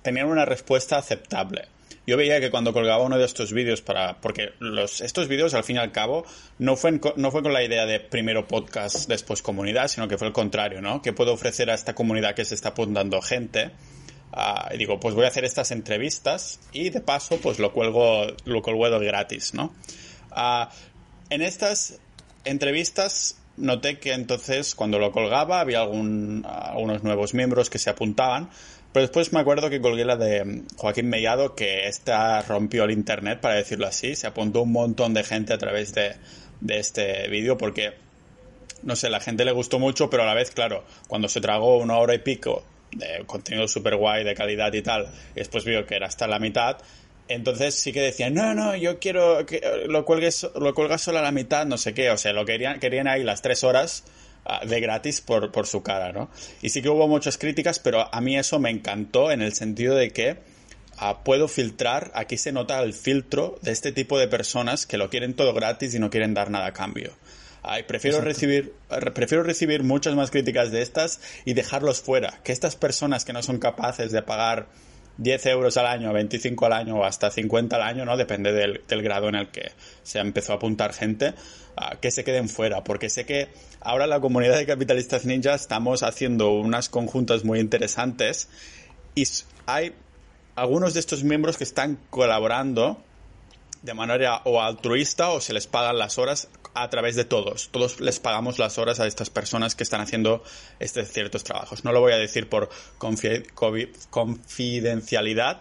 tenían 0.00 0.28
una 0.28 0.46
respuesta 0.46 0.96
aceptable. 0.96 1.68
Yo 2.08 2.16
veía 2.16 2.40
que 2.40 2.50
cuando 2.50 2.72
colgaba 2.72 3.04
uno 3.04 3.18
de 3.18 3.26
estos 3.26 3.52
vídeos 3.52 3.82
para... 3.82 4.18
Porque 4.22 4.54
los, 4.60 5.02
estos 5.02 5.28
vídeos, 5.28 5.52
al 5.52 5.62
fin 5.62 5.76
y 5.76 5.78
al 5.78 5.92
cabo, 5.92 6.24
no 6.58 6.74
fue, 6.74 6.98
no 7.16 7.30
fue 7.30 7.42
con 7.42 7.52
la 7.52 7.62
idea 7.62 7.84
de 7.84 8.00
primero 8.00 8.48
podcast, 8.48 9.06
después 9.10 9.42
comunidad, 9.42 9.88
sino 9.88 10.08
que 10.08 10.16
fue 10.16 10.26
el 10.26 10.32
contrario, 10.32 10.80
¿no? 10.80 11.02
¿Qué 11.02 11.12
puedo 11.12 11.34
ofrecer 11.34 11.68
a 11.68 11.74
esta 11.74 11.94
comunidad 11.94 12.34
que 12.34 12.46
se 12.46 12.54
está 12.54 12.70
apuntando 12.70 13.20
gente? 13.20 13.72
Uh, 14.32 14.72
y 14.74 14.78
digo, 14.78 14.98
pues 14.98 15.14
voy 15.14 15.26
a 15.26 15.28
hacer 15.28 15.44
estas 15.44 15.70
entrevistas 15.70 16.60
y 16.72 16.88
de 16.88 17.02
paso, 17.02 17.36
pues 17.42 17.58
lo 17.58 17.74
cuelgo, 17.74 18.26
lo 18.46 18.62
cuelgo 18.62 18.88
gratis, 19.00 19.52
¿no? 19.52 19.74
Uh, 20.30 20.64
en 21.28 21.42
estas 21.42 22.00
entrevistas 22.46 23.36
noté 23.58 23.98
que 23.98 24.14
entonces 24.14 24.74
cuando 24.74 24.98
lo 24.98 25.12
colgaba 25.12 25.60
había 25.60 25.80
algún, 25.80 26.46
algunos 26.48 27.02
nuevos 27.02 27.34
miembros 27.34 27.68
que 27.68 27.78
se 27.78 27.90
apuntaban, 27.90 28.48
pero 28.98 29.06
después 29.06 29.32
me 29.32 29.38
acuerdo 29.38 29.70
que 29.70 29.80
colgué 29.80 30.04
la 30.04 30.16
de 30.16 30.64
Joaquín 30.76 31.08
Mellado, 31.08 31.54
que 31.54 31.86
esta 31.86 32.42
rompió 32.42 32.82
el 32.82 32.90
internet, 32.90 33.38
para 33.40 33.54
decirlo 33.54 33.86
así, 33.86 34.16
se 34.16 34.26
apuntó 34.26 34.62
un 34.62 34.72
montón 34.72 35.14
de 35.14 35.22
gente 35.22 35.52
a 35.52 35.58
través 35.58 35.94
de, 35.94 36.16
de 36.60 36.80
este 36.80 37.28
vídeo 37.28 37.56
porque, 37.56 37.92
no 38.82 38.96
sé, 38.96 39.08
la 39.08 39.20
gente 39.20 39.44
le 39.44 39.52
gustó 39.52 39.78
mucho, 39.78 40.10
pero 40.10 40.24
a 40.24 40.26
la 40.26 40.34
vez, 40.34 40.50
claro, 40.50 40.82
cuando 41.06 41.28
se 41.28 41.40
tragó 41.40 41.78
una 41.78 41.96
hora 41.96 42.12
y 42.12 42.18
pico 42.18 42.64
de 42.90 43.22
contenido 43.24 43.68
super 43.68 43.94
guay, 43.94 44.24
de 44.24 44.34
calidad 44.34 44.72
y 44.72 44.82
tal, 44.82 45.06
y 45.36 45.38
después 45.38 45.64
vio 45.64 45.86
que 45.86 45.94
era 45.94 46.08
hasta 46.08 46.26
la 46.26 46.40
mitad, 46.40 46.78
entonces 47.28 47.76
sí 47.76 47.92
que 47.92 48.00
decían, 48.00 48.34
no, 48.34 48.52
no, 48.52 48.74
yo 48.74 48.98
quiero 48.98 49.46
que 49.46 49.84
lo 49.86 50.04
cuelgues, 50.04 50.44
lo 50.56 50.74
cuelgas 50.74 51.02
solo 51.02 51.20
a 51.20 51.22
la 51.22 51.30
mitad, 51.30 51.66
no 51.66 51.78
sé 51.78 51.94
qué. 51.94 52.10
O 52.10 52.16
sea, 52.16 52.32
lo 52.32 52.44
querían, 52.44 52.80
querían 52.80 53.06
ahí 53.06 53.22
las 53.22 53.42
tres 53.42 53.62
horas 53.62 54.02
de 54.66 54.80
gratis 54.80 55.20
por, 55.20 55.52
por 55.52 55.66
su 55.66 55.82
cara, 55.82 56.12
¿no? 56.12 56.30
Y 56.62 56.70
sí 56.70 56.82
que 56.82 56.88
hubo 56.88 57.08
muchas 57.08 57.38
críticas, 57.38 57.78
pero 57.78 58.12
a 58.14 58.20
mí 58.20 58.36
eso 58.36 58.58
me 58.58 58.70
encantó 58.70 59.30
en 59.30 59.42
el 59.42 59.54
sentido 59.54 59.94
de 59.94 60.10
que 60.10 60.38
ah, 60.96 61.22
puedo 61.24 61.48
filtrar, 61.48 62.10
aquí 62.14 62.36
se 62.38 62.52
nota 62.52 62.82
el 62.82 62.94
filtro 62.94 63.58
de 63.62 63.72
este 63.72 63.92
tipo 63.92 64.18
de 64.18 64.28
personas 64.28 64.86
que 64.86 64.98
lo 64.98 65.10
quieren 65.10 65.34
todo 65.34 65.52
gratis 65.54 65.94
y 65.94 65.98
no 65.98 66.10
quieren 66.10 66.34
dar 66.34 66.50
nada 66.50 66.66
a 66.66 66.72
cambio. 66.72 67.12
Ay, 67.62 67.82
prefiero 67.82 68.20
recibir, 68.20 68.72
prefiero 69.14 69.42
recibir 69.42 69.82
muchas 69.82 70.14
más 70.14 70.30
críticas 70.30 70.70
de 70.70 70.80
estas 70.80 71.20
y 71.44 71.54
dejarlos 71.54 72.00
fuera. 72.00 72.40
Que 72.44 72.52
estas 72.52 72.76
personas 72.76 73.24
que 73.24 73.32
no 73.32 73.42
son 73.42 73.58
capaces 73.58 74.12
de 74.12 74.22
pagar 74.22 74.68
10 75.18 75.46
euros 75.46 75.76
al 75.76 75.86
año, 75.86 76.12
25 76.12 76.66
al 76.66 76.72
año 76.72 76.96
o 76.96 77.04
hasta 77.04 77.30
50 77.30 77.76
al 77.76 77.82
año, 77.82 78.04
¿no? 78.04 78.16
Depende 78.16 78.52
del, 78.52 79.02
grado 79.02 79.28
en 79.28 79.34
el 79.34 79.48
que 79.48 79.72
se 80.02 80.20
empezó 80.20 80.52
a 80.52 80.56
apuntar 80.56 80.92
gente, 80.92 81.34
que 82.00 82.10
se 82.10 82.24
queden 82.24 82.48
fuera. 82.48 82.84
Porque 82.84 83.10
sé 83.10 83.26
que 83.26 83.48
ahora 83.80 84.06
la 84.06 84.20
comunidad 84.20 84.56
de 84.56 84.66
capitalistas 84.66 85.26
ninja 85.26 85.54
estamos 85.54 86.02
haciendo 86.02 86.52
unas 86.52 86.88
conjuntas 86.88 87.44
muy 87.44 87.58
interesantes 87.58 88.48
y 89.14 89.24
hay 89.66 89.92
algunos 90.54 90.94
de 90.94 91.00
estos 91.00 91.24
miembros 91.24 91.58
que 91.58 91.64
están 91.64 91.98
colaborando 92.10 93.02
de 93.82 93.94
manera 93.94 94.42
o 94.44 94.60
altruista 94.60 95.30
o 95.30 95.40
se 95.40 95.52
les 95.52 95.66
pagan 95.66 95.98
las 95.98 96.18
horas 96.18 96.48
a 96.74 96.88
través 96.90 97.16
de 97.16 97.24
todos. 97.24 97.70
Todos 97.70 98.00
les 98.00 98.20
pagamos 98.20 98.58
las 98.58 98.78
horas 98.78 99.00
a 99.00 99.06
estas 99.06 99.30
personas 99.30 99.74
que 99.74 99.84
están 99.84 100.00
haciendo 100.00 100.42
estos 100.78 101.08
ciertos 101.08 101.44
trabajos. 101.44 101.84
No 101.84 101.92
lo 101.92 102.00
voy 102.00 102.12
a 102.12 102.18
decir 102.18 102.48
por 102.48 102.70
confidencialidad, 102.98 105.60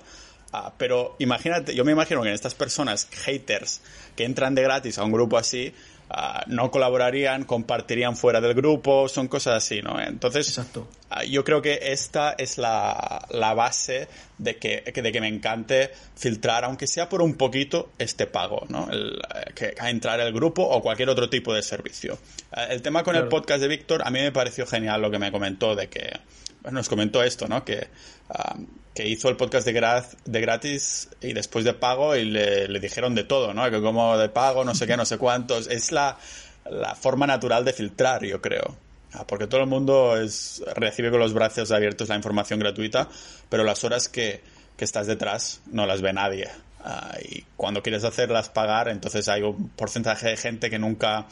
ah, 0.51 0.73
pero 0.77 1.15
imagínate, 1.19 1.75
yo 1.75 1.85
me 1.85 1.91
imagino 1.91 2.21
que 2.21 2.29
en 2.29 2.35
estas 2.35 2.55
personas, 2.55 3.07
haters, 3.11 3.81
que 4.15 4.25
entran 4.25 4.55
de 4.55 4.63
gratis 4.63 4.97
a 4.97 5.03
un 5.03 5.11
grupo 5.11 5.37
así, 5.37 5.73
Ah, 6.09 6.43
no 6.47 6.71
colaborarían, 6.71 7.43
compartirían 7.43 8.15
fuera 8.15 8.39
del 8.39 8.53
grupo, 8.53 9.09
son 9.09 9.27
cosas 9.27 9.55
así, 9.55 9.81
¿no? 9.81 9.99
Entonces, 9.99 10.47
Exacto. 10.47 10.87
Ah, 11.09 11.25
yo 11.25 11.43
creo 11.43 11.61
que 11.61 11.79
esta 11.81 12.33
es 12.37 12.57
la, 12.57 13.25
la 13.29 13.53
base 13.53 14.07
de 14.37 14.55
que, 14.55 14.81
de 14.81 15.11
que 15.11 15.21
me 15.21 15.27
encante 15.27 15.91
filtrar, 16.15 16.63
aunque 16.63 16.87
sea 16.87 17.09
por 17.09 17.21
un 17.21 17.35
poquito, 17.35 17.91
este 17.97 18.25
pago, 18.25 18.65
¿no? 18.69 18.89
El, 18.89 19.19
eh, 19.35 19.53
que, 19.53 19.75
a 19.79 19.89
entrar 19.89 20.21
al 20.21 20.31
grupo 20.31 20.63
o 20.63 20.81
cualquier 20.81 21.09
otro 21.09 21.29
tipo 21.29 21.53
de 21.53 21.61
servicio. 21.61 22.17
Ah, 22.51 22.65
el 22.65 22.81
tema 22.81 23.03
con 23.03 23.15
el 23.17 23.27
podcast 23.27 23.61
de 23.61 23.67
Víctor, 23.67 24.01
a 24.05 24.09
mí 24.09 24.21
me 24.21 24.31
pareció 24.31 24.65
genial 24.65 25.01
lo 25.01 25.11
que 25.11 25.19
me 25.19 25.31
comentó 25.31 25.75
de 25.75 25.87
que, 25.89 26.11
nos 26.71 26.89
comentó 26.89 27.23
esto, 27.23 27.47
¿no? 27.47 27.63
Que 27.63 27.87
que 28.97 29.07
hizo 29.07 29.29
el 29.29 29.37
podcast 29.37 29.67
de, 29.67 30.03
de 30.25 30.41
gratis 30.41 31.07
y 31.21 31.33
después 31.33 31.63
de 31.63 31.75
pago 31.75 32.15
y 32.15 32.25
le, 32.25 32.67
dijeron 32.79 33.13
de 33.13 33.23
todo, 33.23 33.53
¿no? 33.53 33.69
Que 33.69 33.79
como 33.79 34.17
de 34.17 34.27
pago, 34.27 34.65
no 34.65 34.73
sé 34.73 34.87
qué, 34.87 34.97
no 34.97 35.05
sé 35.05 35.19
cuántos. 35.19 35.67
Es 35.67 35.91
la, 35.91 36.17
la 36.67 36.95
forma 36.95 37.27
natural 37.27 37.63
de 37.63 37.73
filtrar, 37.73 38.25
yo 38.25 38.41
creo. 38.41 38.75
Ah, 39.13 39.27
porque 39.27 39.45
todo 39.45 39.61
el 39.61 39.67
mundo 39.67 40.17
es, 40.19 40.63
recibe 40.73 41.11
con 41.11 41.19
los 41.19 41.35
brazos 41.35 41.71
abiertos 41.71 42.09
la 42.09 42.15
información 42.15 42.59
gratuita, 42.59 43.07
pero 43.49 43.63
las 43.63 43.83
horas 43.83 44.09
que, 44.09 44.41
que 44.75 44.85
estás 44.85 45.05
detrás 45.05 45.61
no 45.67 45.85
las 45.85 46.01
ve 46.01 46.11
nadie. 46.11 46.49
Ah, 46.83 47.17
y 47.21 47.45
cuando 47.55 47.83
quieres 47.83 48.03
hacerlas 48.03 48.49
pagar, 48.49 48.87
entonces 48.87 49.29
hay 49.29 49.43
un 49.43 49.69
porcentaje 49.69 50.29
de 50.29 50.37
gente 50.37 50.71
que 50.71 50.79
nunca 50.79 51.27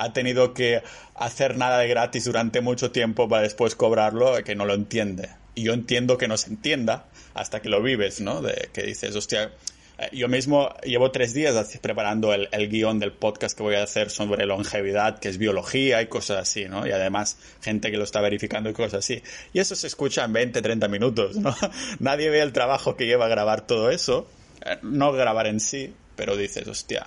ha 0.00 0.12
tenido 0.14 0.54
que 0.54 0.82
hacer 1.14 1.58
nada 1.58 1.78
de 1.78 1.88
gratis 1.88 2.24
durante 2.24 2.62
mucho 2.62 2.90
tiempo 2.90 3.28
para 3.28 3.42
después 3.42 3.74
cobrarlo, 3.74 4.42
que 4.44 4.54
no 4.54 4.64
lo 4.64 4.72
entiende. 4.72 5.28
Y 5.54 5.64
yo 5.64 5.74
entiendo 5.74 6.16
que 6.16 6.26
no 6.26 6.38
se 6.38 6.48
entienda, 6.48 7.04
hasta 7.34 7.60
que 7.60 7.68
lo 7.68 7.82
vives, 7.82 8.20
¿no? 8.20 8.40
De 8.40 8.70
que 8.72 8.82
dices, 8.82 9.14
hostia, 9.14 9.52
eh, 9.98 10.08
yo 10.12 10.28
mismo 10.28 10.74
llevo 10.84 11.10
tres 11.10 11.34
días 11.34 11.78
preparando 11.82 12.32
el, 12.32 12.48
el, 12.50 12.70
guion 12.70 12.98
del 12.98 13.12
podcast 13.12 13.54
que 13.54 13.62
voy 13.62 13.74
a 13.74 13.82
hacer 13.82 14.08
sobre 14.08 14.46
longevidad, 14.46 15.18
que 15.18 15.28
es 15.28 15.36
biología 15.36 16.00
y 16.00 16.06
cosas 16.06 16.38
así, 16.38 16.64
¿no? 16.64 16.86
Y 16.86 16.92
además 16.92 17.36
gente 17.60 17.90
que 17.90 17.98
lo 17.98 18.04
está 18.04 18.22
verificando 18.22 18.70
y 18.70 18.72
cosas 18.72 19.00
así. 19.00 19.22
Y 19.52 19.58
eso 19.58 19.76
se 19.76 19.86
escucha 19.86 20.24
en 20.24 20.32
20, 20.32 20.62
30 20.62 20.88
minutos, 20.88 21.36
¿no? 21.36 21.54
Nadie 21.98 22.30
ve 22.30 22.40
el 22.40 22.54
trabajo 22.54 22.96
que 22.96 23.04
lleva 23.04 23.26
a 23.26 23.28
grabar 23.28 23.66
todo 23.66 23.90
eso. 23.90 24.26
Eh, 24.64 24.78
no 24.80 25.12
grabar 25.12 25.46
en 25.46 25.60
sí, 25.60 25.92
pero 26.16 26.36
dices, 26.38 26.66
hostia. 26.68 27.04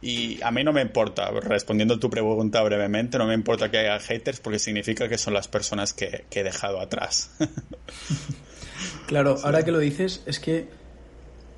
Y 0.00 0.42
a 0.42 0.50
mí 0.50 0.64
no 0.64 0.72
me 0.72 0.80
importa, 0.80 1.30
respondiendo 1.30 1.94
a 1.94 2.00
tu 2.00 2.08
pregunta 2.08 2.62
brevemente, 2.62 3.18
no 3.18 3.26
me 3.26 3.34
importa 3.34 3.70
que 3.70 3.78
haya 3.78 3.98
haters 4.00 4.40
porque 4.40 4.58
significa 4.58 5.08
que 5.08 5.18
son 5.18 5.34
las 5.34 5.48
personas 5.48 5.92
que, 5.92 6.24
he 6.30 6.42
dejado 6.42 6.80
atrás. 6.80 7.30
Claro, 9.06 9.36
ahora 9.44 9.62
que 9.62 9.70
lo 9.70 9.78
dices, 9.78 10.22
es 10.24 10.40
que 10.40 10.66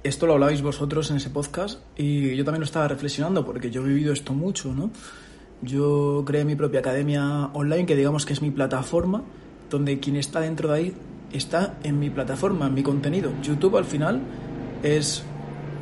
esto 0.02 0.26
lo 0.26 0.34
hablabais 0.34 0.62
vosotros 0.62 1.10
en 1.10 1.18
ese 1.18 1.30
podcast 1.30 1.80
y 1.96 2.34
yo 2.34 2.44
también 2.44 2.60
lo 2.60 2.64
estaba 2.64 2.88
reflexionando 2.88 3.44
porque 3.46 3.70
yo 3.70 3.82
he 3.82 3.88
vivido 3.88 4.12
esto 4.12 4.32
mucho, 4.32 4.74
¿no? 4.74 4.90
Yo 5.62 6.24
creé 6.26 6.44
mi 6.44 6.56
propia 6.56 6.80
academia 6.80 7.46
online, 7.54 7.86
que 7.86 7.94
digamos 7.94 8.26
que 8.26 8.32
es 8.32 8.42
mi 8.42 8.50
plataforma, 8.50 9.22
donde 9.70 10.00
quien 10.00 10.16
está 10.16 10.40
dentro 10.40 10.68
de 10.70 10.74
ahí 10.74 10.94
está 11.32 11.78
en 11.84 11.98
mi 11.98 12.10
plataforma, 12.10 12.66
en 12.66 12.74
mi 12.74 12.82
contenido. 12.82 13.32
YouTube 13.42 13.76
al 13.76 13.84
final 13.84 14.20
es... 14.82 15.22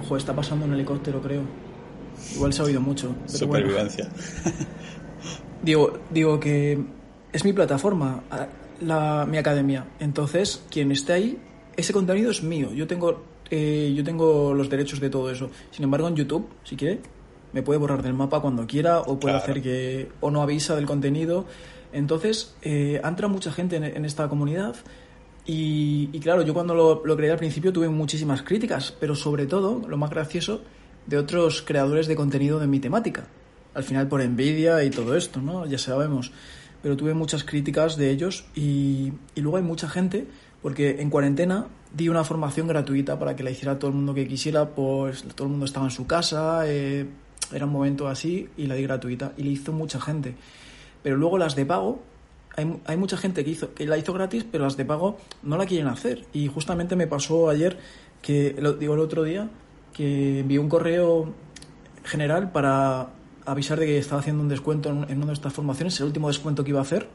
Joder, 0.07 0.21
está 0.21 0.37
pasando 0.37 0.67
un 0.67 0.75
helicóptero, 0.75 1.21
creo. 1.23 1.64
Igual 2.35 2.53
se 2.53 2.63
ha 2.63 2.65
oído 2.65 2.81
mucho. 2.81 3.15
Supervivencia. 3.27 4.09
digo, 5.63 5.99
digo 6.11 6.41
que 6.41 6.79
es 7.33 7.45
mi 7.45 7.53
plataforma 7.53 8.23
la, 8.81 9.27
mi 9.29 9.39
academia. 9.39 9.87
Entonces, 9.99 10.63
quien 10.71 10.93
esté 10.93 11.13
ahí, 11.13 11.39
ese 11.77 11.93
contenido 11.93 12.31
es 12.31 12.43
mío. 12.43 12.73
Yo 12.73 12.87
tengo, 12.87 13.23
eh, 13.51 13.93
yo 13.97 14.05
tengo 14.05 14.55
los 14.55 14.69
derechos 14.69 15.01
de 15.01 15.11
todo 15.11 15.31
eso. 15.31 15.51
Sin 15.71 15.85
embargo, 15.85 16.09
en 16.09 16.17
YouTube, 16.17 16.49
si 16.65 16.77
quiere, 16.77 17.01
me 17.53 17.63
puede 17.63 17.79
borrar 17.79 18.03
del 18.03 18.15
mapa 18.15 18.41
cuando 18.41 18.67
quiera 18.67 19.01
o 19.01 19.19
puede 19.19 19.37
hacer 19.37 19.63
que 19.63 20.09
o 20.21 20.31
no 20.31 20.43
avisa 20.43 20.77
del 20.77 20.87
contenido. 20.87 21.47
Entonces, 21.93 22.55
eh, 22.63 23.01
entra 23.05 23.29
mucha 23.29 23.53
gente 23.53 23.77
en, 23.77 24.05
esta 24.05 24.29
comunidad. 24.29 24.75
Y, 25.47 26.19
claro, 26.21 26.43
yo 26.43 26.55
cuando 26.55 26.75
lo, 26.75 27.05
lo 27.05 27.17
creé 27.17 27.31
al 27.31 27.39
principio 27.39 27.73
tuve 27.73 27.89
muchísimas 27.89 28.43
críticas, 28.43 28.95
pero 28.99 29.15
sobre 29.15 29.47
todo, 29.47 29.83
lo 29.87 29.97
más 29.97 30.11
gracioso, 30.11 30.63
de 31.07 31.19
otros 31.19 31.63
creadores 31.63 32.07
de 32.07 32.17
contenido 32.17 32.61
de 32.61 32.67
mi 32.67 32.81
temática. 32.81 33.27
Al 33.75 33.85
final 33.85 34.09
por 34.09 34.21
envidia 34.21 34.85
y 34.85 34.91
todo 34.91 35.17
esto, 35.17 35.41
¿no? 35.41 35.67
Ya 35.67 35.79
sabemos 35.79 36.33
pero 36.85 36.99
tuve 36.99 37.15
muchas 37.15 37.45
críticas 37.45 37.97
de 37.97 38.11
ellos 38.11 38.45
y, 38.55 39.15
luego 39.37 39.57
hay 39.57 39.63
mucha 39.63 39.89
gente, 39.89 40.27
porque 40.61 41.01
en 41.01 41.09
cuarentena 41.09 41.67
di 41.95 42.11
una 42.11 42.25
formación 42.25 42.69
gratuita 42.69 43.19
para 43.19 43.35
que 43.35 43.43
la 43.43 43.51
hiciera 43.51 43.79
todo 43.79 43.89
el 43.89 43.97
mundo 43.97 44.13
que 44.13 44.29
quisiera, 44.29 44.69
pues 44.69 45.23
todo 45.35 45.47
el 45.47 45.53
mundo 45.53 45.65
estaba 45.65 45.87
en 45.87 45.91
su 45.91 46.07
casa, 46.07 46.65
eh, 46.67 47.07
era 47.55 47.65
un 47.65 47.73
momento 47.73 48.07
así 48.07 48.51
y 48.59 48.67
la 48.67 48.75
di 48.75 48.83
gratuita 48.83 49.33
y 49.39 49.45
le 49.45 49.51
hizo 49.53 49.73
mucha 49.73 49.99
gente. 49.99 50.35
Pero 51.03 51.17
luego 51.17 51.39
las 51.39 51.57
de 51.57 51.65
pago, 51.65 52.03
hay, 52.55 52.71
hay, 52.85 52.99
mucha 52.99 53.17
gente 53.17 53.47
que, 53.47 53.53
hizo, 53.53 53.73
que 53.73 53.87
la 53.87 53.97
hizo 53.97 54.13
gratis, 54.13 54.45
pero 54.53 54.65
las 54.65 54.77
de 54.77 54.85
pago 54.85 55.17
no 55.43 55.57
la 55.57 55.65
quieren 55.65 55.87
hacer. 55.87 56.27
Y 56.35 56.49
justamente 56.49 56.97
me 56.97 57.07
pasó 57.07 57.49
ayer, 57.49 57.79
que 58.21 58.55
lo 58.59 58.75
digo 58.75 58.93
el 58.93 59.01
otro 59.01 59.23
día, 59.23 59.49
que 59.95 60.41
envié 60.41 60.59
un 60.59 60.69
correo 60.69 61.33
general 62.05 62.53
para 62.53 63.09
avisar 63.47 63.79
de 63.79 63.87
que 63.87 63.99
estaba 63.99 64.21
haciendo 64.21 64.43
un 64.43 64.49
descuento 64.49 64.91
en, 64.91 65.17
una 65.17 65.27
de 65.27 65.33
estas 65.33 65.53
formaciones, 65.53 65.99
el 66.01 66.07
último 66.07 66.29
descuento 66.29 66.65
que 66.65 66.71
iba 66.71 66.81
a 66.81 66.83
hacer. 66.83 67.09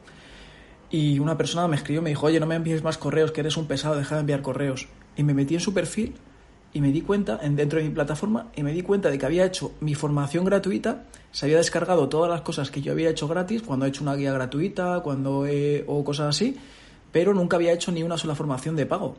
Y 0.89 1.19
una 1.19 1.37
persona 1.37 1.67
me 1.67 1.75
escribió, 1.75 2.01
me 2.01 2.09
dijo, 2.09 2.25
oye, 2.25 2.39
no 2.39 2.47
me 2.47 2.55
envíes 2.55 2.83
más 2.83 2.97
correos, 2.97 3.31
que 3.31 3.41
eres 3.41 3.57
un 3.57 3.67
pesado, 3.67 3.95
deja 3.95 4.15
de 4.15 4.21
enviar 4.21 4.41
correos. 4.41 4.87
Y 5.15 5.23
me 5.23 5.35
metí 5.35 5.53
en 5.53 5.59
su 5.59 5.73
perfil 5.73 6.15
y 6.73 6.81
me 6.81 6.91
di 6.91 7.01
cuenta, 7.01 7.39
en, 7.41 7.55
dentro 7.55 7.79
de 7.79 7.85
mi 7.85 7.93
plataforma, 7.93 8.47
y 8.55 8.63
me 8.63 8.73
di 8.73 8.81
cuenta 8.81 9.09
de 9.09 9.17
que 9.17 9.25
había 9.25 9.45
hecho 9.45 9.73
mi 9.81 9.95
formación 9.95 10.45
gratuita, 10.45 11.05
se 11.31 11.45
había 11.45 11.57
descargado 11.57 12.09
todas 12.09 12.29
las 12.29 12.41
cosas 12.41 12.71
que 12.71 12.81
yo 12.81 12.91
había 12.91 13.09
hecho 13.09 13.27
gratis, 13.27 13.63
cuando 13.63 13.85
he 13.85 13.89
hecho 13.89 14.03
una 14.03 14.15
guía 14.15 14.33
gratuita, 14.33 15.01
cuando 15.01 15.45
he, 15.45 15.83
o 15.87 16.03
cosas 16.03 16.35
así, 16.35 16.57
pero 17.11 17.33
nunca 17.33 17.57
había 17.57 17.73
hecho 17.73 17.91
ni 17.91 18.03
una 18.03 18.17
sola 18.17 18.35
formación 18.35 18.75
de 18.75 18.85
pago. 18.85 19.15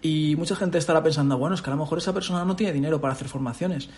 Y 0.00 0.36
mucha 0.36 0.54
gente 0.54 0.78
estará 0.78 1.02
pensando, 1.02 1.36
bueno, 1.38 1.54
es 1.54 1.62
que 1.62 1.70
a 1.70 1.74
lo 1.74 1.80
mejor 1.80 1.98
esa 1.98 2.14
persona 2.14 2.44
no 2.44 2.56
tiene 2.56 2.72
dinero 2.72 3.00
para 3.00 3.14
hacer 3.14 3.28
formaciones. 3.28 3.88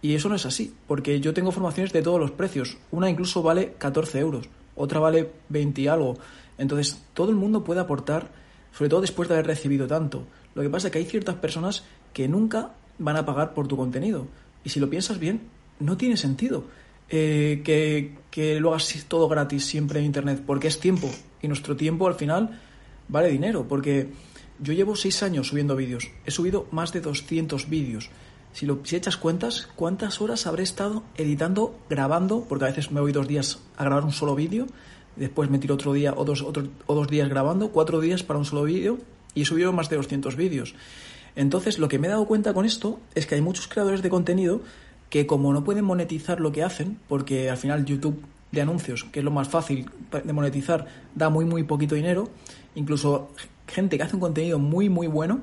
Y 0.00 0.14
eso 0.14 0.28
no 0.28 0.34
es 0.34 0.46
así, 0.46 0.74
porque 0.86 1.20
yo 1.20 1.32
tengo 1.32 1.52
formaciones 1.52 1.92
de 1.92 2.02
todos 2.02 2.18
los 2.18 2.32
precios. 2.32 2.78
Una 2.90 3.08
incluso 3.08 3.42
vale 3.42 3.74
14 3.78 4.18
euros, 4.18 4.48
otra 4.74 4.98
vale 4.98 5.30
20 5.48 5.80
y 5.80 5.88
algo. 5.88 6.18
Entonces, 6.58 7.00
todo 7.14 7.30
el 7.30 7.36
mundo 7.36 7.62
puede 7.62 7.80
aportar, 7.80 8.30
sobre 8.72 8.88
todo 8.88 9.00
después 9.00 9.28
de 9.28 9.34
haber 9.34 9.46
recibido 9.46 9.86
tanto. 9.86 10.24
Lo 10.54 10.62
que 10.62 10.70
pasa 10.70 10.88
es 10.88 10.92
que 10.92 10.98
hay 10.98 11.04
ciertas 11.04 11.36
personas 11.36 11.84
que 12.12 12.28
nunca 12.28 12.72
van 12.98 13.16
a 13.16 13.24
pagar 13.24 13.54
por 13.54 13.68
tu 13.68 13.76
contenido. 13.76 14.26
Y 14.64 14.70
si 14.70 14.80
lo 14.80 14.90
piensas 14.90 15.18
bien, 15.18 15.42
no 15.78 15.96
tiene 15.96 16.16
sentido 16.16 16.64
eh, 17.08 17.62
que, 17.64 18.16
que 18.30 18.58
lo 18.58 18.70
hagas 18.70 19.04
todo 19.06 19.28
gratis 19.28 19.64
siempre 19.64 20.00
en 20.00 20.06
Internet, 20.06 20.42
porque 20.44 20.68
es 20.68 20.80
tiempo. 20.80 21.10
Y 21.42 21.48
nuestro 21.48 21.76
tiempo 21.76 22.08
al 22.08 22.14
final 22.14 22.58
vale 23.08 23.28
dinero, 23.28 23.66
porque 23.68 24.08
yo 24.62 24.72
llevo 24.72 24.94
seis 24.96 25.22
años 25.22 25.48
subiendo 25.48 25.76
vídeos. 25.76 26.08
He 26.24 26.30
subido 26.30 26.66
más 26.70 26.92
de 26.92 27.00
200 27.00 27.68
vídeos. 27.68 28.10
Si, 28.52 28.66
lo, 28.66 28.80
si 28.84 28.96
echas 28.96 29.16
cuentas, 29.16 29.68
¿cuántas 29.74 30.20
horas 30.20 30.46
habré 30.46 30.62
estado 30.62 31.02
editando, 31.16 31.74
grabando? 31.90 32.44
Porque 32.48 32.66
a 32.66 32.68
veces 32.68 32.92
me 32.92 33.00
voy 33.00 33.12
dos 33.12 33.26
días 33.26 33.58
a 33.76 33.84
grabar 33.84 34.04
un 34.04 34.12
solo 34.12 34.34
vídeo, 34.34 34.66
después 35.16 35.50
me 35.50 35.58
tiro 35.58 35.74
otro 35.74 35.92
día 35.92 36.14
o 36.16 36.24
dos, 36.24 36.42
otro, 36.42 36.68
o 36.86 36.94
dos 36.94 37.08
días 37.08 37.28
grabando, 37.28 37.70
cuatro 37.70 38.00
días 38.00 38.22
para 38.22 38.38
un 38.38 38.44
solo 38.44 38.64
vídeo 38.64 38.98
y 39.34 39.42
he 39.42 39.44
subido 39.44 39.72
más 39.72 39.88
de 39.88 39.96
200 39.96 40.36
vídeos. 40.36 40.74
Entonces, 41.34 41.78
lo 41.78 41.88
que 41.88 41.98
me 41.98 42.06
he 42.06 42.10
dado 42.10 42.26
cuenta 42.26 42.52
con 42.52 42.66
esto 42.66 43.00
es 43.14 43.26
que 43.26 43.34
hay 43.34 43.40
muchos 43.40 43.66
creadores 43.66 44.02
de 44.02 44.10
contenido 44.10 44.60
que 45.08 45.26
como 45.26 45.52
no 45.52 45.64
pueden 45.64 45.84
monetizar 45.84 46.40
lo 46.40 46.52
que 46.52 46.62
hacen, 46.62 46.98
porque 47.08 47.50
al 47.50 47.56
final 47.56 47.84
YouTube 47.84 48.22
de 48.50 48.60
anuncios, 48.60 49.04
que 49.04 49.20
es 49.20 49.24
lo 49.24 49.30
más 49.30 49.48
fácil 49.48 49.90
de 50.22 50.32
monetizar, 50.32 50.86
da 51.14 51.30
muy 51.30 51.46
muy 51.46 51.64
poquito 51.64 51.94
dinero, 51.94 52.28
incluso 52.74 53.30
gente 53.66 53.96
que 53.96 54.02
hace 54.02 54.16
un 54.16 54.20
contenido 54.20 54.58
muy 54.58 54.88
muy 54.88 55.06
bueno, 55.06 55.40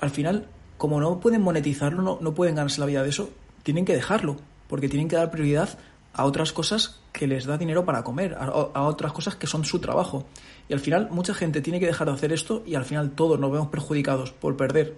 al 0.00 0.10
final 0.10 0.48
como 0.76 1.00
no 1.00 1.20
pueden 1.20 1.42
monetizarlo, 1.42 2.02
no, 2.02 2.18
no 2.20 2.34
pueden 2.34 2.54
ganarse 2.54 2.80
la 2.80 2.86
vida 2.86 3.02
de 3.02 3.08
eso, 3.08 3.30
tienen 3.62 3.84
que 3.84 3.94
dejarlo, 3.94 4.36
porque 4.68 4.88
tienen 4.88 5.08
que 5.08 5.16
dar 5.16 5.30
prioridad 5.30 5.78
a 6.16 6.24
otras 6.24 6.52
cosas 6.52 6.98
que 7.12 7.26
les 7.26 7.44
da 7.44 7.58
dinero 7.58 7.84
para 7.84 8.02
comer, 8.02 8.34
a, 8.38 8.82
otras 8.84 9.12
cosas 9.12 9.36
que 9.36 9.46
son 9.46 9.64
su 9.64 9.80
trabajo. 9.80 10.24
Y 10.68 10.72
al 10.72 10.80
final 10.80 11.08
mucha 11.10 11.34
gente 11.34 11.60
tiene 11.60 11.78
que 11.78 11.86
dejar 11.86 12.08
de 12.08 12.14
hacer 12.14 12.32
esto 12.32 12.62
y 12.66 12.74
al 12.74 12.86
final 12.86 13.10
todos 13.10 13.38
nos 13.38 13.52
vemos 13.52 13.68
perjudicados 13.68 14.32
por 14.32 14.56
perder 14.56 14.94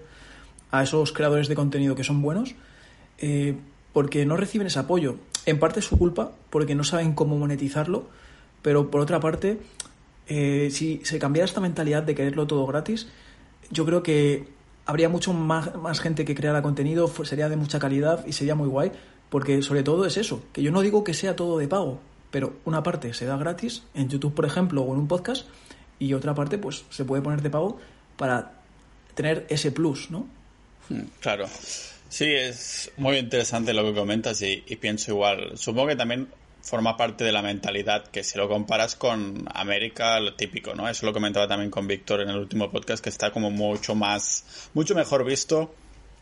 a 0.71 0.85
esos 0.85 1.12
creadores 1.12 1.49
de 1.49 1.57
contenido 1.57 1.94
que 1.94 2.05
son 2.05 2.23
buenos 2.23 2.55
eh, 3.18 3.57
porque 3.92 4.25
no 4.27 4.37
reciben 4.37 4.68
ese 4.68 4.79
apoyo. 4.79 5.16
En 5.44 5.59
parte 5.59 5.81
es 5.81 5.87
su 5.87 5.99
culpa 5.99 6.31
porque 6.51 6.77
no 6.77 6.85
saben 6.85 7.14
cómo 7.14 7.37
monetizarlo, 7.37 8.07
pero 8.62 8.90
por 8.90 9.01
otra 9.01 9.18
parte, 9.18 9.59
eh, 10.29 10.69
si 10.71 11.01
se 11.05 11.19
cambiara 11.19 11.47
esta 11.47 11.61
mentalidad 11.61 12.03
de 12.03 12.14
quererlo 12.14 12.47
todo 12.47 12.67
gratis, 12.67 13.09
yo 13.71 13.85
creo 13.85 14.03
que 14.03 14.49
habría 14.87 15.09
mucho 15.09 15.33
más, 15.33 15.75
más 15.77 16.01
gente 16.01 16.25
que 16.25 16.35
creara 16.35 16.62
contenido, 16.62 17.12
sería 17.25 17.49
de 17.49 17.57
mucha 17.57 17.79
calidad 17.79 18.25
y 18.27 18.33
sería 18.33 18.55
muy 18.55 18.69
guay, 18.69 18.93
porque 19.29 19.62
sobre 19.62 19.83
todo 19.83 20.07
es 20.07 20.17
eso, 20.17 20.43
que 20.53 20.62
yo 20.62 20.71
no 20.71 20.81
digo 20.81 21.05
que 21.05 21.14
sea 21.14 21.37
todo 21.37 21.59
de 21.59 21.69
pago, 21.69 22.01
pero 22.31 22.55
una 22.64 22.83
parte 22.83 23.12
se 23.14 23.27
da 23.27 23.37
gratis 23.37 23.83
en 23.95 24.09
YouTube, 24.09 24.35
por 24.35 24.47
ejemplo, 24.47 24.83
o 24.83 24.93
en 24.95 25.01
un 25.01 25.09
podcast, 25.09 25.47
y 25.99 26.14
otra 26.14 26.35
parte 26.35 26.59
pues 26.59 26.85
se 26.91 27.05
puede 27.05 27.23
poner 27.23 27.43
de 27.43 27.51
pago 27.51 27.79
para 28.17 28.53
tener 29.14 29.47
ese 29.49 29.73
plus, 29.73 30.11
¿no? 30.11 30.27
Claro. 31.21 31.47
Sí, 32.09 32.25
es 32.25 32.91
muy 32.97 33.19
interesante 33.19 33.75
lo 33.75 33.85
que 33.85 33.95
comentas 33.95 34.41
y, 34.43 34.62
pienso 34.81 35.11
igual. 35.11 35.59
Supongo 35.59 35.88
que 35.88 35.97
también 35.97 36.29
forma 36.68 36.96
parte 36.96 37.24
de 37.24 37.33
la 37.33 37.42
mentalidad 37.42 38.07
que 38.09 38.22
si 38.22 38.38
lo 38.38 38.48
comparas 38.48 38.94
con 38.94 39.48
América, 39.52 40.20
lo 40.20 40.35
típico, 40.35 40.74
¿no? 40.74 40.88
Eso 40.88 41.07
lo 41.07 41.12
comentaba 41.12 41.48
también 41.48 41.70
con 41.70 41.87
Víctor 41.87 42.20
en 42.20 42.28
el 42.28 42.37
último 42.37 42.70
podcast, 42.70 43.02
que 43.02 43.11
está 43.11 43.31
como 43.31 43.50
mucho 43.50 43.94
más, 43.94 44.68
mucho 44.74 44.94
mejor 44.94 45.24
visto 45.24 45.74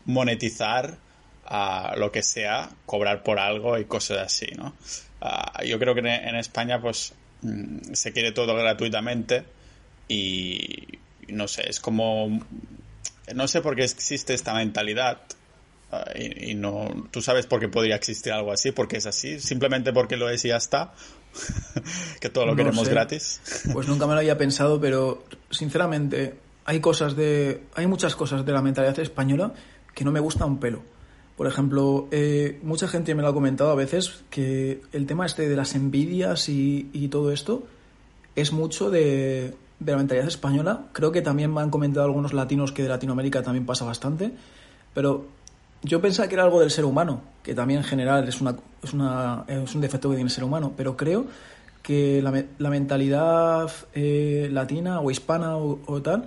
monetizar 0.05 0.97
a 1.45 1.95
lo 1.97 2.11
que 2.11 2.23
sea, 2.23 2.69
cobrar 2.85 3.23
por 3.23 3.39
algo 3.39 3.77
y 3.77 3.85
cosas 3.85 4.19
así, 4.19 4.47
¿no? 4.57 4.73
Uh, 5.21 5.63
yo 5.65 5.79
creo 5.79 5.93
que 5.93 5.99
en 5.99 6.35
España, 6.35 6.81
pues, 6.81 7.13
mm, 7.41 7.93
se 7.93 8.13
quiere 8.13 8.31
todo 8.31 8.55
gratuitamente 8.55 9.43
y, 10.07 10.87
no 11.27 11.47
sé, 11.47 11.69
es 11.69 11.79
como 11.79 12.39
no 13.33 13.47
sé 13.47 13.61
por 13.61 13.75
qué 13.75 13.83
existe 13.83 14.33
esta 14.33 14.53
mentalidad. 14.53 15.19
Uh, 15.91 15.95
y, 16.19 16.51
y, 16.51 16.55
no, 16.55 17.07
tú 17.11 17.21
sabes 17.21 17.45
por 17.45 17.61
qué 17.61 17.69
podría 17.69 17.95
existir 17.95 18.33
algo 18.33 18.51
así, 18.51 18.71
porque 18.71 18.97
es 18.97 19.05
así, 19.05 19.39
simplemente 19.39 19.93
porque 19.93 20.17
lo 20.17 20.29
es 20.29 20.43
y 20.43 20.49
ya 20.49 20.57
está. 20.57 20.93
que 22.19 22.29
todo 22.29 22.45
lo 22.45 22.51
no 22.51 22.57
queremos 22.57 22.85
sé. 22.85 22.91
gratis. 22.91 23.41
pues 23.73 23.87
nunca 23.87 24.05
me 24.05 24.13
lo 24.13 24.19
había 24.19 24.37
pensado, 24.37 24.81
pero 24.81 25.23
sinceramente 25.49 26.35
hay 26.65 26.81
cosas 26.81 27.15
de, 27.15 27.63
hay 27.75 27.87
muchas 27.87 28.15
cosas 28.15 28.45
de 28.45 28.51
la 28.51 28.61
mentalidad 28.61 28.99
española 28.99 29.53
que 29.95 30.03
no 30.03 30.11
me 30.11 30.19
gusta 30.19 30.45
un 30.45 30.59
pelo. 30.59 30.81
Por 31.37 31.47
ejemplo, 31.47 32.07
eh, 32.11 32.59
mucha 32.63 32.87
gente 32.87 33.15
me 33.15 33.21
lo 33.21 33.29
ha 33.29 33.33
comentado 33.33 33.71
a 33.71 33.75
veces 33.75 34.23
que 34.29 34.81
el 34.91 35.05
tema 35.05 35.25
este 35.25 35.47
de 35.47 35.55
las 35.55 35.75
envidias 35.75 36.49
y, 36.49 36.89
y 36.91 37.07
todo 37.07 37.31
esto 37.31 37.65
es 38.35 38.51
mucho 38.51 38.89
de, 38.89 39.53
de 39.79 39.91
la 39.91 39.97
mentalidad 39.97 40.27
española. 40.27 40.87
Creo 40.93 41.11
que 41.11 41.21
también 41.21 41.53
me 41.53 41.61
han 41.61 41.69
comentado 41.69 42.05
algunos 42.05 42.33
latinos 42.33 42.71
que 42.71 42.83
de 42.83 42.89
Latinoamérica 42.89 43.43
también 43.43 43.65
pasa 43.65 43.85
bastante. 43.85 44.31
Pero 44.93 45.27
yo 45.83 46.01
pensaba 46.01 46.27
que 46.27 46.35
era 46.35 46.43
algo 46.43 46.59
del 46.59 46.71
ser 46.71 46.85
humano, 46.85 47.21
que 47.43 47.53
también 47.53 47.79
en 47.79 47.85
general 47.85 48.27
es, 48.27 48.41
una, 48.41 48.55
es, 48.83 48.93
una, 48.93 49.45
es 49.47 49.73
un 49.75 49.81
defecto 49.81 50.09
que 50.09 50.15
tiene 50.15 50.27
el 50.27 50.33
ser 50.33 50.43
humano. 50.43 50.73
Pero 50.75 50.97
creo 50.97 51.25
que 51.81 52.21
la, 52.21 52.43
la 52.57 52.69
mentalidad 52.69 53.71
eh, 53.93 54.49
latina 54.51 54.99
o 54.99 55.11
hispana 55.11 55.57
o, 55.57 55.79
o, 55.85 56.01
tal, 56.01 56.25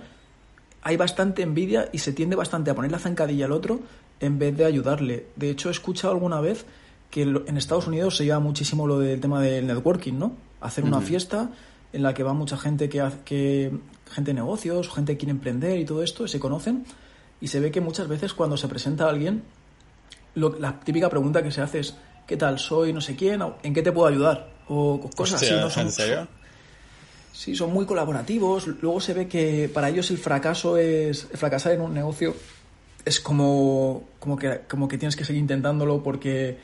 hay 0.81 0.97
bastante 0.97 1.43
envidia 1.43 1.89
y 1.91 1.99
se 1.99 2.13
tiende 2.13 2.35
bastante 2.35 2.71
a 2.71 2.75
poner 2.75 2.91
la 2.91 2.99
zancadilla 2.99 3.45
al 3.45 3.51
otro 3.51 3.79
en 4.19 4.39
vez 4.39 4.55
de 4.55 4.65
ayudarle. 4.65 5.27
De 5.35 5.49
hecho, 5.49 5.69
he 5.69 5.71
escuchado 5.71 6.13
alguna 6.13 6.41
vez 6.41 6.65
que 7.09 7.23
en 7.23 7.57
Estados 7.57 7.87
Unidos 7.87 8.17
se 8.17 8.23
lleva 8.25 8.39
muchísimo 8.39 8.87
lo 8.87 8.99
del 8.99 9.19
tema 9.19 9.41
del 9.41 9.67
networking, 9.67 10.13
¿no? 10.13 10.33
Hacer 10.61 10.85
una 10.85 10.97
uh 10.97 11.01
-huh. 11.01 11.05
fiesta 11.05 11.49
en 11.91 12.03
la 12.03 12.13
que 12.13 12.23
va 12.23 12.33
mucha 12.33 12.55
gente 12.55 12.87
que 12.87 13.71
gente 14.11 14.31
de 14.31 14.35
negocios, 14.35 14.89
gente 14.89 15.13
que 15.13 15.19
quiere 15.19 15.31
emprender 15.31 15.79
y 15.79 15.85
todo 15.85 16.03
esto, 16.03 16.25
y 16.25 16.27
se 16.27 16.39
conocen, 16.39 16.85
y 17.41 17.47
se 17.47 17.59
ve 17.59 17.71
que 17.71 17.81
muchas 17.81 18.07
veces 18.07 18.33
cuando 18.33 18.55
se 18.55 18.67
presenta 18.67 19.05
a 19.05 19.09
alguien, 19.09 19.43
lo, 20.35 20.57
la 20.59 20.79
típica 20.79 21.09
pregunta 21.09 21.43
que 21.43 21.51
se 21.51 21.61
hace 21.61 21.79
es, 21.79 21.95
¿qué 22.27 22.37
tal? 22.37 22.59
Soy 22.59 22.93
no 22.93 23.01
sé 23.01 23.15
quién, 23.15 23.41
¿en 23.63 23.73
qué 23.73 23.81
te 23.81 23.91
puedo 23.91 24.07
ayudar? 24.07 24.49
O 24.67 25.09
cosas 25.15 25.41
Hostia, 25.41 25.55
así, 25.55 25.63
¿no? 25.63 25.69
Son, 25.69 25.85
¿En 25.87 25.91
serio? 25.91 26.27
Sí, 27.33 27.55
son 27.55 27.73
muy 27.73 27.85
colaborativos. 27.85 28.67
Luego 28.67 29.01
se 29.01 29.13
ve 29.13 29.27
que 29.27 29.69
para 29.73 29.89
ellos 29.89 30.11
el 30.11 30.17
fracaso 30.17 30.77
es. 30.77 31.27
fracasar 31.33 31.73
en 31.73 31.81
un 31.81 31.93
negocio 31.93 32.35
es 33.03 33.19
como, 33.19 34.03
como, 34.19 34.37
que, 34.37 34.61
como 34.69 34.87
que 34.87 34.97
tienes 34.97 35.15
que 35.15 35.25
seguir 35.25 35.41
intentándolo 35.41 36.03
porque 36.03 36.57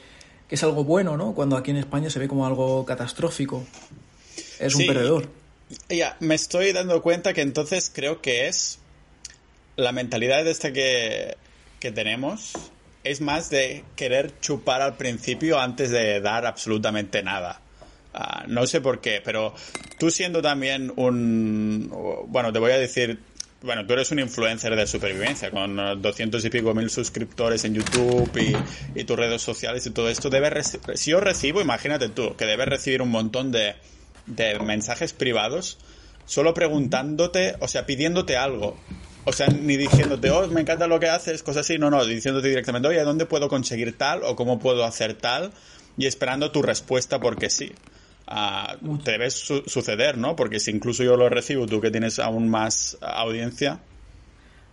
que 0.47 0.55
es 0.55 0.63
algo 0.63 0.83
bueno, 0.83 1.17
¿no? 1.17 1.33
Cuando 1.33 1.57
aquí 1.57 1.71
en 1.71 1.77
España 1.77 2.09
se 2.09 2.19
ve 2.19 2.27
como 2.27 2.45
algo 2.45 2.85
catastrófico. 2.85 3.65
Es 4.59 4.73
sí, 4.73 4.83
un 4.83 4.87
perdedor. 4.87 5.29
Ya, 5.89 6.15
me 6.21 6.35
estoy 6.35 6.71
dando 6.71 7.01
cuenta 7.01 7.33
que 7.33 7.41
entonces 7.41 7.91
creo 7.93 8.21
que 8.21 8.47
es 8.47 8.79
la 9.77 9.91
mentalidad 9.91 10.43
de 10.43 10.51
esta 10.51 10.73
que, 10.73 11.37
que 11.79 11.91
tenemos 11.91 12.53
es 13.03 13.21
más 13.21 13.49
de 13.49 13.85
querer 13.95 14.37
chupar 14.41 14.81
al 14.81 14.97
principio 14.97 15.59
antes 15.59 15.91
de 15.91 16.19
dar 16.19 16.45
absolutamente 16.45 17.23
nada. 17.23 17.61
Uh, 18.13 18.47
no 18.47 18.65
sé 18.65 18.81
por 18.81 18.99
qué, 18.99 19.21
pero 19.23 19.53
tú 19.97 20.11
siendo 20.11 20.41
también 20.41 20.91
un... 20.95 21.89
Bueno, 22.27 22.51
te 22.51 22.59
voy 22.59 22.71
a 22.71 22.77
decir... 22.77 23.19
Bueno, 23.61 23.87
tú 23.87 23.93
eres 23.93 24.11
un 24.11 24.19
influencer 24.19 24.75
de 24.75 24.85
supervivencia 24.85 25.49
con 25.49 25.75
200 25.75 26.45
y 26.45 26.49
pico 26.49 26.75
mil 26.75 26.91
suscriptores 26.91 27.65
en 27.65 27.73
YouTube 27.73 28.29
y, 28.37 28.99
y 28.99 29.03
tus 29.03 29.17
redes 29.17 29.41
sociales 29.41 29.85
y 29.87 29.89
todo 29.89 30.09
esto. 30.09 30.29
Debes 30.29 30.77
si 30.93 31.11
yo 31.11 31.19
recibo, 31.19 31.59
imagínate 31.59 32.09
tú, 32.09 32.35
que 32.35 32.45
debes 32.45 32.67
recibir 32.67 33.01
un 33.01 33.09
montón 33.09 33.51
de, 33.51 33.73
de 34.27 34.59
mensajes 34.59 35.13
privados 35.13 35.79
solo 36.27 36.53
preguntándote, 36.53 37.55
o 37.59 37.67
sea, 37.67 37.87
pidiéndote 37.87 38.37
algo. 38.37 38.77
O 39.27 39.33
sea, 39.33 39.47
ni 39.47 39.75
diciéndote, 39.75 40.31
oh, 40.31 40.47
me 40.47 40.61
encanta 40.61 40.87
lo 40.87 41.01
que 41.01 41.09
haces, 41.09 41.43
cosas 41.43 41.65
así. 41.65 41.77
No, 41.77 41.89
no, 41.89 42.05
diciéndote 42.05 42.47
directamente, 42.47 42.87
oye, 42.87 43.03
¿dónde 43.03 43.25
puedo 43.25 43.49
conseguir 43.49 43.97
tal 43.97 44.23
o 44.23 44.37
cómo 44.37 44.57
puedo 44.57 44.85
hacer 44.85 45.15
tal? 45.15 45.51
Y 45.97 46.05
esperando 46.05 46.49
tu 46.51 46.61
respuesta 46.61 47.19
porque 47.19 47.49
sí. 47.49 47.73
te 49.03 49.11
debe 49.11 49.29
suceder, 49.29 50.17
¿no? 50.17 50.37
Porque 50.37 50.61
si 50.61 50.71
incluso 50.71 51.03
yo 51.03 51.17
lo 51.17 51.27
recibo, 51.27 51.67
tú 51.67 51.81
que 51.81 51.91
tienes 51.91 52.19
aún 52.19 52.47
más 52.47 52.97
audiencia. 53.01 53.81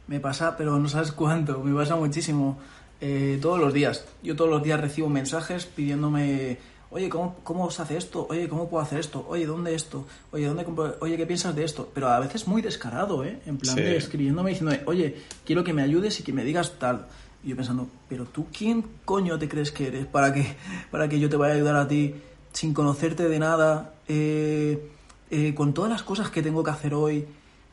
Me 0.07 0.21
pasa, 0.21 0.57
pero 0.57 0.79
no 0.79 0.89
sabes 0.89 1.11
cuánto, 1.11 1.59
me 1.59 1.75
pasa 1.75 1.97
muchísimo. 1.97 2.61
Eh, 3.01 3.41
todos 3.43 3.59
los 3.59 3.75
días. 3.75 4.05
Yo 4.23 4.37
todos 4.37 4.51
los 4.51 4.63
días 4.63 4.81
recibo 4.81 5.09
mensajes 5.09 5.67
pidiéndome, 5.67 6.59
oye, 6.95 7.09
¿cómo, 7.09 7.37
¿cómo 7.43 7.71
se 7.71 7.83
hace 7.83 7.97
esto? 7.97 8.27
Oye, 8.31 8.49
¿cómo 8.49 8.69
puedo 8.69 8.83
hacer 8.83 8.99
esto? 8.99 9.27
Oye, 9.29 9.47
¿dónde 9.47 9.75
esto? 9.75 10.07
Oye, 10.33 10.47
¿dónde 10.47 10.65
Oye, 11.01 11.17
¿qué 11.17 11.27
piensas 11.27 11.55
de 11.55 11.65
esto? 11.65 11.91
Pero 11.93 12.09
a 12.09 12.21
veces 12.21 12.47
muy 12.47 12.63
descarado, 12.63 13.25
¿eh? 13.25 13.41
En 13.47 13.59
plan 13.59 13.77
de 13.77 13.97
escribiéndome 13.97 14.51
diciendo, 14.51 14.77
oye, 14.87 15.17
quiero 15.45 15.63
que 15.65 15.73
me 15.73 15.83
ayudes 15.83 16.19
y 16.21 16.23
que 16.23 16.33
me 16.33 16.45
digas 16.45 16.79
tal. 16.79 17.07
Y 17.43 17.49
yo 17.49 17.57
pensando, 17.57 17.89
pero 18.09 18.25
tú, 18.25 18.47
¿quién 18.57 18.85
coño 19.05 19.39
te 19.39 19.49
crees 19.49 19.71
que 19.71 19.89
eres 19.89 20.07
para 20.07 20.33
que, 20.33 20.57
para 20.91 21.09
que 21.09 21.21
yo 21.21 21.29
te 21.29 21.37
vaya 21.37 21.53
a 21.53 21.57
ayudar 21.57 21.77
a 21.77 21.87
ti 21.87 22.15
sin 22.53 22.73
conocerte 22.73 23.29
de 23.29 23.39
nada, 23.39 23.95
eh, 24.09 24.91
eh, 25.31 25.55
con 25.55 25.75
todas 25.75 25.91
las 25.91 26.03
cosas 26.03 26.31
que 26.31 26.43
tengo 26.43 26.65
que 26.65 26.71
hacer 26.71 26.95
hoy? 26.95 27.27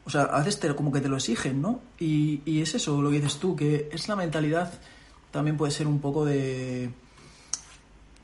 O 0.03 0.09
sea, 0.09 0.23
a 0.23 0.39
veces 0.39 0.59
te, 0.59 0.75
como 0.75 0.91
que 0.91 0.99
te 0.99 1.07
lo 1.07 1.15
exigen, 1.15 1.61
¿no? 1.61 1.79
Y, 1.99 2.41
y 2.43 2.61
es 2.61 2.75
eso 2.75 3.01
lo 3.01 3.09
que 3.09 3.17
dices 3.17 3.37
tú, 3.37 3.55
que 3.55 3.87
es 3.91 4.07
la 4.07 4.15
mentalidad 4.15 4.73
también 5.31 5.57
puede 5.57 5.71
ser 5.71 5.87
un 5.87 5.99
poco 5.99 6.25
de. 6.25 6.91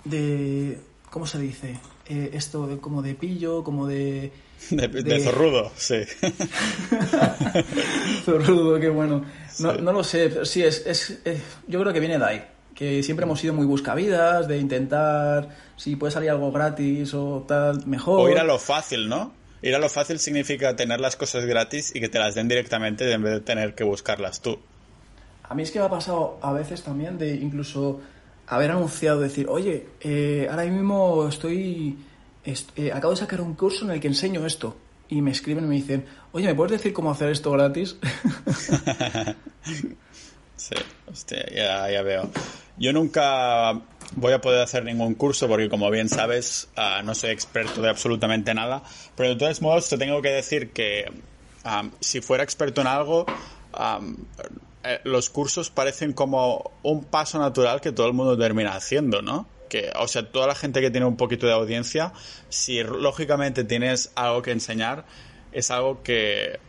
de. 0.04 0.80
¿Cómo 1.10 1.26
se 1.26 1.39
dice? 1.39 1.80
Eh, 2.08 2.32
esto 2.34 2.67
de, 2.67 2.78
como 2.78 3.02
de 3.02 3.15
pillo, 3.15 3.63
como 3.63 3.88
de. 3.88 4.32
De, 4.70 5.20
zorrudo, 5.20 5.72
sí. 5.76 6.02
zorrudo, 8.26 8.80
qué 8.80 8.89
bueno. 8.89 9.24
No, 9.60 9.74
no 9.74 9.93
lo 9.93 10.04
sé, 10.04 10.30
pero 10.30 10.46
sí, 10.46 10.63
es, 10.63 10.84
es, 10.86 11.20
yo 11.67 11.80
creo 11.80 11.93
que 11.93 12.00
viene 12.00 12.17
de 12.17 12.26
ahí. 12.26 12.43
Que 12.74 13.04
siempre 13.04 13.26
hemos 13.26 13.39
sido 13.39 13.54
muy 13.54 13.67
buscavidas, 13.67 14.48
de 14.48 14.58
intentar, 14.58 15.50
si 15.76 15.96
puede 15.96 16.12
salir 16.12 16.32
algo 16.32 16.52
gratis 16.52 17.13
o 17.13 17.46
tal, 17.48 17.86
mejor. 17.86 18.20
O 18.20 18.32
ir 18.32 18.39
a 18.39 18.43
lo 18.43 18.58
fácil, 18.58 19.08
¿no? 19.08 19.32
Ir 19.62 19.76
a 19.76 19.80
lo 19.80 19.89
fácil 19.89 20.20
significa 20.20 20.76
tener 20.76 21.00
las 21.00 21.15
cosas 21.15 21.46
gratis 21.46 21.96
y 21.96 22.00
que 22.00 22.10
te 22.10 22.20
las 22.20 22.36
den 22.36 22.48
directamente 22.48 23.12
en 23.12 23.24
vez 23.24 23.34
de 23.34 23.41
tener 23.41 23.76
que 23.76 23.84
buscarlas 23.84 24.41
tú. 24.41 24.60
A 25.43 25.56
mí 25.56 25.63
es 25.63 25.72
que 25.72 25.80
me 25.80 25.86
ha 25.86 25.89
pasado 25.89 26.38
a 26.41 26.52
veces 26.52 26.84
también 26.84 27.17
de 27.17 27.36
incluso 27.36 28.02
haber 28.48 28.72
anunciado, 28.72 29.20
decir, 29.20 29.48
oye, 29.50 29.88
eh, 30.02 30.48
ahora 30.50 30.64
mismo 30.64 31.28
estoy, 31.28 31.98
eh, 32.46 32.92
acabo 32.94 33.12
de 33.12 33.20
sacar 33.20 33.42
un 33.42 33.54
curso 33.56 33.86
en 33.86 33.92
el 33.92 34.00
que 34.00 34.08
enseño 34.08 34.46
esto. 34.46 34.78
Y 35.10 35.22
me 35.22 35.32
escriben 35.32 35.66
y 35.66 35.68
me 35.68 35.76
dicen, 35.76 36.06
oye, 36.32 36.48
¿me 36.48 36.56
puedes 36.56 36.72
decir 36.74 36.92
cómo 36.94 37.12
hacer 37.12 37.30
esto 37.30 37.52
gratis? 37.52 37.96
sí, 40.56 40.76
hostia, 41.10 41.46
ya, 41.90 42.02
veo. 42.02 42.30
Yo 42.78 42.92
nunca 42.92 43.74
voy 44.16 44.34
a 44.34 44.42
poder 44.42 44.62
hacer 44.62 44.84
ningún 44.84 45.16
curso 45.16 45.48
porque, 45.48 45.70
como 45.70 45.90
bien 45.90 46.10
sabes, 46.10 46.68
ah, 46.76 47.02
no 47.04 47.16
soy 47.16 47.30
experto 47.32 47.82
de 47.82 47.90
absolutamente 47.90 48.54
nada. 48.54 48.84
Pero 49.16 49.30
de 49.30 49.36
todos 49.38 49.62
modos, 49.62 49.88
te 49.88 49.98
tengo 49.98 50.22
que 50.22 50.30
decir 50.30 50.72
que 50.72 51.06
ah, 51.64 51.90
si 52.02 52.20
fuera 52.20 52.44
experto 52.44 52.82
en 52.82 52.88
algo, 52.88 53.26
ah, 53.74 54.02
eh, 54.88 55.02
los 55.04 55.30
cursos 55.30 55.69
parecen 55.69 56.13
como 56.13 56.71
un 56.82 57.04
paso 57.04 57.39
natural 57.39 57.82
que 57.82 57.91
todo 57.91 58.08
el 58.08 58.13
mundo 58.13 58.38
termina 58.38 58.73
haciendo, 58.73 59.21
¿no? 59.21 59.45
Que, 59.69 59.91
o 60.00 60.08
sea, 60.08 60.32
toda 60.32 60.47
la 60.47 60.56
gente 60.56 60.80
que 60.80 60.89
tiene 60.89 61.06
un 61.06 61.17
poquito 61.17 61.45
de 61.45 61.52
audiencia, 61.52 62.13
si 62.47 62.82
lógicamente 62.84 63.65
tienes 63.65 64.12
algo 64.15 64.41
que 64.41 64.52
enseñar, 64.52 65.04
es 65.52 65.71
algo 65.71 66.04
que, 66.04 66.60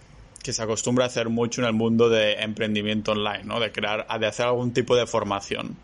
se 0.42 0.62
acostumbra 0.62 1.04
a 1.04 1.08
hacer 1.08 1.28
mucho 1.28 1.60
en 1.60 1.66
el 1.66 1.74
mundo 1.74 2.08
de 2.08 2.40
emprendimiento 2.40 3.12
online, 3.12 3.44
¿no? 3.44 3.60
De 3.60 3.70
crear, 3.70 4.06
de 4.18 4.26
hacer 4.26 4.46
algún 4.46 4.72
tipo 4.72 4.96
de 4.96 5.06
formación. 5.06 5.76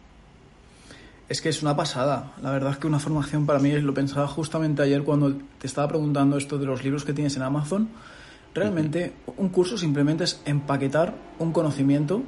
Es 1.29 1.43
que 1.43 1.51
es 1.51 1.63
una 1.63 1.77
pasada. 1.77 2.33
La 2.43 2.51
verdad 2.51 2.73
es 2.73 2.79
que 2.79 2.87
una 2.87 2.99
formación 2.99 3.45
para 3.45 3.59
mí, 3.59 3.71
lo 3.73 3.93
pensaba 3.93 4.27
justamente 4.27 4.83
ayer 4.83 5.03
cuando 5.03 5.35
te 5.59 5.67
estaba 5.67 5.87
preguntando 5.89 6.39
esto 6.39 6.59
de 6.59 6.65
los 6.65 6.83
libros 6.83 7.05
que 7.05 7.13
tienes 7.13 7.37
en 7.37 7.43
Amazon 7.43 7.91
Realmente 8.55 9.13
un 9.37 9.49
curso 9.49 9.77
simplemente 9.77 10.25
es 10.25 10.41
empaquetar 10.45 11.15
un 11.39 11.53
conocimiento, 11.53 12.23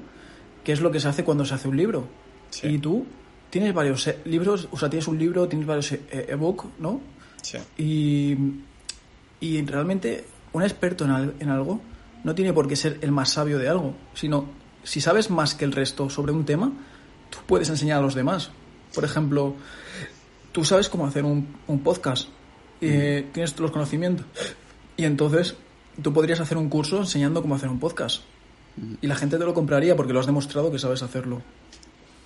que 0.65 0.73
es 0.73 0.81
lo 0.81 0.91
que 0.91 0.99
se 0.99 1.09
hace 1.09 1.25
cuando 1.25 1.45
se 1.45 1.55
hace 1.55 1.69
un 1.69 1.77
libro. 1.77 2.09
Y 2.63 2.79
tú 2.79 3.07
tienes 3.51 3.73
varios 3.73 4.07
eh, 4.09 4.19
libros, 4.25 4.69
o 4.71 4.79
sea, 4.79 4.91
tienes 4.91 5.07
un 5.07 5.19
libro, 5.19 5.47
tienes 5.47 5.67
varios 5.67 5.93
eh, 5.93 6.27
ebook, 6.29 6.67
¿no? 6.79 7.01
Sí. 7.43 7.59
Y, 7.79 8.37
y 9.41 9.65
realmente 9.65 10.25
un 10.53 10.63
experto 10.63 11.05
en, 11.05 11.35
en 11.39 11.49
algo 11.49 11.81
no 12.25 12.35
tiene 12.35 12.53
por 12.53 12.67
qué 12.67 12.75
ser 12.75 12.99
el 13.03 13.13
más 13.13 13.31
sabio 13.31 13.59
de 13.59 13.69
algo, 13.69 13.95
sino 14.15 14.47
si 14.83 15.01
sabes 15.01 15.31
más 15.31 15.55
que 15.55 15.65
el 15.65 15.73
resto 15.73 16.11
sobre 16.11 16.33
un 16.33 16.45
tema, 16.45 16.73
tú 17.31 17.39
puedes 17.47 17.69
enseñar 17.69 17.99
a 17.99 18.03
los 18.03 18.15
demás. 18.15 18.51
Por 18.95 19.05
ejemplo, 19.05 19.55
tú 20.53 20.65
sabes 20.65 20.89
cómo 20.89 21.07
hacer 21.07 21.25
un, 21.25 21.57
un 21.67 21.81
podcast, 21.81 22.29
eh, 22.81 23.29
tienes 23.33 23.59
los 23.61 23.71
conocimientos, 23.71 24.27
y 24.97 25.05
entonces 25.05 25.57
tú 26.03 26.13
podrías 26.13 26.41
hacer 26.41 26.57
un 26.57 26.69
curso 26.69 26.99
enseñando 26.99 27.43
cómo 27.43 27.55
hacer 27.55 27.69
un 27.69 27.81
podcast. 27.81 28.23
Y 29.01 29.07
la 29.07 29.17
gente 29.17 29.39
te 29.39 29.45
lo 29.45 29.55
compraría 29.55 29.97
porque 29.97 30.13
lo 30.13 30.21
has 30.21 30.27
demostrado 30.27 30.71
que 30.71 30.79
sabes 30.79 31.03
hacerlo. 31.03 31.43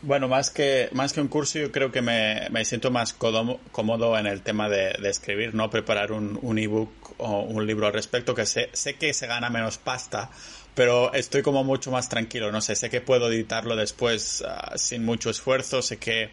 Bueno, 0.02 0.28
más 0.28 0.50
que, 0.50 0.88
más 0.92 1.12
que 1.12 1.20
un 1.20 1.28
curso, 1.28 1.58
yo 1.58 1.70
creo 1.70 1.92
que 1.92 2.00
me, 2.00 2.64
siento 2.64 2.90
más 2.90 3.12
cómodo, 3.12 4.18
en 4.18 4.26
el 4.26 4.40
tema 4.40 4.68
de, 4.68 4.92
escribir, 5.04 5.54
no 5.54 5.68
preparar 5.68 6.10
un, 6.10 6.38
un 6.40 6.58
ebook 6.58 6.90
o 7.18 7.42
un 7.42 7.66
libro 7.66 7.86
al 7.86 7.92
respecto, 7.92 8.34
que 8.34 8.46
sé, 8.46 8.70
sé 8.72 8.94
que 8.94 9.12
se 9.12 9.26
gana 9.26 9.50
menos 9.50 9.76
pasta, 9.76 10.30
pero 10.74 11.12
estoy 11.12 11.42
como 11.42 11.64
mucho 11.64 11.90
más 11.90 12.08
tranquilo, 12.08 12.50
no 12.50 12.62
sé, 12.62 12.76
sé 12.76 12.88
que 12.88 13.02
puedo 13.02 13.30
editarlo 13.30 13.76
después 13.76 14.42
ah, 14.48 14.72
sin 14.76 15.04
mucho 15.04 15.28
esfuerzo, 15.28 15.82
sé 15.82 15.98
que 15.98 16.30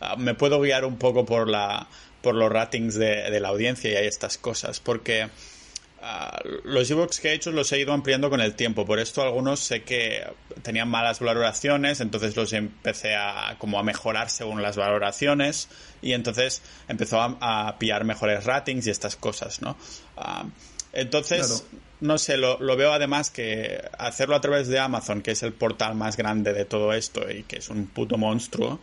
ah, 0.00 0.16
me 0.16 0.34
puedo 0.34 0.58
guiar 0.60 0.86
un 0.86 0.96
poco 0.96 1.26
por, 1.26 1.46
la, 1.46 1.86
por 2.22 2.34
los 2.34 2.50
ratings 2.50 2.94
de, 2.94 3.30
de 3.30 3.40
la 3.40 3.48
audiencia 3.48 3.92
y 3.92 3.96
hay 3.96 4.06
estas 4.06 4.38
cosas, 4.38 4.80
porque 4.80 5.28
Ah, 6.06 6.38
los 6.64 6.90
ebooks 6.90 7.18
que 7.18 7.30
he 7.30 7.32
hecho 7.32 7.50
los 7.50 7.72
he 7.72 7.78
ido 7.78 7.94
ampliando 7.94 8.28
con 8.28 8.42
el 8.42 8.54
tiempo. 8.54 8.84
Por 8.84 8.98
esto 8.98 9.22
algunos 9.22 9.60
sé 9.60 9.84
que 9.84 10.22
tenían 10.62 10.86
malas 10.86 11.18
valoraciones, 11.18 12.02
entonces 12.02 12.36
los 12.36 12.52
empecé 12.52 13.16
a 13.16 13.56
como 13.58 13.78
a 13.78 13.82
mejorar 13.82 14.28
según 14.28 14.60
las 14.60 14.76
valoraciones 14.76 15.70
y 16.02 16.12
entonces 16.12 16.60
empezó 16.88 17.22
a, 17.22 17.78
pillar 17.78 18.04
mejores 18.04 18.44
ratings 18.44 18.86
y 18.86 18.90
estas 18.90 19.16
cosas, 19.16 19.62
¿no? 19.62 19.78
Ah, 20.18 20.44
entonces, 20.92 21.64
no 22.02 22.18
sé, 22.18 22.36
lo, 22.36 22.60
lo, 22.60 22.76
veo 22.76 22.92
además 22.92 23.30
que 23.30 23.82
hacerlo 23.96 24.36
a 24.36 24.42
través 24.42 24.68
de 24.68 24.78
Amazon, 24.78 25.22
que 25.22 25.30
es 25.30 25.42
el 25.42 25.54
portal 25.54 25.94
más 25.94 26.18
grande 26.18 26.52
de 26.52 26.66
todo 26.66 26.92
esto 26.92 27.30
y 27.30 27.44
que 27.44 27.56
es 27.56 27.70
un 27.70 27.86
puto 27.86 28.18
monstruo, 28.18 28.78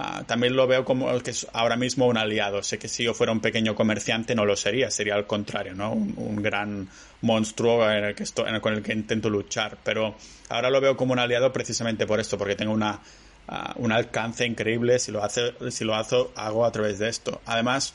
Ah, 0.00 0.22
también 0.24 0.54
lo 0.54 0.68
veo 0.68 0.84
como 0.84 1.18
que 1.18 1.32
es 1.32 1.48
ahora 1.52 1.74
mismo 1.74 2.06
un 2.06 2.16
aliado. 2.16 2.62
Sé 2.62 2.78
que 2.78 2.86
si 2.86 3.02
yo 3.02 3.14
fuera 3.14 3.32
un 3.32 3.40
pequeño 3.40 3.74
comerciante 3.74 4.32
no 4.36 4.44
lo 4.46 4.54
sería, 4.54 4.92
sería 4.92 5.16
al 5.16 5.26
contrario, 5.26 5.74
¿no? 5.74 5.92
Un, 5.92 6.40
gran 6.40 6.88
monstruo 7.22 7.90
en 7.90 8.04
el 8.04 8.14
que 8.14 8.22
estoy, 8.22 8.60
con 8.60 8.74
el 8.74 8.82
que 8.84 8.92
intento 8.92 9.28
luchar. 9.28 9.78
Pero 9.82 10.14
ahora 10.50 10.70
lo 10.70 10.80
veo 10.80 10.96
como 10.96 11.14
un 11.14 11.18
aliado 11.18 11.52
precisamente 11.52 12.06
por 12.06 12.20
esto, 12.20 12.38
porque 12.38 12.54
tengo 12.54 12.72
una, 12.72 13.00
ah, 13.48 13.74
un 13.78 13.90
alcance 13.90 14.46
increíble 14.46 15.00
si 15.00 15.10
lo, 15.10 15.24
hace, 15.24 15.52
si 15.72 15.82
lo 15.82 15.96
hago, 15.96 16.30
hago 16.36 16.64
a 16.64 16.70
través 16.70 17.00
de 17.00 17.08
esto. 17.08 17.40
Además, 17.44 17.92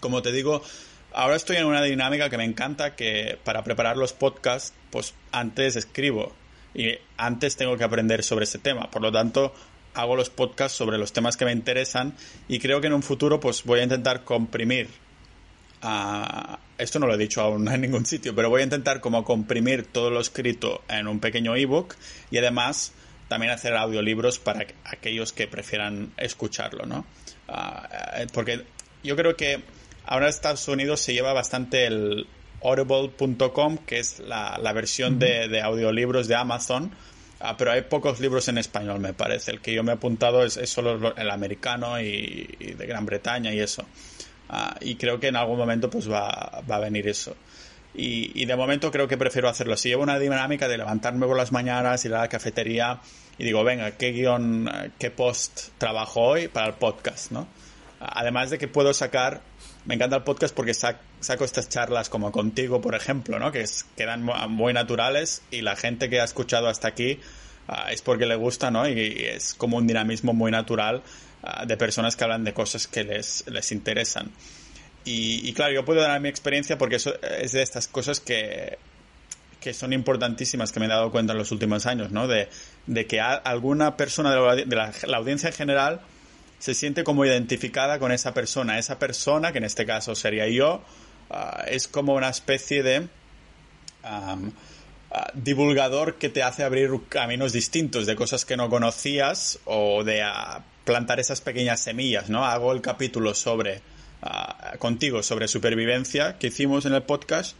como 0.00 0.22
te 0.22 0.32
digo, 0.32 0.62
ahora 1.12 1.36
estoy 1.36 1.56
en 1.56 1.66
una 1.66 1.82
dinámica 1.82 2.30
que 2.30 2.38
me 2.38 2.44
encanta, 2.44 2.96
que 2.96 3.38
para 3.44 3.62
preparar 3.64 3.98
los 3.98 4.14
podcasts, 4.14 4.72
pues 4.90 5.12
antes 5.30 5.76
escribo 5.76 6.32
y 6.74 6.96
antes 7.18 7.56
tengo 7.56 7.76
que 7.76 7.84
aprender 7.84 8.22
sobre 8.22 8.44
ese 8.44 8.58
tema. 8.58 8.90
Por 8.90 9.02
lo 9.02 9.12
tanto, 9.12 9.52
hago 9.94 10.16
los 10.16 10.30
podcasts 10.30 10.76
sobre 10.76 10.98
los 10.98 11.12
temas 11.12 11.36
que 11.36 11.44
me 11.44 11.52
interesan 11.52 12.14
y 12.48 12.58
creo 12.58 12.80
que 12.80 12.86
en 12.86 12.92
un 12.92 13.02
futuro 13.02 13.40
pues 13.40 13.64
voy 13.64 13.80
a 13.80 13.82
intentar 13.82 14.24
comprimir 14.24 14.88
esto 16.78 16.98
no 16.98 17.06
lo 17.06 17.14
he 17.14 17.18
dicho 17.18 17.40
aún 17.40 17.68
en 17.72 17.80
ningún 17.80 18.06
sitio, 18.06 18.34
pero 18.34 18.50
voy 18.50 18.62
a 18.62 18.64
intentar 18.64 19.00
como 19.00 19.24
comprimir 19.24 19.86
todo 19.86 20.10
lo 20.10 20.20
escrito 20.20 20.82
en 20.88 21.08
un 21.08 21.20
pequeño 21.20 21.54
ebook 21.56 21.94
y 22.30 22.38
además 22.38 22.92
también 23.28 23.52
hacer 23.52 23.76
audiolibros 23.76 24.38
para 24.38 24.66
aquellos 24.84 25.32
que 25.32 25.46
prefieran 25.46 26.12
escucharlo, 26.16 26.86
¿no? 26.86 27.04
Ah, 27.46 27.88
eh, 28.16 28.26
porque 28.32 28.64
yo 29.02 29.16
creo 29.16 29.36
que 29.36 29.62
ahora 30.06 30.26
en 30.26 30.30
Estados 30.30 30.66
Unidos 30.66 31.00
se 31.00 31.12
lleva 31.12 31.34
bastante 31.34 31.86
el 31.86 32.26
audible.com, 32.62 33.78
que 33.86 33.98
es 33.98 34.20
la, 34.20 34.72
versión 34.72 35.18
de, 35.18 35.48
de, 35.48 35.60
audiolibros 35.60 36.26
de 36.26 36.36
Amazon, 36.36 36.90
Ah, 37.40 37.56
pero 37.56 37.70
hay 37.70 37.82
pocos 37.82 38.18
libros 38.18 38.48
en 38.48 38.58
español, 38.58 38.98
me 38.98 39.12
parece. 39.12 39.52
El 39.52 39.60
que 39.60 39.72
yo 39.72 39.84
me 39.84 39.92
he 39.92 39.94
apuntado 39.94 40.44
es, 40.44 40.58
solo 40.68 41.14
el 41.16 41.30
americano 41.30 42.00
y, 42.00 42.74
de 42.76 42.86
Gran 42.86 43.06
Bretaña 43.06 43.52
y 43.52 43.60
eso. 43.60 43.84
Ah, 44.48 44.76
y 44.80 44.96
creo 44.96 45.20
que 45.20 45.28
en 45.28 45.36
algún 45.36 45.58
momento 45.58 45.88
pues 45.90 46.10
va, 46.10 46.28
a 46.28 46.78
venir 46.80 47.08
eso. 47.08 47.36
Y, 47.94 48.44
de 48.44 48.56
momento 48.56 48.90
creo 48.90 49.08
que 49.08 49.16
prefiero 49.16 49.48
hacerlo 49.48 49.74
así. 49.74 49.88
Llevo 49.88 50.02
una 50.02 50.18
dinámica 50.18 50.68
de 50.68 50.78
levantarme 50.78 51.26
por 51.26 51.36
las 51.36 51.52
mañanas, 51.52 52.04
ir 52.04 52.14
a 52.14 52.20
la 52.20 52.28
cafetería 52.28 53.00
y 53.38 53.44
digo, 53.44 53.62
venga, 53.62 53.92
¿qué 53.92 54.10
guion, 54.10 54.68
qué 54.98 55.10
post 55.10 55.68
trabajo 55.78 56.20
hoy 56.22 56.48
para 56.48 56.66
el 56.66 56.74
podcast, 56.74 57.30
no? 57.30 57.46
Además 58.00 58.50
de 58.50 58.58
que 58.58 58.68
puedo 58.68 58.92
sacar 58.94 59.40
me 59.88 59.94
encanta 59.94 60.16
el 60.16 60.22
podcast 60.22 60.54
porque 60.54 60.74
saco 60.74 61.44
estas 61.44 61.68
charlas 61.70 62.10
como 62.10 62.30
contigo, 62.30 62.82
por 62.82 62.94
ejemplo, 62.94 63.38
¿no? 63.38 63.50
Que 63.50 63.64
quedan 63.96 64.22
muy 64.22 64.74
naturales 64.74 65.42
y 65.50 65.62
la 65.62 65.76
gente 65.76 66.10
que 66.10 66.20
ha 66.20 66.24
escuchado 66.24 66.68
hasta 66.68 66.88
aquí 66.88 67.18
ah, 67.66 67.90
es 67.90 68.02
porque 68.02 68.26
le 68.26 68.36
gusta, 68.36 68.70
¿no? 68.70 68.86
Y, 68.86 69.24
es 69.24 69.54
como 69.54 69.78
un 69.78 69.86
dinamismo 69.86 70.34
muy 70.34 70.50
natural 70.50 71.02
ah, 71.42 71.64
de 71.64 71.76
personas 71.78 72.16
que 72.16 72.24
hablan 72.24 72.44
de 72.44 72.52
cosas 72.52 72.86
que 72.86 73.02
les, 73.02 73.44
les 73.48 73.72
interesan. 73.72 74.30
y, 75.04 75.50
claro, 75.54 75.72
yo 75.72 75.86
puedo 75.86 76.02
dar 76.02 76.20
mi 76.20 76.28
experiencia 76.28 76.76
porque 76.76 76.96
eso 76.96 77.14
es 77.22 77.52
de 77.52 77.62
estas 77.62 77.88
cosas 77.88 78.20
que, 78.20 78.76
que 79.60 79.74
son 79.74 79.92
importantísimas 79.92 80.70
que 80.70 80.80
me 80.80 80.86
he 80.86 80.88
dado 80.88 81.10
cuenta 81.10 81.32
en 81.32 81.38
los 81.38 81.50
últimos 81.50 81.86
años, 81.86 82.12
¿no? 82.12 82.28
De, 82.28 82.48
de 82.86 83.06
que 83.06 83.20
alguna 83.20 83.96
persona 83.96 84.34
de, 84.54 84.66
la, 84.66 84.92
audiencia 85.16 85.48
en 85.48 85.54
general 85.54 86.00
se 86.58 86.74
siente 86.74 87.04
como 87.04 87.24
identificada 87.24 87.98
con 87.98 88.12
esa 88.12 88.34
persona. 88.34 88.78
Esa 88.78 88.98
persona, 88.98 89.52
que 89.52 89.58
en 89.58 89.64
este 89.64 89.86
caso 89.86 90.14
sería 90.14 90.48
yo, 90.48 90.82
ah, 91.30 91.64
es 91.68 91.88
como 91.88 92.14
una 92.14 92.28
especie 92.28 92.82
de 92.82 93.08
ah, 94.04 94.36
divulgador 95.34 96.16
que 96.16 96.28
te 96.28 96.42
hace 96.42 96.64
abrir 96.64 96.90
caminos 97.08 97.52
distintos 97.52 98.06
de 98.06 98.16
cosas 98.16 98.44
que 98.44 98.56
no 98.56 98.68
conocías 98.68 99.58
o 99.64 100.04
de 100.04 100.22
ah, 100.22 100.64
plantar 100.84 101.20
esas 101.20 101.40
pequeñas 101.40 101.80
semillas, 101.80 102.28
¿no? 102.28 102.44
Hago 102.44 102.72
el 102.72 102.80
capítulo 102.80 103.34
sobre 103.34 103.82
contigo 104.80 105.22
sobre 105.22 105.46
supervivencia 105.46 106.38
que 106.38 106.48
hicimos 106.48 106.86
en 106.86 106.92
el 106.92 107.04
podcast 107.04 107.54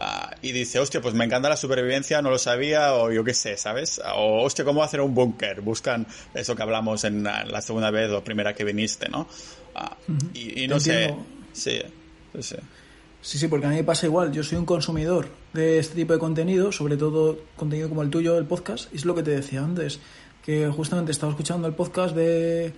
Ah, 0.00 0.30
y 0.42 0.52
dice, 0.52 0.78
hostia, 0.78 1.00
pues 1.00 1.12
me 1.14 1.24
encanta 1.24 1.48
la 1.48 1.56
supervivencia, 1.56 2.22
no 2.22 2.30
lo 2.30 2.38
sabía, 2.38 2.94
o 2.94 3.10
yo 3.10 3.24
qué 3.24 3.34
sé, 3.34 3.56
¿sabes? 3.56 4.00
O, 4.14 4.44
hostia, 4.44 4.64
¿cómo 4.64 4.84
hacer 4.84 5.00
un 5.00 5.12
búnker? 5.12 5.60
Buscan 5.60 6.06
eso 6.34 6.54
que 6.54 6.62
hablamos 6.62 7.02
en 7.02 7.24
la, 7.24 7.60
segunda 7.60 7.90
vez 7.90 8.08
o 8.12 8.22
primera 8.22 8.54
que 8.54 8.62
viniste, 8.62 9.08
¿no? 9.08 9.26
Ah, 9.74 9.96
y, 10.34 10.68
no 10.68 10.78
sé. 10.78 11.12
Sí, 11.52 11.80
sí, 12.32 12.42
sí. 12.42 12.56
Sí, 13.38 13.48
porque 13.48 13.66
a 13.66 13.70
mí 13.70 13.74
me 13.74 13.82
pasa 13.84 14.06
igual. 14.06 14.30
Yo 14.30 14.44
soy 14.44 14.56
un 14.58 14.66
consumidor 14.66 15.28
de 15.52 15.80
este 15.80 15.96
tipo 15.96 16.12
de 16.12 16.20
contenido, 16.20 16.70
sobre 16.70 16.96
todo 16.96 17.40
contenido 17.56 17.88
como 17.88 18.02
el 18.02 18.10
tuyo, 18.10 18.38
el 18.38 18.46
podcast, 18.46 18.92
y 18.92 18.98
es 18.98 19.04
lo 19.04 19.16
que 19.16 19.24
te 19.24 19.32
decía 19.32 19.64
antes, 19.64 19.98
que 20.44 20.68
justamente 20.68 21.10
estaba 21.10 21.32
escuchando 21.32 21.66
el 21.66 21.74
podcast 21.74 22.14
de, 22.14 22.72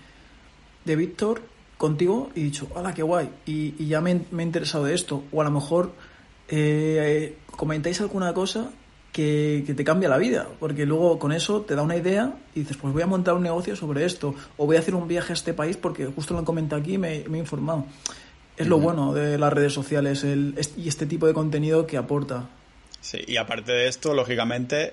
de 0.86 0.96
Víctor 0.96 1.42
contigo 1.76 2.30
y 2.34 2.40
he 2.40 2.44
dicho, 2.44 2.68
¡hala, 2.74 2.94
qué 2.94 3.02
guay! 3.02 3.28
Y, 3.44 3.86
ya 3.86 4.00
me, 4.00 4.22
me 4.30 4.42
he 4.42 4.46
interesado 4.46 4.84
de 4.84 4.94
esto. 4.94 5.22
O 5.32 5.42
a 5.42 5.44
lo 5.44 5.50
mejor 5.50 5.92
eh, 6.50 7.36
comentáis 7.56 8.00
alguna 8.00 8.34
cosa 8.34 8.70
que, 9.12 9.64
te 9.76 9.84
cambia 9.84 10.08
la 10.08 10.18
vida, 10.18 10.48
porque 10.58 10.86
luego 10.86 11.18
con 11.18 11.32
eso 11.32 11.62
te 11.62 11.74
da 11.74 11.82
una 11.82 11.96
idea 11.96 12.34
y 12.54 12.60
dices, 12.60 12.76
pues 12.76 12.92
voy 12.92 13.02
a 13.02 13.06
montar 13.06 13.34
un 13.34 13.42
negocio 13.42 13.76
sobre 13.76 14.04
esto, 14.04 14.34
o 14.56 14.66
voy 14.66 14.76
a 14.76 14.80
hacer 14.80 14.94
un 14.94 15.08
viaje 15.08 15.32
a 15.32 15.34
este 15.34 15.54
país 15.54 15.76
porque 15.76 16.06
justo 16.06 16.34
lo 16.34 16.40
han 16.40 16.44
comentado 16.44 16.80
aquí 16.80 16.94
y 16.94 16.98
me, 16.98 17.16
he 17.18 17.38
informado. 17.38 17.86
Es 18.56 18.66
lo 18.66 18.78
bueno 18.78 19.14
de 19.14 19.38
las 19.38 19.52
redes 19.52 19.72
sociales 19.72 20.22
el, 20.22 20.54
y 20.76 20.88
este 20.88 21.06
tipo 21.06 21.26
de 21.26 21.32
contenido 21.32 21.86
que 21.86 21.96
aporta. 21.96 22.50
Sí, 23.00 23.18
y 23.26 23.38
aparte 23.38 23.72
de 23.72 23.88
esto, 23.88 24.12
lógicamente, 24.12 24.92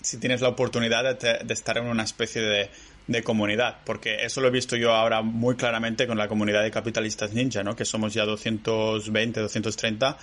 si 0.00 0.16
tienes 0.16 0.40
la 0.40 0.48
oportunidad 0.48 1.18
de, 1.18 1.52
estar 1.52 1.76
en 1.76 1.88
una 1.88 2.04
especie 2.04 2.40
de, 2.40 2.70
de, 3.06 3.22
comunidad, 3.22 3.80
porque 3.84 4.24
eso 4.24 4.40
lo 4.40 4.48
he 4.48 4.50
visto 4.50 4.76
yo 4.76 4.94
ahora 4.94 5.20
muy 5.20 5.56
claramente 5.56 6.06
con 6.06 6.16
la 6.16 6.26
comunidad 6.26 6.62
de 6.62 6.70
capitalistas 6.70 7.34
ninja, 7.34 7.62
¿no? 7.62 7.76
que 7.76 7.84
somos 7.84 8.14
ya 8.14 8.24
220, 8.24 9.40
230 9.40 10.16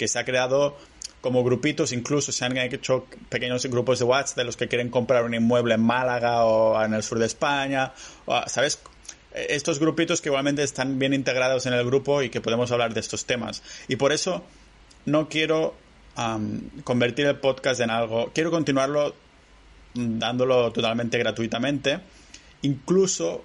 que 0.00 0.08
se 0.08 0.18
ha 0.18 0.24
creado 0.24 0.78
como 1.20 1.44
grupitos, 1.44 1.92
incluso 1.92 2.32
se 2.32 2.42
han 2.46 2.56
hecho 2.56 3.04
pequeños 3.28 3.66
grupos 3.66 3.98
de 3.98 4.06
WhatsApp 4.06 4.38
de 4.38 4.44
los 4.44 4.56
que 4.56 4.66
quieren 4.66 4.88
comprar 4.88 5.26
un 5.26 5.34
inmueble 5.34 5.74
en 5.74 5.82
Málaga 5.82 6.46
o 6.46 6.82
en 6.82 6.94
el 6.94 7.02
sur 7.02 7.18
de 7.18 7.26
España, 7.26 7.92
¿sabes? 8.46 8.80
Estos 9.34 9.78
grupitos 9.78 10.22
que 10.22 10.30
igualmente 10.30 10.62
están 10.62 10.98
bien 10.98 11.12
integrados 11.12 11.66
en 11.66 11.74
el 11.74 11.84
grupo 11.84 12.22
y 12.22 12.30
que 12.30 12.40
podemos 12.40 12.72
hablar 12.72 12.94
de 12.94 13.00
estos 13.00 13.26
temas. 13.26 13.62
Y 13.88 13.96
por 13.96 14.10
eso 14.10 14.42
no 15.04 15.28
quiero 15.28 15.74
convertir 16.82 17.26
el 17.26 17.36
podcast 17.36 17.80
en 17.80 17.90
algo, 17.90 18.30
quiero 18.32 18.50
continuarlo 18.50 19.14
dándolo 19.92 20.72
totalmente 20.72 21.18
gratuitamente. 21.18 22.00
Incluso 22.62 23.44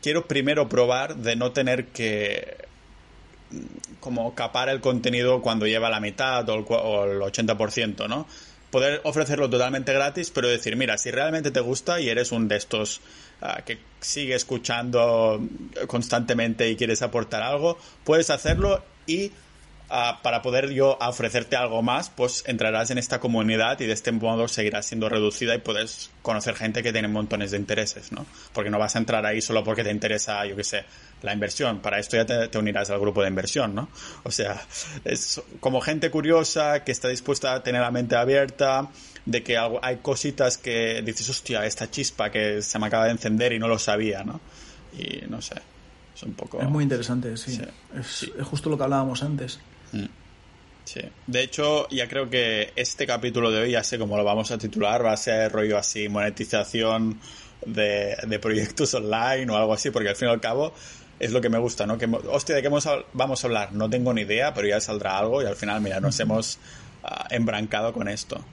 quiero 0.00 0.28
primero 0.28 0.68
probar 0.68 1.16
de 1.16 1.34
no 1.34 1.50
tener 1.50 1.86
que 1.86 2.72
como 4.00 4.34
capar 4.34 4.68
el 4.68 4.80
contenido 4.80 5.40
cuando 5.42 5.66
lleva 5.66 5.90
la 5.90 6.00
mitad 6.00 6.48
o 6.48 6.54
el, 6.56 7.20
80%, 7.20 8.08
¿no? 8.08 8.26
Poder 8.70 9.00
ofrecerlo 9.04 9.48
totalmente 9.48 9.92
gratis, 9.92 10.30
pero 10.30 10.48
decir, 10.48 10.76
mira, 10.76 10.98
si 10.98 11.10
realmente 11.10 11.50
te 11.50 11.60
gusta 11.60 12.00
y 12.00 12.08
eres 12.08 12.32
un 12.32 12.48
de 12.48 12.56
estos 12.56 13.00
ah, 13.40 13.62
que 13.64 13.78
sigue 14.00 14.34
escuchando 14.34 15.40
constantemente 15.86 16.68
y 16.68 16.76
quieres 16.76 17.02
aportar 17.02 17.42
algo, 17.42 17.78
puedes 18.02 18.30
hacerlo 18.30 18.82
y 19.06 19.30
para 19.88 20.42
poder 20.42 20.70
yo 20.70 20.98
ofrecerte 21.00 21.56
algo 21.56 21.82
más, 21.82 22.10
pues 22.10 22.42
entrarás 22.46 22.90
en 22.90 22.98
esta 22.98 23.20
comunidad 23.20 23.78
y 23.80 23.86
de 23.86 23.92
este 23.92 24.12
modo 24.12 24.48
seguirás 24.48 24.86
siendo 24.86 25.08
reducida 25.08 25.54
y 25.54 25.58
puedes 25.58 26.10
conocer 26.22 26.54
gente 26.54 26.82
que 26.82 26.92
tiene 26.92 27.06
montones 27.06 27.50
de 27.50 27.58
intereses, 27.58 28.10
¿no? 28.10 28.26
Porque 28.52 28.70
no 28.70 28.78
vas 28.78 28.96
a 28.96 28.98
entrar 28.98 29.24
ahí 29.26 29.40
solo 29.40 29.62
porque 29.62 29.84
te 29.84 29.90
interesa, 29.90 30.44
yo 30.46 30.56
qué 30.56 30.64
sé, 30.64 30.84
la 31.22 31.32
inversión. 31.32 31.80
Para 31.80 31.98
esto 31.98 32.16
ya 32.16 32.48
te, 32.48 32.58
unirás 32.58 32.90
al 32.90 32.98
grupo 32.98 33.22
de 33.22 33.28
inversión, 33.28 33.74
¿no? 33.74 33.88
O 34.24 34.30
sea, 34.30 34.60
es 35.04 35.40
como 35.60 35.80
gente 35.80 36.10
curiosa 36.10 36.82
que 36.82 36.92
está 36.92 37.08
dispuesta 37.08 37.54
a 37.54 37.62
tener 37.62 37.82
la 37.82 37.90
mente 37.90 38.16
abierta, 38.16 38.88
de 39.26 39.42
que 39.42 39.56
hay 39.58 39.96
cositas 39.98 40.58
que 40.58 41.02
dices, 41.02 41.28
hostia, 41.28 41.64
esta 41.66 41.90
chispa 41.90 42.30
que 42.30 42.62
se 42.62 42.78
me 42.78 42.86
acaba 42.86 43.04
de 43.04 43.12
encender 43.12 43.52
y 43.52 43.58
no 43.58 43.68
lo 43.68 43.78
sabía, 43.78 44.24
¿no? 44.24 44.40
Y 44.98 45.26
no 45.28 45.40
sé. 45.40 45.54
Es 46.14 46.22
un 46.22 46.34
poco. 46.34 46.60
Es 46.60 46.68
muy 46.68 46.84
interesante, 46.84 47.36
sí. 47.36 47.60
Es, 47.98 48.30
es, 48.38 48.46
justo 48.46 48.70
lo 48.70 48.76
que 48.76 48.84
hablábamos 48.84 49.22
antes. 49.22 49.58
Mm. 49.94 50.08
Sí. 50.84 51.00
De 51.26 51.42
hecho, 51.42 51.88
ya 51.88 52.06
creo 52.08 52.28
que 52.28 52.72
este 52.76 53.06
capítulo 53.06 53.50
de 53.50 53.62
hoy, 53.62 53.70
ya 53.70 53.82
sé 53.82 53.98
cómo 53.98 54.18
lo 54.18 54.24
vamos 54.24 54.50
a 54.50 54.58
titular, 54.58 55.02
va 55.04 55.12
a 55.12 55.16
ser 55.16 55.50
rollo 55.50 55.78
así, 55.78 56.10
monetización 56.10 57.18
de, 57.64 58.38
proyectos 58.40 58.92
online 58.94 59.50
o 59.50 59.56
algo 59.56 59.72
así, 59.72 59.90
porque 59.90 60.10
al 60.10 60.16
fin 60.16 60.28
y 60.28 60.30
al 60.30 60.40
cabo 60.40 60.74
es 61.18 61.32
lo 61.32 61.40
que 61.40 61.48
me 61.48 61.58
gusta, 61.58 61.86
¿no? 61.86 61.96
Que, 61.96 62.06
hostia, 62.06 62.54
¿de 62.54 62.62
qué 62.62 62.68
vamos 62.68 63.44
a 63.44 63.46
hablar? 63.46 63.72
No 63.72 63.88
tengo 63.88 64.12
ni 64.12 64.22
idea, 64.22 64.52
pero 64.52 64.68
ya 64.68 64.80
saldrá 64.80 65.18
algo 65.18 65.42
y 65.42 65.46
al 65.46 65.56
final, 65.56 65.80
mira, 65.80 66.00
nos 66.00 66.18
hemos 66.20 66.58
uh, 67.02 67.06
embrancado 67.30 67.92
con 67.92 68.08
esto. 68.08 68.44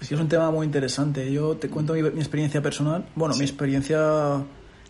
Es 0.00 0.08
que 0.08 0.14
es 0.14 0.20
un 0.20 0.28
tema 0.28 0.50
muy 0.50 0.66
interesante. 0.66 1.30
Yo 1.32 1.56
te 1.56 1.68
cuento 1.68 1.94
mi, 1.94 2.00
experiencia 2.00 2.62
personal. 2.62 3.04
Bueno, 3.14 3.34
mi 3.36 3.44
experiencia 3.44 4.42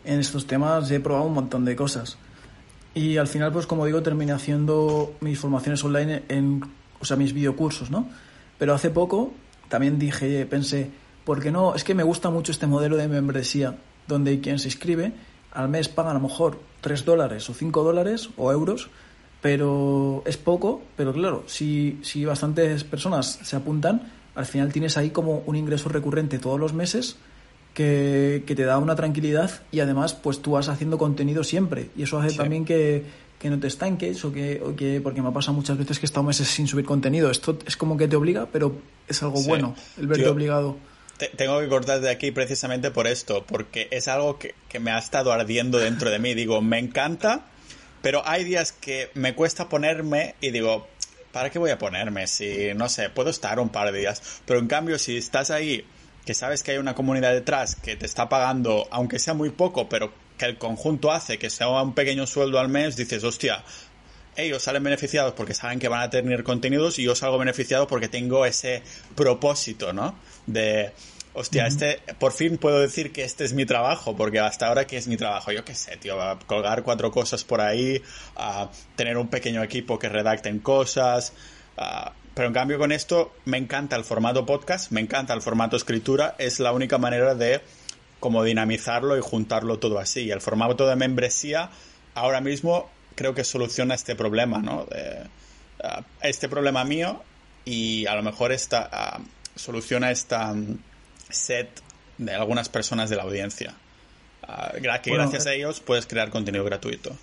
en 0.04 0.20
estos 0.20 0.46
temas, 0.46 0.90
he 0.90 1.00
probado 1.00 1.26
un 1.26 1.34
montón 1.34 1.64
de 1.64 1.74
cosas. 1.74 2.18
Y 2.94 3.16
al 3.16 3.26
final, 3.26 3.52
pues 3.52 3.66
como 3.66 3.86
digo, 3.86 4.02
terminé 4.02 4.32
haciendo 4.32 5.14
mis 5.20 5.38
formaciones 5.38 5.82
online 5.82 6.22
en, 6.28 6.62
o 7.00 7.04
sea, 7.04 7.16
mis 7.16 7.32
videocursos, 7.32 7.90
¿no? 7.90 8.08
Pero 8.58 8.72
hace 8.72 8.90
poco 8.90 9.32
también 9.68 9.98
dije, 9.98 10.46
pensé, 10.46 10.90
¿por 11.24 11.42
qué 11.42 11.50
no? 11.50 11.74
Es 11.74 11.82
que 11.82 11.94
me 11.94 12.04
gusta 12.04 12.30
mucho 12.30 12.52
este 12.52 12.66
modelo 12.66 12.96
de 12.96 13.08
membresía, 13.08 13.76
donde 14.06 14.40
quien 14.40 14.58
se 14.58 14.68
inscribe 14.68 15.12
al 15.50 15.68
mes 15.68 15.88
paga 15.88 16.10
a 16.10 16.14
lo 16.14 16.20
mejor 16.20 16.60
3 16.80 17.04
dólares 17.04 17.48
o 17.50 17.54
5 17.54 17.82
dólares 17.82 18.30
o 18.36 18.52
euros, 18.52 18.90
pero 19.40 20.22
es 20.26 20.36
poco, 20.36 20.82
pero 20.96 21.12
claro, 21.12 21.44
si, 21.46 21.98
si 22.02 22.24
bastantes 22.24 22.84
personas 22.84 23.40
se 23.42 23.56
apuntan, 23.56 24.12
al 24.34 24.46
final 24.46 24.72
tienes 24.72 24.96
ahí 24.96 25.10
como 25.10 25.42
un 25.46 25.56
ingreso 25.56 25.88
recurrente 25.88 26.38
todos 26.38 26.58
los 26.58 26.72
meses 26.72 27.16
que, 27.74 28.42
te 28.46 28.64
da 28.64 28.78
una 28.78 28.94
tranquilidad 28.94 29.50
y 29.70 29.80
además 29.80 30.14
pues 30.14 30.40
tú 30.40 30.52
vas 30.52 30.68
haciendo 30.68 30.96
contenido 30.96 31.44
siempre 31.44 31.90
y 31.96 32.04
eso 32.04 32.18
hace 32.18 32.36
también 32.36 32.64
que, 32.64 33.02
no 33.42 33.60
te 33.60 33.66
estanques 33.66 34.24
o 34.24 34.32
que, 34.32 34.62
que, 34.74 35.02
porque 35.02 35.20
me 35.20 35.28
ha 35.28 35.32
pasado 35.32 35.52
muchas 35.52 35.76
veces 35.76 35.98
que 35.98 36.06
he 36.06 36.08
estado 36.08 36.24
meses 36.24 36.48
sin 36.48 36.66
subir 36.66 36.86
contenido. 36.86 37.30
Esto 37.30 37.58
es 37.66 37.76
como 37.76 37.98
que 37.98 38.08
te 38.08 38.16
obliga, 38.16 38.48
pero 38.50 38.74
es 39.06 39.22
algo 39.22 39.42
bueno 39.42 39.74
el 39.98 40.06
verte 40.06 40.26
obligado. 40.28 40.78
tengo 41.36 41.60
que 41.60 41.68
cortar 41.68 42.00
de 42.00 42.08
aquí 42.08 42.30
precisamente 42.30 42.90
por 42.90 43.06
esto, 43.06 43.44
porque 43.46 43.88
es 43.90 44.08
algo 44.08 44.38
que, 44.38 44.54
que 44.66 44.80
me 44.80 44.92
ha 44.92 44.98
estado 44.98 45.30
ardiendo 45.30 45.76
dentro 45.76 46.08
de 46.08 46.18
mí. 46.18 46.32
Digo, 46.32 46.62
me 46.62 46.78
encanta, 46.78 47.44
pero 48.00 48.22
hay 48.24 48.44
días 48.44 48.72
que 48.72 49.10
me 49.12 49.34
cuesta 49.34 49.68
ponerme 49.68 50.36
y 50.40 50.50
digo, 50.50 50.88
¿para 51.30 51.50
qué 51.50 51.58
voy 51.58 51.70
a 51.70 51.78
ponerme? 51.78 52.26
Si, 52.26 52.72
no 52.74 52.88
sé, 52.88 53.10
puedo 53.10 53.28
estar 53.28 53.60
un 53.60 53.68
par 53.68 53.92
de 53.92 53.98
días. 53.98 54.40
Pero 54.46 54.58
en 54.58 54.68
cambio, 54.68 54.98
si 54.98 55.18
estás 55.18 55.50
ahí 55.50 55.84
que 56.24 56.34
sabes 56.34 56.62
que 56.62 56.72
hay 56.72 56.78
una 56.78 56.94
comunidad 56.94 57.32
detrás 57.32 57.76
que 57.76 57.96
te 57.96 58.06
está 58.06 58.28
pagando, 58.28 58.88
aunque 58.90 59.18
sea 59.18 59.34
muy 59.34 59.50
poco, 59.50 59.88
pero 59.88 60.12
que 60.38 60.46
el 60.46 60.58
conjunto 60.58 61.12
hace 61.12 61.38
que 61.38 61.50
sea 61.50 61.68
un 61.68 61.94
pequeño 61.94 62.26
sueldo 62.26 62.58
al 62.58 62.68
mes, 62.68 62.96
dices, 62.96 63.22
hostia, 63.24 63.62
ellos 64.36 64.62
salen 64.62 64.82
beneficiados 64.82 65.34
porque 65.34 65.54
saben 65.54 65.78
que 65.78 65.88
van 65.88 66.00
a 66.00 66.10
tener 66.10 66.42
contenidos 66.42 66.98
y 66.98 67.04
yo 67.04 67.14
salgo 67.14 67.38
beneficiado 67.38 67.86
porque 67.86 68.08
tengo 68.08 68.46
ese 68.46 68.82
propósito, 69.14 69.92
¿no? 69.92 70.18
De, 70.46 70.92
hostia, 71.34 71.66
este, 71.66 72.00
por 72.18 72.32
fin 72.32 72.58
puedo 72.58 72.80
decir 72.80 73.12
que 73.12 73.22
este 73.22 73.44
es 73.44 73.52
mi 73.52 73.66
trabajo, 73.66 74.16
porque 74.16 74.40
hasta 74.40 74.66
ahora 74.66 74.86
que 74.86 74.96
es 74.96 75.06
mi 75.06 75.16
trabajo, 75.16 75.52
yo 75.52 75.64
qué 75.64 75.74
sé, 75.74 75.96
tío, 75.98 76.16
colgar 76.46 76.82
cuatro 76.82 77.10
cosas 77.10 77.44
por 77.44 77.60
ahí, 77.60 78.02
a 78.36 78.70
tener 78.96 79.18
un 79.18 79.28
pequeño 79.28 79.62
equipo 79.62 79.98
que 79.98 80.08
redacten 80.08 80.58
cosas, 80.58 81.32
a 81.76 82.12
pero 82.34 82.48
en 82.48 82.54
cambio 82.54 82.78
con 82.78 82.92
esto 82.92 83.32
me 83.44 83.58
encanta 83.58 83.96
el 83.96 84.04
formato 84.04 84.44
podcast, 84.44 84.90
me 84.90 85.00
encanta 85.00 85.34
el 85.34 85.42
formato 85.42 85.76
escritura, 85.76 86.34
es 86.38 86.58
la 86.60 86.72
única 86.72 86.98
manera 86.98 87.34
de 87.34 87.60
como 88.18 88.42
dinamizarlo 88.42 89.16
y 89.16 89.20
juntarlo 89.20 89.78
todo 89.78 89.98
así. 89.98 90.22
Y 90.22 90.30
el 90.30 90.40
formato 90.40 90.86
de 90.86 90.96
membresía 90.96 91.70
ahora 92.14 92.40
mismo 92.40 92.90
creo 93.14 93.34
que 93.34 93.44
soluciona 93.44 93.94
este 93.94 94.16
problema, 94.16 94.58
¿no? 94.58 94.86
Ah, 95.82 96.02
este 96.22 96.48
problema 96.48 96.84
mío 96.84 97.22
y 97.64 98.06
a 98.06 98.14
lo 98.14 98.22
mejor 98.22 98.50
esta, 98.52 98.88
ah, 98.90 99.20
soluciona 99.54 100.10
esta 100.10 100.52
mm, 100.52 100.78
set 101.28 101.68
de 102.18 102.34
algunas 102.34 102.68
personas 102.68 103.10
de 103.10 103.16
la 103.16 103.22
audiencia. 103.22 103.74
Uh, 104.42 104.80
que 105.02 105.10
gracias 105.10 105.46
a 105.46 105.54
ellos 105.54 105.80
puedes 105.80 106.06
crear 106.06 106.30
contenido 106.30 106.64
gratuito. 106.64 107.16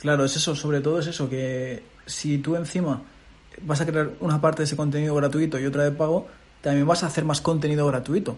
Claro, 0.00 0.24
es 0.24 0.36
eso, 0.36 0.54
sobre 0.54 0.80
todo 0.80 1.00
es 1.00 1.08
eso, 1.08 1.28
que 1.28 1.82
si 2.06 2.38
tú 2.38 2.54
encima 2.54 3.02
vas 3.62 3.80
a 3.80 3.86
crear 3.86 4.10
una 4.20 4.40
parte 4.40 4.58
de 4.58 4.64
ese 4.64 4.76
contenido 4.76 5.14
gratuito 5.14 5.58
y 5.58 5.66
otra 5.66 5.84
de 5.84 5.90
pago, 5.90 6.26
también 6.60 6.86
vas 6.86 7.02
a 7.02 7.06
hacer 7.06 7.24
más 7.24 7.40
contenido 7.40 7.86
gratuito, 7.86 8.36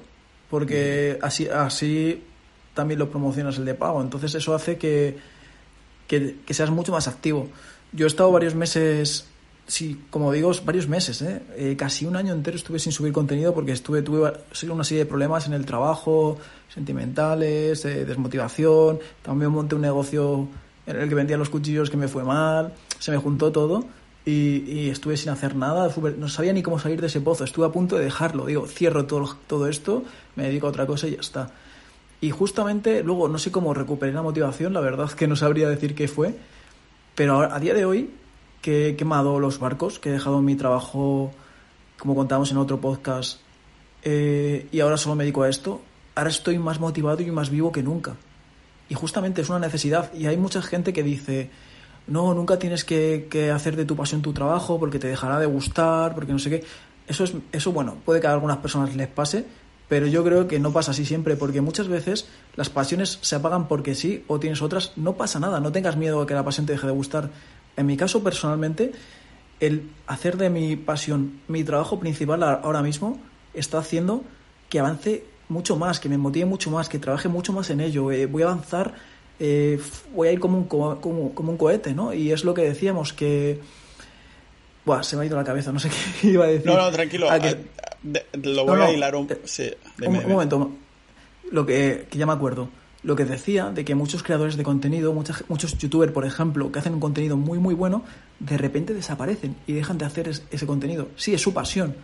porque 0.49 1.19
así, 1.23 1.49
así 1.49 2.23
también 2.75 2.99
lo 2.99 3.11
promocionas 3.11 3.59
el 3.59 3.65
de 3.65 3.75
pago. 3.75 4.01
Entonces 4.03 4.35
eso 4.35 4.55
hace 4.55 4.77
que, 4.77 5.19
que, 6.07 6.55
seas 6.55 6.71
mucho 6.71 6.93
más 6.93 7.09
activo. 7.09 7.49
Yo 7.93 8.07
he 8.07 8.09
estado 8.09 8.31
varios 8.31 8.55
meses, 8.55 9.27
sí, 9.67 10.01
como 10.11 10.33
digo, 10.33 10.53
varios 10.65 10.89
meses, 10.89 11.23
¿eh? 11.23 11.43
¿eh? 11.57 11.77
casi 11.77 12.07
un 12.07 12.17
año 12.17 12.33
entero 12.33 12.57
estuve 12.57 12.79
sin 12.79 12.93
subir 12.93 13.13
contenido 13.13 13.55
porque 13.55 13.73
estuve 13.73 14.03
tuve 14.03 14.33
una 14.71 14.85
serie 14.85 15.05
de 15.05 15.07
problemas 15.09 15.47
en 15.47 15.55
el 15.55 15.67
trabajo, 15.67 16.39
sentimentales, 16.73 17.83
desmotivación, 17.83 19.01
también 19.23 19.51
monté 19.51 19.75
un 19.75 19.83
negocio 19.83 20.49
en 20.87 20.97
el 20.97 21.09
que 21.09 21.15
vendía 21.15 21.37
los 21.37 21.51
cuchillos 21.51 21.91
que 21.91 21.97
me 21.97 22.09
fue 22.09 22.25
mal, 22.25 22.73
se 22.99 23.11
me 23.11 23.19
juntó 23.19 23.51
todo 23.53 23.87
y, 24.25 24.89
estuve 24.91 25.17
sin 25.17 25.31
hacer 25.31 25.57
nada, 25.57 25.91
no 26.17 26.29
sabía 26.29 26.53
ni 26.53 26.63
cómo 26.63 26.79
salir 26.79 27.01
de 27.01 27.07
ese 27.07 27.21
pozo, 27.21 27.45
estuve 27.45 27.67
a 27.67 27.71
punto 27.71 27.97
de 27.97 28.05
dejarlo, 28.05 28.47
digo, 28.47 28.67
cierro 28.67 29.07
todo, 29.07 29.37
todo 29.47 29.67
esto, 29.67 30.05
me 30.37 30.45
dedico 30.45 30.67
a 30.67 30.71
otra 30.71 30.87
cosa 30.87 31.09
y 31.09 31.13
ya 31.13 31.21
está. 31.21 31.51
Y 32.21 32.31
justamente 32.31 33.03
luego 33.03 33.29
no 33.29 33.39
sé 33.39 33.51
cómo 33.51 33.73
recuperé 33.73 34.13
la 34.13 34.23
motivación, 34.23 34.73
la 34.75 34.81
verdad 34.81 35.11
que 35.11 35.27
no 35.27 35.37
sabría 35.37 35.69
decir 35.69 35.95
qué 35.95 36.07
fue, 36.07 36.35
pero 37.15 37.41
a 37.41 37.59
día 37.61 37.75
de 37.75 37.85
hoy 37.85 38.11
que 38.61 38.89
he 38.89 38.97
quemado 38.97 39.41
los 39.41 39.59
barcos, 39.59 39.99
que 39.99 40.11
he 40.11 40.13
dejado 40.13 40.43
mi 40.43 40.55
trabajo, 40.55 41.33
como 41.99 42.15
contábamos 42.15 42.51
en 42.51 42.59
otro 42.59 42.81
podcast, 42.81 43.41
eh, 44.03 44.69
y 44.71 44.81
ahora 44.81 44.97
solo 44.97 45.17
me 45.17 45.25
dedico 45.25 45.43
a 45.43 45.49
esto, 45.49 45.81
ahora 46.15 46.31
estoy 46.31 46.59
más 46.59 46.79
motivado 46.79 47.23
y 47.23 47.31
más 47.31 47.51
vivo 47.51 47.73
que 47.73 47.83
nunca. 47.83 48.17
Y 48.89 48.95
justamente 48.95 49.43
es 49.43 49.49
una 49.49 49.61
necesidad. 49.61 50.13
Y 50.13 50.27
hay 50.27 50.37
mucha 50.37 50.63
gente 50.63 50.93
que 50.93 51.03
dice, 51.03 51.51
no, 52.07 52.35
nunca 52.35 52.59
tienes 52.59 52.85
que, 52.85 53.51
hacer 53.55 53.77
de 53.77 53.85
tu 53.85 53.97
pasión 53.97 54.23
tu 54.23 54.33
trabajo 54.33 54.79
porque 54.79 54.99
te 54.99 55.09
dejará 55.09 55.39
de 55.39 55.47
gustar, 55.47 56.15
porque 56.15 56.33
no 56.33 56.39
sé 56.39 56.51
qué. 56.51 56.65
Eso, 57.07 57.25
es, 57.25 57.35
eso, 57.53 57.73
bueno, 57.73 57.97
puede 58.05 58.21
que 58.21 58.27
a 58.27 58.33
algunas 58.33 58.59
personas 58.59 58.95
les 58.95 59.09
pase, 59.09 59.45
pero 59.89 60.07
yo 60.07 60.23
creo 60.23 60.47
que 60.47 60.61
no 60.61 60.73
pasa 60.73 60.93
así 60.93 61.05
siempre, 61.05 61.37
porque 61.37 61.61
muchas 61.61 61.89
veces 61.89 62.29
las 62.55 62.71
pasiones 62.71 63.19
se 63.23 63.37
apagan 63.37 63.67
porque 63.67 63.95
sí 63.95 64.25
o 64.29 64.39
tienes 64.39 64.63
otras, 64.63 64.93
no 64.97 65.15
pasa 65.15 65.41
nada, 65.41 65.61
no 65.61 65.73
tengas 65.73 65.97
miedo 65.97 66.21
a 66.21 66.27
que 66.27 66.35
la 66.35 66.45
pasión 66.45 66.67
te 66.67 66.73
deje 66.73 66.87
de 66.87 66.93
gustar. 66.93 67.31
En 67.77 67.87
mi 67.87 67.97
caso, 67.97 68.23
personalmente, 68.23 68.93
el 69.59 69.91
hacer 70.07 70.37
de 70.37 70.51
mi 70.51 70.77
pasión 70.77 71.41
mi 71.49 71.65
trabajo 71.65 72.01
principal 72.01 72.43
ahora 72.43 72.83
mismo 72.83 73.19
está 73.55 73.79
haciendo 73.79 74.25
que 74.69 74.81
avance 74.81 75.25
mucho 75.49 75.77
más, 75.77 76.01
que 76.01 76.09
me 76.09 76.17
motive 76.17 76.47
mucho 76.47 76.71
más, 76.71 76.89
que 76.89 76.99
trabaje 76.99 77.29
mucho 77.29 77.53
más 77.53 77.69
en 77.71 77.81
ello. 77.81 78.11
Eh, 78.11 78.27
voy 78.27 78.43
a 78.43 78.47
avanzar, 78.47 78.95
eh, 79.41 79.81
voy 80.15 80.29
a 80.29 80.33
ir 80.33 80.39
como 80.39 80.59
un, 80.59 80.65
como, 80.65 81.01
como, 81.01 81.51
un 81.51 81.57
cohete, 81.57 81.95
¿no? 81.95 82.15
Y 82.15 82.31
es 82.31 82.45
lo 82.45 82.55
que 82.55 82.63
decíamos, 82.63 83.13
que... 83.13 83.59
Buah, 84.85 85.03
se 85.03 85.17
me 85.17 85.23
ha 85.23 85.27
ido 85.27 85.37
la 85.37 85.45
cabeza, 85.45 85.73
no 85.73 85.81
sé 85.81 85.91
qué 86.21 86.29
iba 86.29 86.45
a 86.45 86.49
decir. 86.49 86.67
No, 86.67 86.77
no, 86.77 86.91
tranquilo. 86.91 87.29
Ah, 87.31 87.39
lo 88.43 88.67
voy 88.67 88.81
a 88.81 88.93
hilar 88.93 89.17
un... 89.17 89.31
Eh, 89.31 89.41
sí, 89.45 89.71
un, 90.07 90.29
momento, 90.29 90.71
lo 91.51 91.67
que, 91.67 92.07
que 92.09 92.19
ya 92.19 92.27
me 92.27 92.33
acuerdo 92.33 92.69
lo 93.03 93.17
que 93.17 93.25
decía 93.25 93.71
de 93.71 93.85
que 93.85 93.95
muchos 93.95 94.23
creadores 94.23 94.57
de 94.57 94.63
contenido, 94.63 95.13
muchos, 95.13 95.45
muchos 95.49 95.79
youtubers, 95.79 96.13
por 96.13 96.27
ejemplo, 96.27 96.71
que 96.71 96.79
hacen 96.79 96.95
un 96.95 97.01
contenido 97.01 97.37
muy, 97.37 97.59
muy 97.59 97.75
bueno, 97.75 98.05
de 98.41 98.59
repente 98.59 98.93
desaparecen 98.93 99.57
y 99.67 99.73
dejan 99.73 99.97
de 99.99 100.05
hacer 100.05 100.29
ese 100.29 100.67
contenido. 100.67 101.09
Sí, 101.17 101.33
es 101.33 101.41
su 101.41 101.55
pasión, 101.55 101.95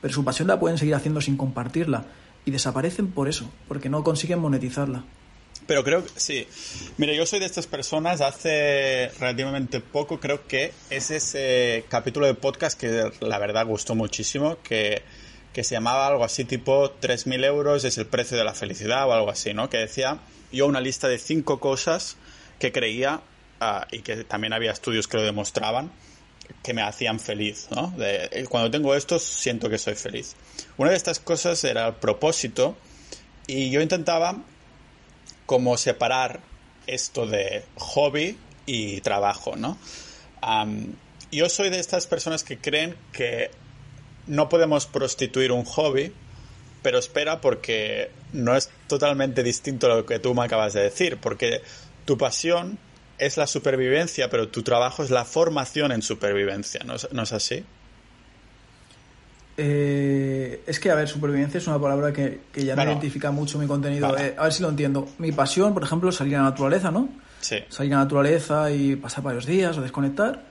pero 0.00 0.14
su 0.14 0.24
pasión 0.24 0.48
la 0.48 0.60
pueden 0.60 0.78
seguir 0.78 0.94
haciendo 0.94 1.20
sin 1.20 1.36
compartirla 1.36 2.04
y 2.44 2.50
desaparecen 2.50 3.08
por 3.08 3.28
eso, 3.28 3.50
porque 3.66 3.88
no 3.88 4.04
consiguen 4.04 4.38
monetizarla. 4.38 5.04
Pero 5.66 5.82
creo 5.82 6.04
que 6.04 6.20
sí. 6.20 6.46
Mire, 6.98 7.16
yo 7.16 7.26
soy 7.26 7.40
de 7.40 7.46
estas 7.46 7.66
personas 7.66 8.20
hace 8.20 9.10
relativamente 9.18 9.80
poco, 9.80 10.20
creo 10.20 10.46
que 10.46 10.72
es 10.90 11.10
ese 11.10 11.84
capítulo 11.88 12.26
de 12.26 12.34
podcast 12.34 12.78
que 12.78 13.10
la 13.20 13.38
verdad 13.38 13.66
gustó 13.66 13.94
muchísimo, 13.94 14.58
que, 14.62 15.02
que 15.52 15.64
se 15.64 15.74
llamaba 15.74 16.06
algo 16.06 16.24
así 16.24 16.44
tipo 16.44 16.92
3.000 17.00 17.44
euros 17.44 17.84
es 17.84 17.96
el 17.96 18.06
precio 18.06 18.36
de 18.36 18.44
la 18.44 18.54
felicidad 18.54 19.08
o 19.08 19.12
algo 19.12 19.30
así, 19.30 19.54
¿no? 19.54 19.70
Que 19.70 19.78
decía 19.78 20.18
yo 20.52 20.66
una 20.66 20.80
lista 20.80 21.08
de 21.08 21.18
cinco 21.18 21.60
cosas 21.60 22.16
que 22.58 22.70
creía 22.70 23.22
ah, 23.60 23.86
y 23.90 24.00
que 24.00 24.24
también 24.24 24.52
había 24.52 24.72
estudios 24.72 25.08
que 25.08 25.16
lo 25.16 25.22
demostraban 25.22 25.90
que 26.62 26.74
me 26.74 26.82
hacían 26.82 27.20
feliz, 27.20 27.68
¿no? 27.70 27.92
De, 27.96 28.46
cuando 28.48 28.70
tengo 28.70 28.94
esto 28.94 29.18
siento 29.18 29.68
que 29.68 29.78
soy 29.78 29.94
feliz. 29.94 30.36
Una 30.76 30.90
de 30.90 30.96
estas 30.96 31.18
cosas 31.18 31.62
era 31.64 31.88
el 31.88 31.94
propósito 31.94 32.76
y 33.46 33.70
yo 33.70 33.80
intentaba 33.80 34.42
como 35.46 35.76
separar 35.76 36.40
esto 36.86 37.26
de 37.26 37.64
hobby 37.76 38.38
y 38.66 39.00
trabajo, 39.00 39.56
¿no? 39.56 39.78
yo 41.32 41.48
soy 41.48 41.70
de 41.70 41.80
estas 41.80 42.06
personas 42.06 42.44
que 42.44 42.58
creen 42.58 42.94
que 43.12 43.50
no 44.26 44.48
podemos 44.48 44.86
prostituir 44.86 45.52
un 45.52 45.64
hobby, 45.64 46.12
pero 46.82 46.98
espera 46.98 47.40
porque 47.40 48.10
no 48.32 48.54
es 48.54 48.70
totalmente 48.86 49.42
distinto 49.42 49.86
a 49.86 49.96
lo 49.96 50.06
que 50.06 50.18
tú 50.18 50.34
me 50.34 50.44
acabas 50.44 50.74
de 50.74 50.82
decir, 50.82 51.16
porque 51.16 51.62
tu 52.04 52.18
pasión 52.18 52.78
es 53.18 53.36
la 53.36 53.46
supervivencia, 53.46 54.28
pero 54.28 54.48
tu 54.48 54.62
trabajo 54.62 55.02
es 55.02 55.10
la 55.10 55.24
formación 55.24 55.92
en 55.92 56.02
supervivencia, 56.02 56.82
¿no 56.84 56.94
es, 56.94 57.32
así? 57.32 57.64
Eh, 59.56 60.62
es 60.66 60.80
que, 60.80 60.90
a 60.90 60.94
ver, 60.94 61.08
supervivencia 61.08 61.58
es 61.58 61.66
una 61.66 61.78
palabra 61.78 62.12
que, 62.12 62.40
ya 62.54 62.74
no 62.74 62.82
identifica 62.82 63.30
mucho 63.30 63.58
mi 63.58 63.66
contenido. 63.66 64.16
Eh, 64.18 64.34
a 64.36 64.44
ver 64.44 64.52
si 64.52 64.62
lo 64.62 64.68
entiendo. 64.68 65.08
Mi 65.18 65.32
pasión, 65.32 65.74
por 65.74 65.84
ejemplo, 65.84 66.10
es 66.10 66.16
salir 66.16 66.36
a 66.36 66.38
la 66.38 66.50
naturaleza, 66.50 66.90
¿no? 66.90 67.08
Sí. 67.40 67.58
Salir 67.68 67.94
a 67.94 67.98
la 67.98 68.04
naturaleza 68.04 68.70
y 68.70 68.96
pasar 68.96 69.22
varios 69.22 69.46
días 69.46 69.76
o 69.78 69.82
desconectar. 69.82 70.44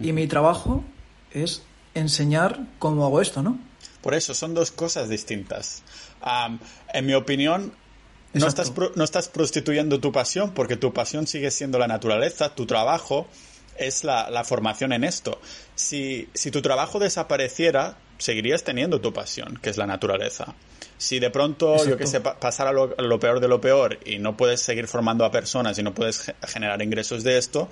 Y 0.00 0.12
mi 0.12 0.26
trabajo 0.26 0.84
es 1.32 1.62
enseñar 1.94 2.60
cómo 2.78 3.04
hago 3.04 3.20
esto, 3.20 3.42
¿no? 3.42 3.58
Por 4.02 4.14
eso, 4.14 4.34
son 4.34 4.54
dos 4.54 4.70
cosas 4.70 5.08
distintas. 5.08 5.82
en 6.92 7.06
mi 7.06 7.14
opinión, 7.14 7.72
no 8.34 8.46
estás, 8.46 8.72
no 8.94 9.04
estás 9.04 9.28
prostituyendo 9.28 10.00
tu 10.00 10.12
pasión 10.12 10.52
porque 10.52 10.76
tu 10.76 10.92
pasión 10.92 11.26
sigue 11.26 11.50
siendo 11.50 11.78
la 11.78 11.86
naturaleza, 11.86 12.54
tu 12.54 12.66
trabajo 12.66 13.28
es 13.76 14.04
la, 14.04 14.44
formación 14.44 14.92
en 14.92 15.04
esto. 15.04 15.40
Si, 15.74 16.28
si, 16.34 16.50
tu 16.50 16.62
trabajo 16.62 16.98
desapareciera, 16.98 17.96
seguirías 18.22 18.62
teniendo 18.62 19.00
tu 19.00 19.12
pasión, 19.12 19.58
que 19.60 19.70
es 19.70 19.76
la 19.76 19.86
naturaleza. 19.86 20.54
Si 20.96 21.18
de 21.18 21.30
pronto, 21.30 21.84
yo 21.84 21.96
que 21.96 22.06
sé, 22.06 22.20
pasara 22.20 22.72
lo, 22.72 22.94
lo, 22.96 23.18
peor 23.18 23.40
de 23.40 23.48
lo 23.48 23.60
peor 23.60 23.98
y 24.04 24.18
no 24.18 24.36
puedes 24.36 24.60
seguir 24.60 24.86
formando 24.86 25.24
a 25.24 25.30
personas 25.30 25.78
y 25.78 25.82
no 25.82 25.92
puedes 25.92 26.32
generar 26.46 26.80
ingresos 26.82 27.24
de 27.24 27.38
esto, 27.38 27.68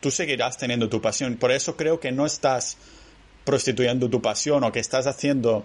tú 0.00 0.10
seguirás 0.10 0.58
teniendo 0.58 0.88
tu 0.88 1.00
pasión. 1.00 1.36
Por 1.36 1.52
eso 1.52 1.76
creo 1.76 2.00
que 2.00 2.10
no 2.10 2.26
estás 2.26 2.76
prostituyendo 3.44 4.10
tu 4.10 4.20
pasión 4.20 4.64
o 4.64 4.72
que 4.72 4.80
estás 4.80 5.06
haciendo 5.06 5.64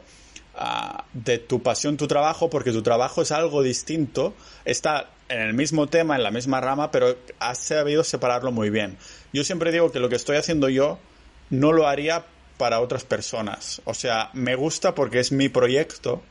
de 1.13 1.37
tu 1.39 1.63
pasión 1.63 1.97
tu 1.97 2.07
trabajo 2.07 2.49
porque 2.49 2.71
tu 2.71 2.83
trabajo 2.83 3.21
es 3.21 3.31
algo 3.31 3.63
distinto, 3.63 4.35
está 4.65 5.09
en 5.29 5.39
el 5.39 5.53
mismo 5.53 5.87
tema, 5.87 6.15
en 6.15 6.23
la 6.23 6.31
misma 6.31 6.61
rama, 6.61 6.91
pero 6.91 7.15
has 7.39 7.57
sabido 7.57 8.03
separarlo 8.03 8.51
muy 8.51 8.69
bien. 8.69 8.97
Yo 9.33 9.43
siempre 9.43 9.71
digo 9.71 9.91
que 9.91 9.99
lo 9.99 10.09
que 10.09 10.17
estoy 10.17 10.37
haciendo 10.37 10.69
yo 10.69 10.99
no 11.49 11.71
lo 11.71 11.87
haría 11.87 12.25
para 12.61 12.79
otras 12.79 13.03
personas. 13.03 13.81
O 13.85 13.95
sea, 13.95 14.29
me 14.33 14.53
gusta 14.53 14.93
porque 14.93 15.19
es 15.19 15.31
mi 15.31 15.49
proyecto. 15.49 16.21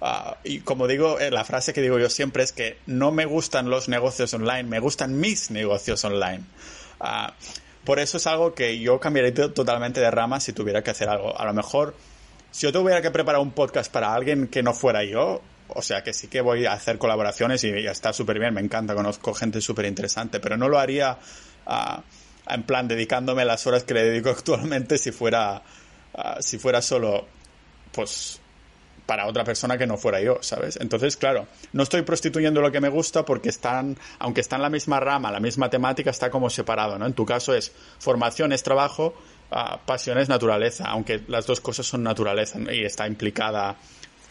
Ah, 0.00 0.38
y 0.42 0.60
como 0.60 0.86
digo, 0.86 1.20
eh, 1.20 1.30
la 1.30 1.44
frase 1.44 1.74
que 1.74 1.82
digo 1.82 1.98
yo 1.98 2.08
siempre 2.08 2.44
es 2.44 2.52
que 2.52 2.78
no 2.86 3.12
me 3.12 3.26
gustan 3.26 3.68
los 3.68 3.86
negocios 3.86 4.32
online, 4.32 4.62
me 4.62 4.80
gustan 4.80 5.20
mis 5.20 5.50
negocios 5.50 6.02
online. 6.02 6.44
Ah, 6.98 7.34
por 7.84 7.98
eso 7.98 8.16
es 8.16 8.26
algo 8.26 8.54
que 8.54 8.78
yo 8.78 8.98
cambiaría 8.98 9.52
totalmente 9.52 10.00
de 10.00 10.10
rama 10.10 10.40
si 10.40 10.54
tuviera 10.54 10.82
que 10.82 10.92
hacer 10.92 11.10
algo. 11.10 11.38
A 11.38 11.44
lo 11.44 11.52
mejor 11.52 11.94
si 12.50 12.62
yo 12.62 12.72
tuviera 12.72 13.02
que 13.02 13.10
preparar 13.10 13.42
un 13.42 13.50
podcast 13.50 13.92
para 13.92 14.14
alguien 14.14 14.48
que 14.48 14.62
no 14.62 14.72
fuera 14.72 15.04
yo, 15.04 15.42
o 15.68 15.82
sea 15.82 16.02
que 16.02 16.14
sí 16.14 16.28
que 16.28 16.40
voy 16.40 16.64
a 16.64 16.72
hacer 16.72 16.96
colaboraciones 16.96 17.62
y 17.64 17.82
ya 17.82 17.90
está 17.90 18.14
súper 18.14 18.38
bien, 18.38 18.54
me 18.54 18.62
encanta, 18.62 18.94
conozco 18.94 19.34
gente 19.34 19.60
súper 19.60 19.84
interesante, 19.84 20.40
pero 20.40 20.56
no 20.56 20.70
lo 20.70 20.78
haría 20.78 21.18
ah, 21.66 22.02
en 22.48 22.62
plan 22.62 22.88
dedicándome 22.88 23.44
las 23.44 23.66
horas 23.66 23.84
que 23.84 23.94
le 23.94 24.04
dedico 24.04 24.30
actualmente 24.30 24.98
si 24.98 25.12
fuera, 25.12 25.62
ah, 26.14 26.38
si 26.40 26.58
fuera 26.58 26.82
solo, 26.82 27.26
pues 27.92 28.40
para 29.06 29.26
otra 29.26 29.44
persona 29.44 29.78
que 29.78 29.86
no 29.86 29.96
fuera 29.96 30.20
yo, 30.20 30.38
¿sabes? 30.40 30.78
Entonces, 30.80 31.16
claro, 31.16 31.46
no 31.72 31.84
estoy 31.84 32.02
prostituyendo 32.02 32.60
lo 32.60 32.72
que 32.72 32.80
me 32.80 32.88
gusta 32.88 33.24
porque 33.24 33.50
están, 33.50 33.96
aunque 34.18 34.40
está 34.40 34.56
en 34.56 34.62
la 34.62 34.70
misma 34.70 34.98
rama, 34.98 35.30
la 35.30 35.38
misma 35.38 35.70
temática, 35.70 36.10
está 36.10 36.28
como 36.28 36.50
separado, 36.50 36.98
¿no? 36.98 37.06
En 37.06 37.12
tu 37.12 37.24
caso 37.24 37.54
es 37.54 37.72
formación, 38.00 38.52
es 38.52 38.64
trabajo 38.64 39.14
pasión 39.84 40.18
es 40.18 40.28
naturaleza, 40.28 40.84
aunque 40.86 41.22
las 41.28 41.46
dos 41.46 41.60
cosas 41.60 41.86
son 41.86 42.02
naturaleza 42.02 42.58
y 42.72 42.84
está 42.84 43.06
implicada 43.06 43.76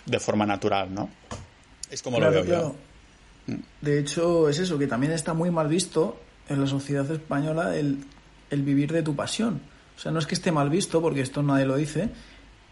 de 0.06 0.20
forma 0.20 0.46
natural, 0.46 0.94
¿no? 0.94 1.10
Es 1.90 2.02
como 2.02 2.20
lo 2.20 2.30
veo 2.32 2.46
yo. 2.46 2.76
Mm. 3.48 3.60
De 3.82 4.00
hecho, 4.00 4.50
es 4.50 4.60
eso, 4.60 4.78
que 4.78 4.88
también 4.88 5.14
está 5.14 5.34
muy 5.34 5.52
mal 5.52 5.68
visto 5.68 6.20
en 6.50 6.62
la 6.62 6.68
sociedad 6.68 7.10
española 7.12 7.76
el, 7.76 7.98
vivir 8.52 8.94
de 8.94 9.04
tu 9.04 9.16
pasión. 9.16 9.60
O 9.98 10.00
sea, 10.00 10.12
no 10.12 10.20
es 10.20 10.28
que 10.28 10.36
esté 10.36 10.52
mal 10.52 10.70
visto, 10.70 11.02
porque 11.02 11.22
esto 11.22 11.44
nadie 11.44 11.66
lo 11.66 11.76
dice, 11.76 12.10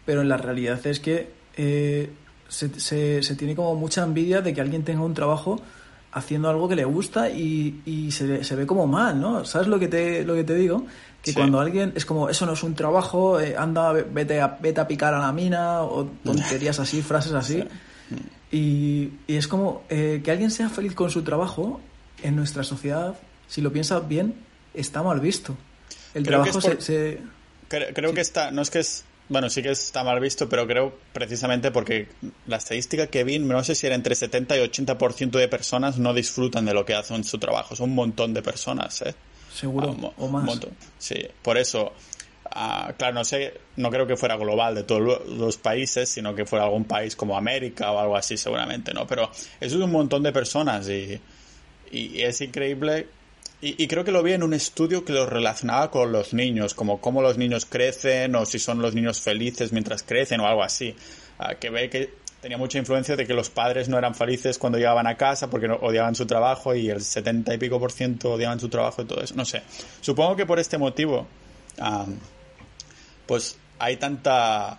pero 0.06 0.22
en 0.22 0.28
la 0.28 0.36
realidad 0.36 0.84
es 0.86 0.98
que 1.00 1.30
eh, 1.56 2.10
se, 2.48 3.22
se, 3.22 3.36
tiene 3.36 3.54
como 3.54 3.74
mucha 3.74 4.02
envidia 4.02 4.40
de 4.40 4.54
que 4.54 4.60
alguien 4.60 4.82
tenga 4.82 5.02
un 5.02 5.14
trabajo 5.14 5.60
haciendo 6.12 6.48
algo 6.48 6.68
que 6.68 6.76
le 6.76 6.84
gusta 6.84 7.28
y, 7.28 7.82
y 7.84 8.10
se, 8.12 8.44
se, 8.44 8.56
ve 8.56 8.66
como 8.66 8.86
mal, 8.86 9.20
¿no? 9.20 9.44
¿Sabes 9.44 9.66
lo 9.66 9.78
que 9.78 9.88
te, 9.88 10.24
lo 10.24 10.34
que 10.34 10.44
te 10.44 10.54
digo? 10.54 10.86
Que 11.22 11.34
cuando 11.34 11.58
alguien 11.58 11.92
es 11.96 12.04
como, 12.04 12.28
eso 12.28 12.46
no 12.46 12.52
es 12.52 12.62
un 12.62 12.74
trabajo, 12.74 13.40
eh, 13.40 13.56
anda, 13.56 13.92
vete 13.92 14.40
a, 14.40 14.58
vete 14.60 14.80
a 14.80 14.86
picar 14.86 15.14
a 15.14 15.18
la 15.18 15.32
mina, 15.32 15.82
o 15.82 16.04
tonterías 16.22 16.78
así, 16.78 17.02
frases 17.02 17.32
así. 17.32 17.64
Y, 18.52 19.10
y, 19.26 19.36
es 19.36 19.48
como 19.48 19.82
eh, 19.88 20.20
que 20.22 20.30
alguien 20.30 20.50
sea 20.50 20.68
feliz 20.68 20.94
con 20.94 21.10
su 21.10 21.22
trabajo 21.22 21.80
en 22.22 22.36
nuestra 22.36 22.62
sociedad, 22.62 23.16
si 23.46 23.60
lo 23.60 23.72
piensas 23.72 24.06
bien, 24.06 24.34
está 24.72 25.02
mal 25.02 25.20
visto. 25.20 25.56
El 26.14 26.24
trabajo 26.24 26.60
se, 26.60 27.20
Creo, 27.68 28.14
que 28.14 28.20
está, 28.20 28.50
no 28.50 28.62
es 28.62 28.70
que 28.70 28.78
es 28.78 29.04
bueno, 29.28 29.48
sí 29.48 29.62
que 29.62 29.70
está 29.70 30.04
mal 30.04 30.20
visto, 30.20 30.48
pero 30.48 30.66
creo 30.66 30.98
precisamente 31.12 31.70
porque 31.70 32.08
la 32.46 32.56
estadística 32.56 33.06
que 33.06 33.24
vi, 33.24 33.38
no 33.38 33.64
sé 33.64 33.74
si 33.74 33.86
era 33.86 33.96
entre 33.96 34.14
70 34.14 34.58
y 34.58 34.60
80% 34.60 35.30
de 35.30 35.48
personas 35.48 35.98
no 35.98 36.12
disfrutan 36.12 36.66
de 36.66 36.74
lo 36.74 36.84
que 36.84 36.94
hacen 36.94 37.16
en 37.16 37.24
su 37.24 37.38
trabajo. 37.38 37.74
Son 37.74 37.90
un 37.90 37.94
montón 37.94 38.34
de 38.34 38.42
personas, 38.42 39.00
¿eh? 39.02 39.14
Seguro, 39.52 39.96
ah, 40.02 40.10
o 40.18 40.28
más. 40.28 40.60
Sí, 40.98 41.26
por 41.40 41.56
eso, 41.56 41.92
ah, 42.50 42.92
claro, 42.98 43.14
no 43.14 43.24
sé, 43.24 43.54
no 43.76 43.90
creo 43.90 44.06
que 44.06 44.16
fuera 44.16 44.36
global 44.36 44.74
de 44.74 44.82
todos 44.82 45.26
los 45.26 45.56
países, 45.56 46.08
sino 46.10 46.34
que 46.34 46.44
fuera 46.44 46.66
algún 46.66 46.84
país 46.84 47.16
como 47.16 47.36
América 47.36 47.92
o 47.92 47.98
algo 47.98 48.16
así 48.16 48.36
seguramente, 48.36 48.92
¿no? 48.92 49.06
Pero 49.06 49.30
eso 49.60 49.76
es 49.76 49.82
un 49.82 49.92
montón 49.92 50.22
de 50.22 50.32
personas 50.32 50.86
y, 50.88 51.18
y 51.90 52.20
es 52.20 52.40
increíble 52.42 53.08
y, 53.66 53.88
creo 53.88 54.04
que 54.04 54.12
lo 54.12 54.22
vi 54.22 54.32
en 54.32 54.42
un 54.42 54.52
estudio 54.52 55.04
que 55.04 55.14
lo 55.14 55.24
relacionaba 55.24 55.90
con 55.90 56.12
los 56.12 56.34
niños, 56.34 56.74
como 56.74 57.00
cómo 57.00 57.22
los 57.22 57.38
niños 57.38 57.64
crecen 57.64 58.34
o 58.34 58.44
si 58.44 58.58
son 58.58 58.82
los 58.82 58.94
niños 58.94 59.22
felices 59.22 59.72
mientras 59.72 60.02
crecen 60.02 60.40
o 60.40 60.46
algo 60.46 60.62
así. 60.62 60.94
Ah, 61.38 61.54
que 61.54 61.70
ve 61.70 61.88
que 61.88 62.12
tenía 62.42 62.58
mucha 62.58 62.76
influencia 62.78 63.16
de 63.16 63.26
que 63.26 63.32
los 63.32 63.48
padres 63.48 63.88
no 63.88 63.96
eran 63.96 64.14
felices 64.14 64.58
cuando 64.58 64.76
llegaban 64.76 65.06
a 65.06 65.16
casa 65.16 65.48
porque 65.48 65.66
odiaban 65.66 66.14
su 66.14 66.26
trabajo 66.26 66.74
y 66.74 66.90
el 66.90 67.00
70 67.00 67.54
y 67.54 67.58
pico 67.58 67.80
por 67.80 67.90
ciento 67.90 68.32
odiaban 68.32 68.60
su 68.60 68.68
trabajo 68.68 69.00
y 69.00 69.06
todo 69.06 69.22
eso. 69.22 69.34
No 69.34 69.46
sé. 69.46 69.62
Supongo 70.02 70.36
que 70.36 70.44
por 70.44 70.58
este 70.58 70.76
motivo, 70.76 71.26
pues 73.24 73.56
hay 73.78 73.96
tanta... 73.96 74.78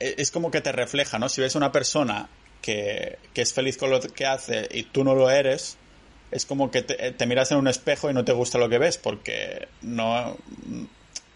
E, 0.00 0.16
es 0.18 0.32
como 0.32 0.50
que 0.50 0.60
te 0.60 0.72
refleja, 0.72 1.20
¿no? 1.20 1.28
Si 1.28 1.40
ves 1.40 1.54
una 1.54 1.70
persona 1.70 2.28
que, 2.60 3.18
que 3.32 3.42
es 3.42 3.52
feliz 3.52 3.76
con 3.76 3.90
lo 3.90 4.00
que 4.00 4.26
hace 4.26 4.68
y 4.72 4.82
tú 4.82 5.04
no 5.04 5.14
lo 5.14 5.30
eres, 5.30 5.78
es 6.34 6.46
como 6.46 6.70
que 6.70 6.82
te, 6.82 7.26
miras 7.26 7.52
en 7.52 7.58
un 7.58 7.68
espejo 7.68 8.10
y 8.10 8.12
no 8.12 8.24
te 8.24 8.32
gusta 8.32 8.58
lo 8.58 8.68
que 8.68 8.78
ves 8.78 8.98
porque 8.98 9.68
no 9.82 10.36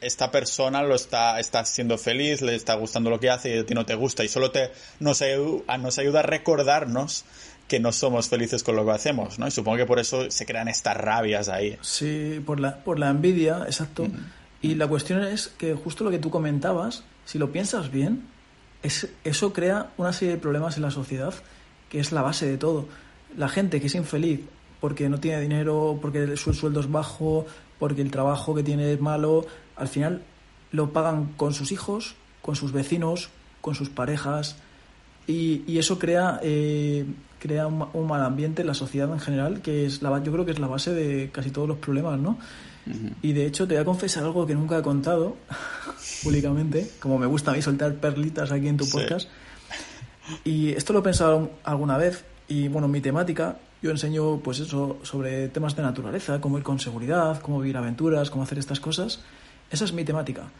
esta 0.00 0.30
persona 0.32 0.82
lo 0.82 0.96
está, 0.96 1.38
está 1.38 1.64
siendo 1.64 1.98
feliz, 1.98 2.42
le 2.42 2.56
está 2.56 2.74
gustando 2.74 3.08
lo 3.08 3.20
que 3.20 3.30
hace 3.30 3.54
y 3.54 3.58
a 3.60 3.66
ti 3.66 3.74
no 3.74 3.86
te 3.86 3.94
gusta 3.94 4.24
y 4.24 4.28
solo 4.28 4.50
te 4.50 4.70
nos 4.98 5.22
ayuda, 5.22 5.78
nos 5.78 5.98
ayuda 5.98 6.20
a 6.20 6.22
recordarnos 6.22 7.24
que 7.68 7.78
no 7.78 7.92
somos 7.92 8.28
felices 8.28 8.64
con 8.64 8.74
lo 8.74 8.84
que 8.84 8.90
hacemos, 8.90 9.38
¿no? 9.38 9.46
Y 9.46 9.50
supongo 9.52 9.76
que 9.76 9.86
por 9.86 10.00
eso 10.00 10.30
se 10.30 10.46
crean 10.46 10.66
estas 10.66 10.96
rabias 10.96 11.48
ahí. 11.48 11.78
Sí, 11.82 12.42
por 12.44 12.58
la, 12.58 12.78
por 12.78 12.98
la 12.98 13.10
envidia, 13.10 13.64
exacto. 13.66 14.06
Y 14.62 14.74
la 14.74 14.88
cuestión 14.88 15.22
es 15.22 15.48
que 15.48 15.74
justo 15.74 16.02
lo 16.02 16.10
que 16.10 16.18
tú 16.18 16.30
comentabas, 16.30 17.04
si 17.24 17.38
lo 17.38 17.52
piensas 17.52 17.92
bien, 17.92 18.26
es, 18.82 19.08
eso 19.22 19.52
crea 19.52 19.90
una 19.96 20.12
serie 20.12 20.34
de 20.34 20.40
problemas 20.40 20.76
en 20.76 20.82
la 20.82 20.90
sociedad 20.90 21.34
que 21.88 22.00
es 22.00 22.10
la 22.10 22.22
base 22.22 22.46
de 22.46 22.58
todo. 22.58 22.88
La 23.36 23.48
gente 23.48 23.80
que 23.80 23.86
es 23.86 23.94
infeliz 23.94 24.40
porque 24.80 25.08
no 25.08 25.18
tiene 25.18 25.40
dinero, 25.40 25.98
porque 26.00 26.36
su 26.36 26.54
sueldo 26.54 26.80
es 26.80 26.90
bajo, 26.90 27.46
porque 27.78 28.02
el 28.02 28.10
trabajo 28.10 28.54
que 28.54 28.62
tiene 28.62 28.92
es 28.92 29.00
malo, 29.00 29.46
al 29.76 29.88
final 29.88 30.22
lo 30.70 30.92
pagan 30.92 31.32
con 31.36 31.54
sus 31.54 31.72
hijos, 31.72 32.14
con 32.42 32.56
sus 32.56 32.72
vecinos, 32.72 33.30
con 33.60 33.74
sus 33.74 33.88
parejas 33.88 34.56
y, 35.26 35.78
eso 35.78 35.98
crea, 35.98 36.40
eh, 36.42 37.04
crea 37.38 37.66
un, 37.66 38.06
mal 38.06 38.22
ambiente 38.22 38.62
en 38.62 38.68
la 38.68 38.74
sociedad 38.74 39.12
en 39.12 39.20
general, 39.20 39.60
que 39.60 39.84
es 39.84 40.00
la, 40.00 40.22
yo 40.22 40.32
creo 40.32 40.46
que 40.46 40.52
es 40.52 40.58
la 40.58 40.68
base 40.68 40.94
de 40.94 41.30
casi 41.30 41.50
todos 41.50 41.68
los 41.68 41.78
problemas, 41.78 42.18
¿no? 42.18 42.38
Y 43.20 43.34
de 43.34 43.44
hecho 43.44 43.68
te 43.68 43.74
voy 43.74 43.82
a 43.82 43.84
confesar 43.84 44.24
algo 44.24 44.46
que 44.46 44.54
nunca 44.54 44.78
he 44.78 44.82
contado 44.82 45.36
públicamente, 46.22 46.90
como 47.00 47.18
me 47.18 47.26
gusta 47.26 47.50
a 47.50 47.54
mí 47.54 47.60
soltar 47.60 47.94
perlitas 47.96 48.50
aquí 48.50 48.68
en 48.68 48.78
tu 48.78 48.88
podcast. 48.88 49.28
Y 50.44 50.70
esto 50.70 50.94
lo 50.94 51.00
he 51.00 51.02
pensado 51.02 51.50
alguna 51.64 51.98
vez 51.98 52.24
y 52.48 52.68
bueno, 52.68 52.88
mi 52.88 53.02
temática 53.02 53.58
yo 53.80 53.90
enseño, 53.90 54.38
pues 54.38 54.60
eso, 54.60 54.98
sobre 55.02 55.48
temas 55.48 55.76
de 55.76 55.82
naturaleza, 55.82 56.40
cómo 56.40 56.58
ir 56.58 56.64
con 56.64 56.80
seguridad, 56.80 57.40
cómo 57.40 57.60
vivir 57.60 57.76
aventuras, 57.76 58.30
cómo 58.30 58.42
hacer 58.42 58.58
estas 58.58 58.80
cosas. 58.80 59.20
Esa 59.70 59.84
es 59.84 59.92
mi 59.92 60.04
temática. 60.04 60.50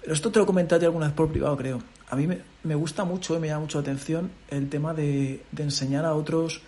Pero 0.00 0.14
esto 0.14 0.30
te 0.30 0.38
lo 0.38 0.46
comenté 0.46 0.76
alguna 0.76 1.06
vez 1.06 1.14
por 1.14 1.28
privado, 1.30 1.56
creo. 1.56 1.82
A 2.08 2.16
mí 2.16 2.28
me, 2.62 2.74
gusta 2.76 3.04
mucho 3.04 3.36
y 3.36 3.40
me 3.40 3.48
llama 3.48 3.62
mucho 3.62 3.78
la 3.78 3.82
atención 3.82 4.30
el 4.48 4.68
tema 4.68 4.94
de, 4.94 5.42
enseñar 5.56 6.04
a 6.04 6.14
otros 6.14 6.62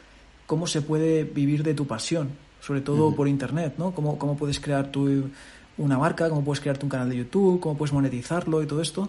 cómo 0.47 0.66
se 0.66 0.82
puede 0.82 1.24
vivir 1.24 1.62
de 1.62 1.74
tu 1.74 1.86
pasión, 1.86 2.30
sobre 2.61 2.80
todo 2.80 3.14
por 3.14 3.28
internet, 3.28 3.74
¿no? 3.78 3.93
Cómo, 3.93 4.18
cómo 4.18 4.36
puedes 4.36 4.59
crear 4.59 4.91
tu, 4.91 5.30
una 5.78 5.99
marca, 5.99 6.28
cómo 6.28 6.45
puedes 6.45 6.61
crearte 6.61 6.84
un 6.84 6.91
canal 6.91 7.09
de 7.09 7.16
YouTube, 7.16 7.61
cómo 7.61 7.76
puedes 7.76 7.93
monetizarlo 7.93 8.62
y 8.62 8.66
todo 8.66 8.82
esto. 8.82 9.09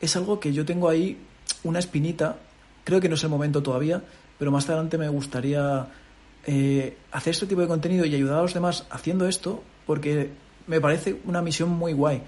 Es 0.00 0.16
algo 0.16 0.40
que 0.40 0.52
yo 0.52 0.64
tengo 0.64 0.88
ahí 0.88 1.16
una 1.62 1.78
espinita, 1.78 2.36
creo 2.84 3.00
que 3.00 3.08
no 3.08 3.14
es 3.14 3.22
el 3.22 3.30
momento 3.30 3.62
todavía, 3.62 4.02
pero 4.38 4.50
más 4.50 4.68
adelante 4.68 4.98
me 4.98 5.08
gustaría 5.08 5.86
eh, 6.50 6.96
hacer 7.12 7.32
este 7.32 7.46
tipo 7.46 7.60
de 7.60 7.66
contenido 7.66 8.06
y 8.06 8.14
ayudar 8.14 8.38
a 8.38 8.42
los 8.42 8.54
demás 8.54 8.86
haciendo 8.88 9.28
esto, 9.28 9.62
porque 9.86 10.30
me 10.66 10.80
parece 10.80 11.20
una 11.26 11.42
misión 11.42 11.68
muy 11.68 11.92
guay. 11.92 12.22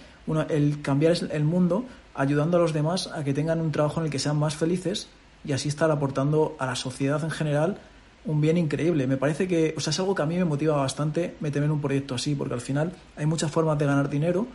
el 0.51 0.83
cambiar 0.83 1.15
el 1.31 1.45
mundo 1.45 1.87
ayudando 2.15 2.59
a 2.59 2.61
los 2.61 2.75
demás 2.75 3.07
a 3.07 3.25
que 3.25 3.33
tengan 3.33 3.63
un 3.63 3.73
trabajo 3.73 3.99
en 3.99 4.07
el 4.07 4.13
que 4.13 4.19
sean 4.19 4.39
más 4.39 4.57
felices 4.57 5.09
y 5.43 5.53
así 5.53 5.69
estar 5.69 5.91
aportando 5.91 6.55
a 6.59 6.67
la 6.67 6.77
sociedad 6.77 7.25
en 7.25 7.31
general 7.31 7.79
un 8.27 8.43
bien 8.43 8.59
increíble. 8.59 9.07
Me 9.07 9.17
parece 9.17 9.49
que, 9.49 9.73
o 9.75 9.81
sea, 9.81 9.91
es 9.91 9.99
algo 9.99 10.15
que 10.15 10.21
a 10.21 10.27
mí 10.27 10.37
me 10.37 10.45
motiva 10.45 10.77
bastante 10.77 11.37
meterme 11.41 11.65
en 11.65 11.73
un 11.73 11.81
proyecto 11.81 12.15
así, 12.15 12.35
porque 12.35 12.53
al 12.53 12.61
final 12.61 12.93
hay 13.17 13.25
muchas 13.25 13.51
formas 13.51 13.79
de 13.79 13.87
ganar 13.87 14.11
dinero, 14.11 14.47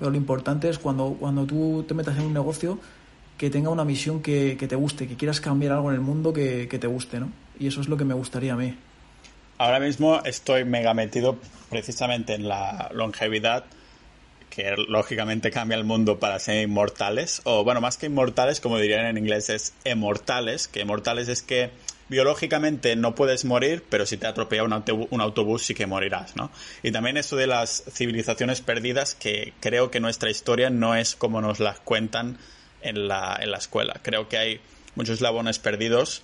pero 0.00 0.10
lo 0.10 0.16
importante 0.16 0.68
es 0.68 0.80
cuando, 0.80 1.16
cuando 1.20 1.46
tú 1.46 1.84
te 1.86 1.94
metas 1.94 2.18
en 2.18 2.24
un 2.24 2.32
negocio 2.32 2.80
que 3.38 3.50
tenga 3.50 3.70
una 3.70 3.84
misión 3.84 4.20
que, 4.20 4.56
te 4.56 4.74
guste, 4.74 5.06
que 5.06 5.14
quieras 5.14 5.40
cambiar 5.40 5.74
algo 5.74 5.90
en 5.90 5.94
el 5.94 6.00
mundo 6.00 6.32
que, 6.32 6.66
que 6.68 6.80
te 6.80 6.88
guste, 6.88 7.20
¿no? 7.20 7.30
Y 7.60 7.68
eso 7.68 7.80
es 7.80 7.88
lo 7.88 7.96
que 7.96 8.04
me 8.04 8.14
gustaría 8.14 8.54
a 8.54 8.56
mí 8.56 8.74
ahora 9.58 9.80
mismo 9.80 10.22
estoy 10.24 10.64
mega 10.64 10.94
metido 10.94 11.38
precisamente 11.70 12.34
en 12.34 12.48
la 12.48 12.90
longevidad, 12.92 13.64
que 14.50 14.74
lógicamente 14.76 15.50
cambia 15.50 15.78
el 15.78 15.84
mundo 15.84 16.18
para 16.18 16.38
ser 16.38 16.62
inmortales, 16.62 17.40
o 17.44 17.64
bueno, 17.64 17.80
más 17.80 17.96
que 17.96 18.06
inmortales, 18.06 18.60
como 18.60 18.78
dirían 18.78 19.06
en 19.06 19.16
inglés, 19.16 19.48
es 19.48 19.72
emortales, 19.84 20.68
que 20.68 20.80
emortales 20.82 21.28
es 21.28 21.42
que 21.42 21.70
biológicamente 22.08 22.94
no 22.94 23.14
puedes 23.14 23.46
morir, 23.46 23.82
pero 23.88 24.04
si 24.04 24.18
te 24.18 24.26
atropella 24.26 24.64
un, 24.64 25.20
autobús, 25.22 25.62
sí 25.62 25.74
que 25.74 25.86
morirás, 25.86 26.36
¿no? 26.36 26.50
Y 26.82 26.92
también 26.92 27.16
eso 27.16 27.36
de 27.36 27.46
las 27.46 27.84
civilizaciones 27.90 28.60
perdidas, 28.60 29.14
que 29.14 29.54
creo 29.60 29.90
que 29.90 30.00
nuestra 30.00 30.28
historia 30.28 30.68
no 30.68 30.94
es 30.94 31.16
como 31.16 31.40
nos 31.40 31.58
las 31.58 31.80
cuentan 31.80 32.36
en 32.82 33.08
la, 33.08 33.38
en 33.40 33.50
la 33.50 33.56
escuela. 33.56 34.00
Creo 34.02 34.28
que 34.28 34.36
hay 34.36 34.60
muchos 34.94 35.14
eslabones 35.14 35.58
perdidos 35.58 36.22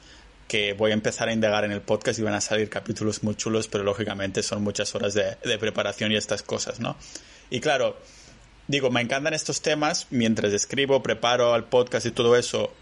que 0.49 0.73
voy 0.73 0.91
a 0.91 0.95
empezar 0.95 1.29
a 1.29 1.33
indagar 1.33 1.65
en 1.65 1.73
el 1.73 1.83
podcast 1.83 2.19
y 2.19 2.23
van 2.23 2.35
a 2.35 2.41
salir 2.41 2.71
capítulos 2.71 3.23
muy 3.23 3.37
chulos, 3.37 3.69
pero 3.69 3.85
lógicamente 3.85 4.43
son 4.43 4.65
muchas 4.65 4.95
horas 4.95 5.13
de, 5.15 5.59
preparación 5.59 6.11
y 6.11 6.17
estas 6.17 6.43
cosas, 6.43 6.81
¿no? 6.81 6.97
Y 7.51 7.61
claro, 7.61 7.97
digo, 8.67 8.91
me 8.91 9.03
encantan 9.03 9.35
estos 9.35 9.61
temas, 9.61 10.07
mientras 10.11 10.53
escribo, 10.55 11.03
preparo 11.03 11.55
el 11.55 11.65
podcast 11.65 12.07
y 12.07 12.11
todo 12.13 12.35
eso, 12.35 12.73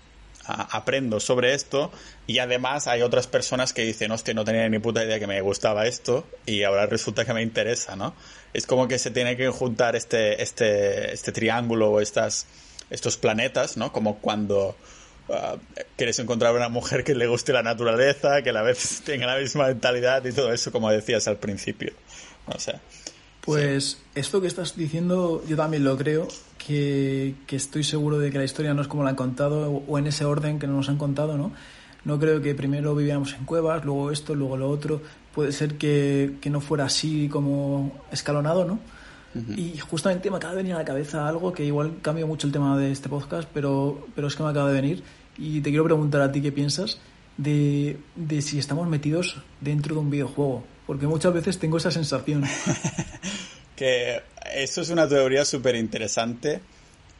aprendo 0.47 1.19
sobre 1.19 1.55
esto 1.55 1.91
y 2.29 2.39
además 2.39 2.87
hay 2.87 3.03
otras 3.03 3.27
personas 3.27 3.73
que 3.73 3.83
dicen, 3.83 4.13
hostia, 4.13 4.33
no 4.33 4.45
tenía 4.45 4.69
ni 4.69 4.79
puta 4.79 5.05
idea 5.05 5.19
que 5.19 5.27
me 5.27 5.41
gustaba 5.41 5.87
esto 5.87 6.25
y 6.47 6.63
ahora 6.63 6.87
resulta 6.87 7.25
que 7.25 7.35
me 7.35 7.43
interesa, 7.43 7.97
¿no? 7.97 8.15
Es 8.53 8.65
como 8.65 8.87
que 8.87 9.01
se 9.01 9.11
tiene 9.11 9.37
que 9.37 9.49
juntar 9.49 9.97
este, 9.97 10.41
este, 10.41 11.13
este 11.13 11.33
triángulo 11.33 11.91
o 11.91 12.01
estas, 12.01 12.47
estos 12.91 13.17
planetas, 13.17 13.77
¿no? 13.77 13.93
Como 13.93 14.19
cuando 14.21 14.77
Quieres 15.97 16.19
encontrar 16.19 16.55
una 16.55 16.69
mujer 16.69 17.05
que 17.05 17.15
le 17.15 17.27
guste 17.27 17.53
la 17.53 17.63
naturaleza, 17.63 18.43
que 18.43 18.51
a 18.51 18.53
la 18.53 18.63
vez 18.63 19.03
tenga 19.05 19.27
la 19.27 19.39
misma 19.39 19.67
mentalidad 19.67 20.25
y 20.25 20.33
todo 20.33 20.53
eso, 20.53 20.71
como 20.73 20.91
decías 20.91 21.27
al 21.29 21.37
principio. 21.37 21.93
O 22.47 22.59
sea, 22.59 22.81
pues 23.47 23.99
esto 24.17 24.41
que 24.41 24.49
estás 24.49 24.77
diciendo 24.77 25.43
yo 25.47 25.57
también 25.57 25.85
lo 25.85 25.97
creo, 25.97 26.27
que, 26.59 27.35
estoy 27.49 27.85
seguro 27.85 28.19
de 28.19 28.33
que 28.33 28.39
la 28.39 28.45
historia 28.45 28.75
no 28.75 28.83
es 28.83 28.89
como 28.89 29.05
la 29.05 29.11
han 29.11 29.17
contado 29.17 29.85
o 29.87 29.99
en 29.99 30.09
ese 30.09 30.25
orden 30.25 30.59
que 30.59 30.67
nos 30.67 30.89
han 30.89 30.99
contado, 30.99 31.39
¿no? 31.39 31.53
No 32.05 32.19
creo 32.19 32.43
que 32.43 32.57
primero 32.57 32.95
vivíamos 32.97 33.35
en 33.35 33.45
cuevas, 33.45 33.85
luego 33.85 34.11
esto, 34.11 34.35
luego 34.35 34.57
lo 34.57 34.69
otro. 34.69 35.01
Puede 35.33 35.53
ser 35.53 35.77
que, 35.79 36.39
no 36.51 36.61
fuera 36.61 36.87
así 36.87 37.29
como 37.29 38.05
escalonado, 38.11 38.65
¿no? 38.65 38.81
Y 39.57 39.79
justamente 39.79 40.31
me 40.31 40.37
acaba 40.37 40.53
de 40.55 40.59
venir 40.59 40.75
a 40.75 40.79
la 40.79 40.85
cabeza 40.85 41.29
algo 41.29 41.53
que 41.53 41.65
igual 41.65 41.99
cambia 42.03 42.27
mucho 42.27 42.47
el 42.47 42.53
tema 42.53 42.77
de 42.79 42.93
este 42.93 43.09
podcast, 43.09 43.49
pero, 43.53 44.07
pero 44.15 44.29
es 44.29 44.37
que 44.37 44.43
me 44.43 44.51
acaba 44.51 44.69
de 44.69 44.81
venir. 44.81 45.03
Y 45.39 45.61
te 45.61 45.71
quiero 45.71 45.85
preguntar 45.85 46.21
a 46.23 46.33
ti 46.33 46.41
qué 46.41 46.53
piensas 46.53 46.99
de, 47.37 47.99
de 48.15 48.43
si 48.43 48.59
estamos 48.59 48.89
metidos 48.89 49.43
dentro 49.61 49.95
de 49.95 50.01
un 50.01 50.11
videojuego, 50.11 50.65
porque 50.87 51.07
muchas 51.07 51.33
veces 51.35 51.59
tengo 51.59 51.77
esa 51.77 51.91
sensación. 51.91 52.45
que 53.77 54.23
eso 54.55 54.81
es 54.81 54.91
una 54.91 55.09
teoría 55.09 55.45
súper 55.45 55.77
interesante 55.77 56.61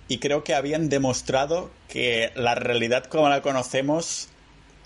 y 0.09 0.19
creo 0.19 0.45
que 0.45 0.55
habían 0.55 0.89
demostrado 0.89 1.71
que 1.89 2.33
la 2.35 2.55
realidad 2.55 3.05
como 3.05 3.29
la 3.29 3.43
conocemos 3.43 4.29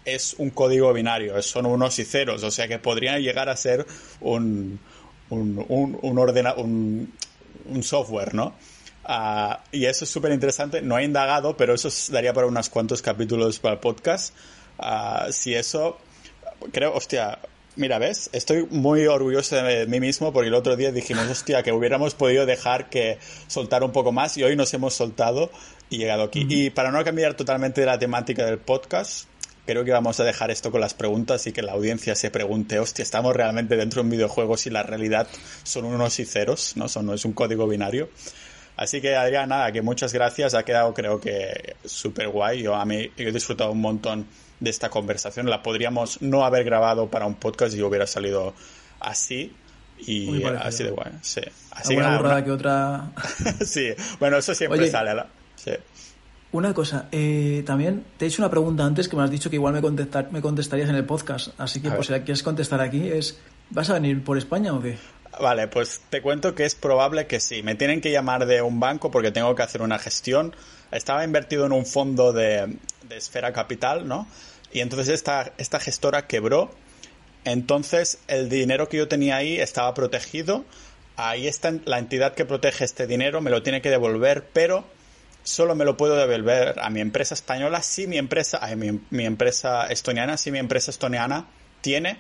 es 0.05 0.35
un 0.39 0.51
código 0.51 0.93
binario, 0.93 1.41
son 1.43 1.67
unos 1.67 1.99
y 1.99 2.05
ceros, 2.05 2.43
o 2.43 2.51
sea 2.51 2.69
que 2.69 2.79
podrían 2.79 3.21
llegar 3.21 3.49
a 3.49 3.57
ser 3.57 3.87
un, 4.21 4.81
un, 5.31 5.65
un, 5.69 5.99
un, 6.03 6.19
ordena, 6.19 6.55
un, 6.55 7.13
un 7.67 7.83
software, 7.83 8.35
¿no? 8.35 8.55
Uh, 9.09 9.55
y 9.73 9.87
eso 9.87 10.05
es 10.05 10.11
súper 10.11 10.33
interesante. 10.33 10.83
No 10.83 10.99
he 10.99 11.05
indagado, 11.05 11.57
pero 11.57 11.75
eso 11.75 11.89
daría 12.13 12.33
para 12.33 12.47
unos 12.47 12.69
cuantos 12.69 13.03
capítulos 13.03 13.59
para 13.59 13.75
el 13.75 13.81
podcast. 13.81 14.35
Uh, 14.79 15.33
si 15.33 15.55
eso, 15.55 15.99
creo, 16.73 16.95
hostia, 16.95 17.39
mira, 17.77 17.99
¿ves? 17.99 18.31
Estoy 18.33 18.67
muy 18.71 19.07
orgulloso 19.07 19.57
de 19.57 19.87
mí 19.87 20.01
mismo 20.01 20.33
porque 20.33 20.49
el 20.49 20.55
otro 20.55 20.77
día 20.77 20.93
dijimos, 20.93 21.29
hostia, 21.29 21.63
que 21.63 21.73
hubiéramos 21.73 22.15
podido 22.15 22.47
dejar 22.47 22.91
que 22.91 23.19
soltar 23.47 23.83
un 23.83 23.93
poco 23.93 24.13
más 24.13 24.37
y 24.37 24.45
hoy 24.45 24.57
nos 24.57 24.73
hemos 24.75 24.95
soltado 24.95 25.51
y 25.89 25.99
llegado 25.99 26.25
aquí. 26.25 26.47
Y 26.49 26.71
para 26.71 26.91
no 26.91 27.03
cambiar 27.05 27.35
totalmente 27.35 27.81
de 27.81 27.87
la 27.87 27.99
temática 27.99 28.45
del 28.45 28.59
podcast, 28.59 29.27
creo 29.71 29.85
que 29.85 29.93
vamos 29.93 30.19
a 30.19 30.25
dejar 30.25 30.51
esto 30.51 30.73
con 30.73 30.81
las 30.81 30.95
preguntas 30.95 31.47
y 31.47 31.53
que 31.53 31.63
la 31.63 31.73
audiencia 31.73 32.17
se 32.17 32.33
pregunte, 32.33 32.81
hostia, 32.81 33.05
¿estamos 33.05 33.37
realmente 33.37 33.77
dentro 33.77 34.03
de 34.03 34.07
un 34.07 34.11
videojuego 34.11 34.57
si 34.57 34.69
la 34.69 34.83
realidad 34.83 35.29
son 35.63 35.85
unos 35.85 36.19
y 36.19 36.25
ceros? 36.25 36.77
¿No? 36.77 36.89
Son, 36.89 37.07
no 37.07 37.15
es 37.15 37.25
un 37.25 37.33
código 37.33 37.69
binario. 37.69 38.09
Así 38.77 39.01
que 39.01 39.15
Adrián, 39.15 39.51
nada, 39.51 39.71
que 39.71 39.81
muchas 39.81 40.13
gracias. 40.13 40.55
Ha 40.55 40.65
quedado 40.65 40.93
creo 40.93 41.21
que 41.21 41.77
súper 41.85 42.31
guay. 42.31 42.63
Yo 42.63 42.75
a 42.75 42.85
mí 42.85 43.13
he 43.17 43.31
disfrutado 43.31 43.71
un 43.71 43.81
montón 43.81 44.27
de 44.59 44.71
esta 44.71 44.91
conversación. 44.91 45.49
La 45.49 45.63
podríamos 45.63 46.21
no 46.21 46.45
haber 46.45 46.65
grabado 46.65 47.09
para 47.09 47.27
un 47.27 47.37
podcast 47.37 47.73
y 47.77 47.81
hubiera 47.81 48.09
salido 48.09 48.55
así. 48.99 49.55
Y 49.99 50.43
así 50.43 50.83
de 50.83 50.91
guay. 50.91 51.13
Sí. 51.23 51.43
Así 51.71 51.95
que, 51.95 52.01
nada, 52.01 52.45
que 52.45 52.51
otra. 52.51 53.13
sí, 53.65 53.91
bueno, 54.19 54.39
eso 54.39 54.53
siempre 54.53 54.91
sale. 54.91 55.15
¿la? 55.15 55.29
Sí. 55.55 55.73
Una 56.53 56.75
cosa, 56.75 57.09
eh, 57.13 57.63
también 57.65 58.05
te 58.17 58.25
he 58.25 58.29
hecho 58.29 58.43
una 58.43 58.51
pregunta 58.51 58.85
antes 58.85 59.09
que 59.09 59.17
me 59.17 59.23
has 59.23 59.31
dicho 59.31 59.51
que 59.51 59.57
igual 59.57 59.73
me, 59.73 59.81
contestar, 59.81 60.33
me 60.33 60.43
contestarías 60.43 60.89
en 60.89 60.97
el 60.97 61.05
podcast. 61.05 61.49
Así 61.59 61.81
que, 61.81 61.91
pues, 61.91 62.09
si 62.09 62.13
la 62.13 62.25
quieres 62.25 62.43
contestar 62.43 62.81
aquí, 62.81 63.09
es: 63.09 63.39
¿vas 63.71 63.89
a 63.91 63.95
venir 63.95 64.25
por 64.25 64.37
España 64.37 64.75
o 64.75 64.83
qué? 64.83 64.99
Vale, 65.41 65.69
pues 65.69 66.03
te 66.11 66.21
cuento 66.23 66.57
que 66.57 66.65
es 66.65 66.75
probable 66.75 67.29
que 67.29 67.39
sí. 67.39 67.63
Me 67.63 67.77
tienen 67.77 68.01
que 68.01 68.11
llamar 68.11 68.47
de 68.47 68.63
un 68.63 68.81
banco 68.81 69.13
porque 69.13 69.31
tengo 69.31 69.55
que 69.55 69.63
hacer 69.63 69.81
una 69.81 69.99
gestión. 69.99 70.55
Estaba 70.91 71.25
invertido 71.25 71.67
en 71.67 71.73
un 71.73 71.87
fondo 71.87 72.33
de, 72.33 72.77
de 73.09 73.17
Esfera 73.17 73.53
Capital, 73.53 74.09
¿no? 74.09 74.27
Y 74.73 74.81
entonces 74.81 75.09
esta, 75.09 75.53
esta 75.57 75.79
gestora 75.79 76.27
quebró. 76.27 76.71
Entonces 77.45 78.19
el 78.27 78.49
dinero 78.49 78.89
que 78.89 78.97
yo 78.97 79.07
tenía 79.07 79.37
ahí 79.37 79.59
estaba 79.59 79.95
protegido. 79.95 80.65
Ahí 81.17 81.47
está 81.47 81.73
la 81.85 81.99
entidad 81.99 82.35
que 82.35 82.45
protege 82.45 82.85
este 82.85 83.07
dinero, 83.07 83.41
me 83.41 83.51
lo 83.51 83.63
tiene 83.63 83.83
que 83.83 83.91
devolver, 83.91 84.49
pero 84.53 84.85
solo 85.43 85.75
me 85.75 85.85
lo 85.85 85.97
puedo 85.97 86.17
devolver 86.17 86.79
a 86.81 86.91
mi 86.91 87.01
empresa 87.01 87.35
española 87.35 87.83
si 87.83 88.07
mi 88.07 88.19
empresa, 88.19 88.59
a 88.59 88.75
mi, 88.77 89.25
empresa 89.25 89.87
estoniana, 89.87 90.37
si 90.37 90.51
mi 90.51 90.59
empresa 90.59 90.91
estoniana 90.91 91.47
tiene 91.81 92.19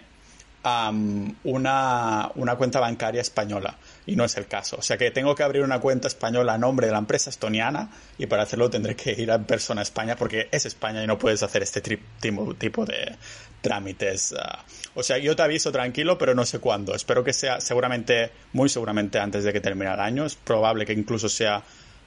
una, 0.62 2.30
una, 2.34 2.56
cuenta 2.56 2.80
bancaria 2.80 3.22
española 3.22 3.78
y 4.04 4.14
no 4.14 4.24
es 4.24 4.36
el 4.36 4.46
caso. 4.46 4.76
O 4.78 4.82
sea 4.82 4.98
que 4.98 5.10
tengo 5.10 5.34
que 5.34 5.42
abrir 5.42 5.62
una 5.62 5.80
cuenta 5.80 6.06
española 6.08 6.54
a 6.54 6.58
nombre 6.58 6.86
de 6.86 6.92
la 6.92 6.98
empresa 6.98 7.30
estoniana 7.30 7.90
y 8.18 8.26
para 8.26 8.42
hacerlo 8.42 8.68
tendré 8.68 8.94
que 8.94 9.12
ir 9.12 9.30
en 9.30 9.44
persona 9.44 9.80
a 9.80 9.84
España 9.84 10.16
porque 10.16 10.48
es 10.50 10.66
España 10.66 11.02
y 11.02 11.06
no 11.06 11.18
puedes 11.18 11.42
hacer 11.42 11.62
este 11.62 11.80
tipo 11.80 12.84
de 12.84 13.16
trámites. 13.60 14.34
Ah. 14.38 14.64
o 14.94 15.02
sea, 15.02 15.18
yo 15.18 15.36
te 15.36 15.42
aviso 15.42 15.72
tranquilo, 15.72 16.18
pero 16.18 16.34
no 16.34 16.44
sé 16.44 16.58
cuándo. 16.58 16.94
Espero 16.94 17.24
que 17.24 17.32
sea 17.32 17.60
seguramente, 17.60 18.30
muy 18.52 18.68
seguramente 18.68 19.18
antes 19.18 19.44
de 19.44 19.52
que 19.52 19.60
termine 19.60 19.92
el 19.92 20.00
año. 20.00 20.26
Es 20.26 20.36
probable 20.36 20.84
que 20.86 20.92
incluso 20.92 21.28
sea 21.28 21.62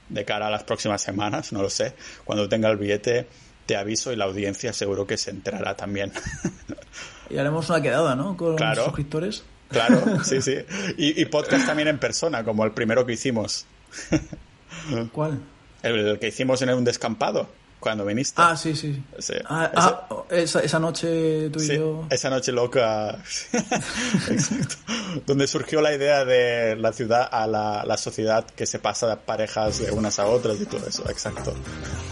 de 0.08 0.24
cara 0.24 0.48
a 0.48 0.50
las 0.50 0.64
próximas 0.64 1.02
semanas, 1.02 1.52
no 1.52 1.62
lo 1.62 1.70
sé. 1.70 1.94
Cuando 2.24 2.48
tenga 2.48 2.70
el 2.70 2.76
billete 2.76 3.26
te 3.66 3.76
aviso 3.76 4.12
y 4.12 4.16
la 4.16 4.24
audiencia 4.26 4.72
seguro 4.72 5.06
que 5.06 5.16
se 5.16 5.30
enterará 5.30 5.76
también. 5.76 6.12
Y 7.30 7.38
haremos 7.38 7.70
una 7.70 7.80
quedada, 7.80 8.14
¿no? 8.14 8.36
Con 8.36 8.56
los 8.56 8.78
suscriptores. 8.78 9.44
Claro, 9.68 10.22
sí, 10.24 10.42
sí. 10.42 10.56
Y, 10.98 11.24
podcast 11.24 11.66
también 11.66 11.88
en 11.88 11.98
persona, 11.98 12.44
como 12.44 12.64
el 12.64 12.72
primero 12.72 13.06
que 13.06 13.14
hicimos. 13.14 13.66
¿Cuál? 15.12 15.40
El, 15.82 16.18
que 16.18 16.28
hicimos 16.28 16.60
en 16.62 16.70
un 16.70 16.84
descampado, 16.84 17.48
cuando 17.84 18.06
viniste. 18.06 18.40
Ah, 18.40 18.56
sí, 18.56 18.74
sí. 18.74 19.04
Ah, 19.44 19.70
ah, 19.76 20.24
esa, 20.30 20.60
esa, 20.60 20.78
noche 20.78 21.50
tú 21.50 21.60
y 21.60 21.66
sí, 21.66 21.76
yo. 21.76 22.06
Esa 22.08 22.30
noche 22.30 22.50
loca. 22.50 23.18
Exacto. 24.30 24.76
Donde 25.26 25.46
surgió 25.46 25.82
la 25.82 25.94
idea 25.94 26.24
de 26.24 26.76
la 26.76 26.94
ciudad 26.94 27.28
a 27.30 27.46
la, 27.46 27.84
la 27.84 27.98
sociedad 27.98 28.46
que 28.46 28.64
se 28.64 28.78
pasa 28.78 29.06
de 29.06 29.16
parejas 29.18 29.80
de 29.80 29.92
unas 29.92 30.18
a 30.18 30.24
otras 30.24 30.58
y 30.62 30.64
todo 30.64 30.86
eso. 30.88 31.04
Exacto. 31.10 31.52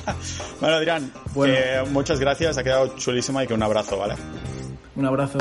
bueno, 0.60 0.76
Adrián, 0.76 1.10
bueno. 1.32 1.86
muchas 1.86 2.20
gracias. 2.20 2.58
Ha 2.58 2.62
quedado 2.62 2.94
chulísima 2.98 3.42
y 3.42 3.46
que 3.46 3.54
un 3.54 3.62
abrazo, 3.62 3.96
¿vale? 3.96 4.16
Un 4.94 5.06
abrazo. 5.06 5.38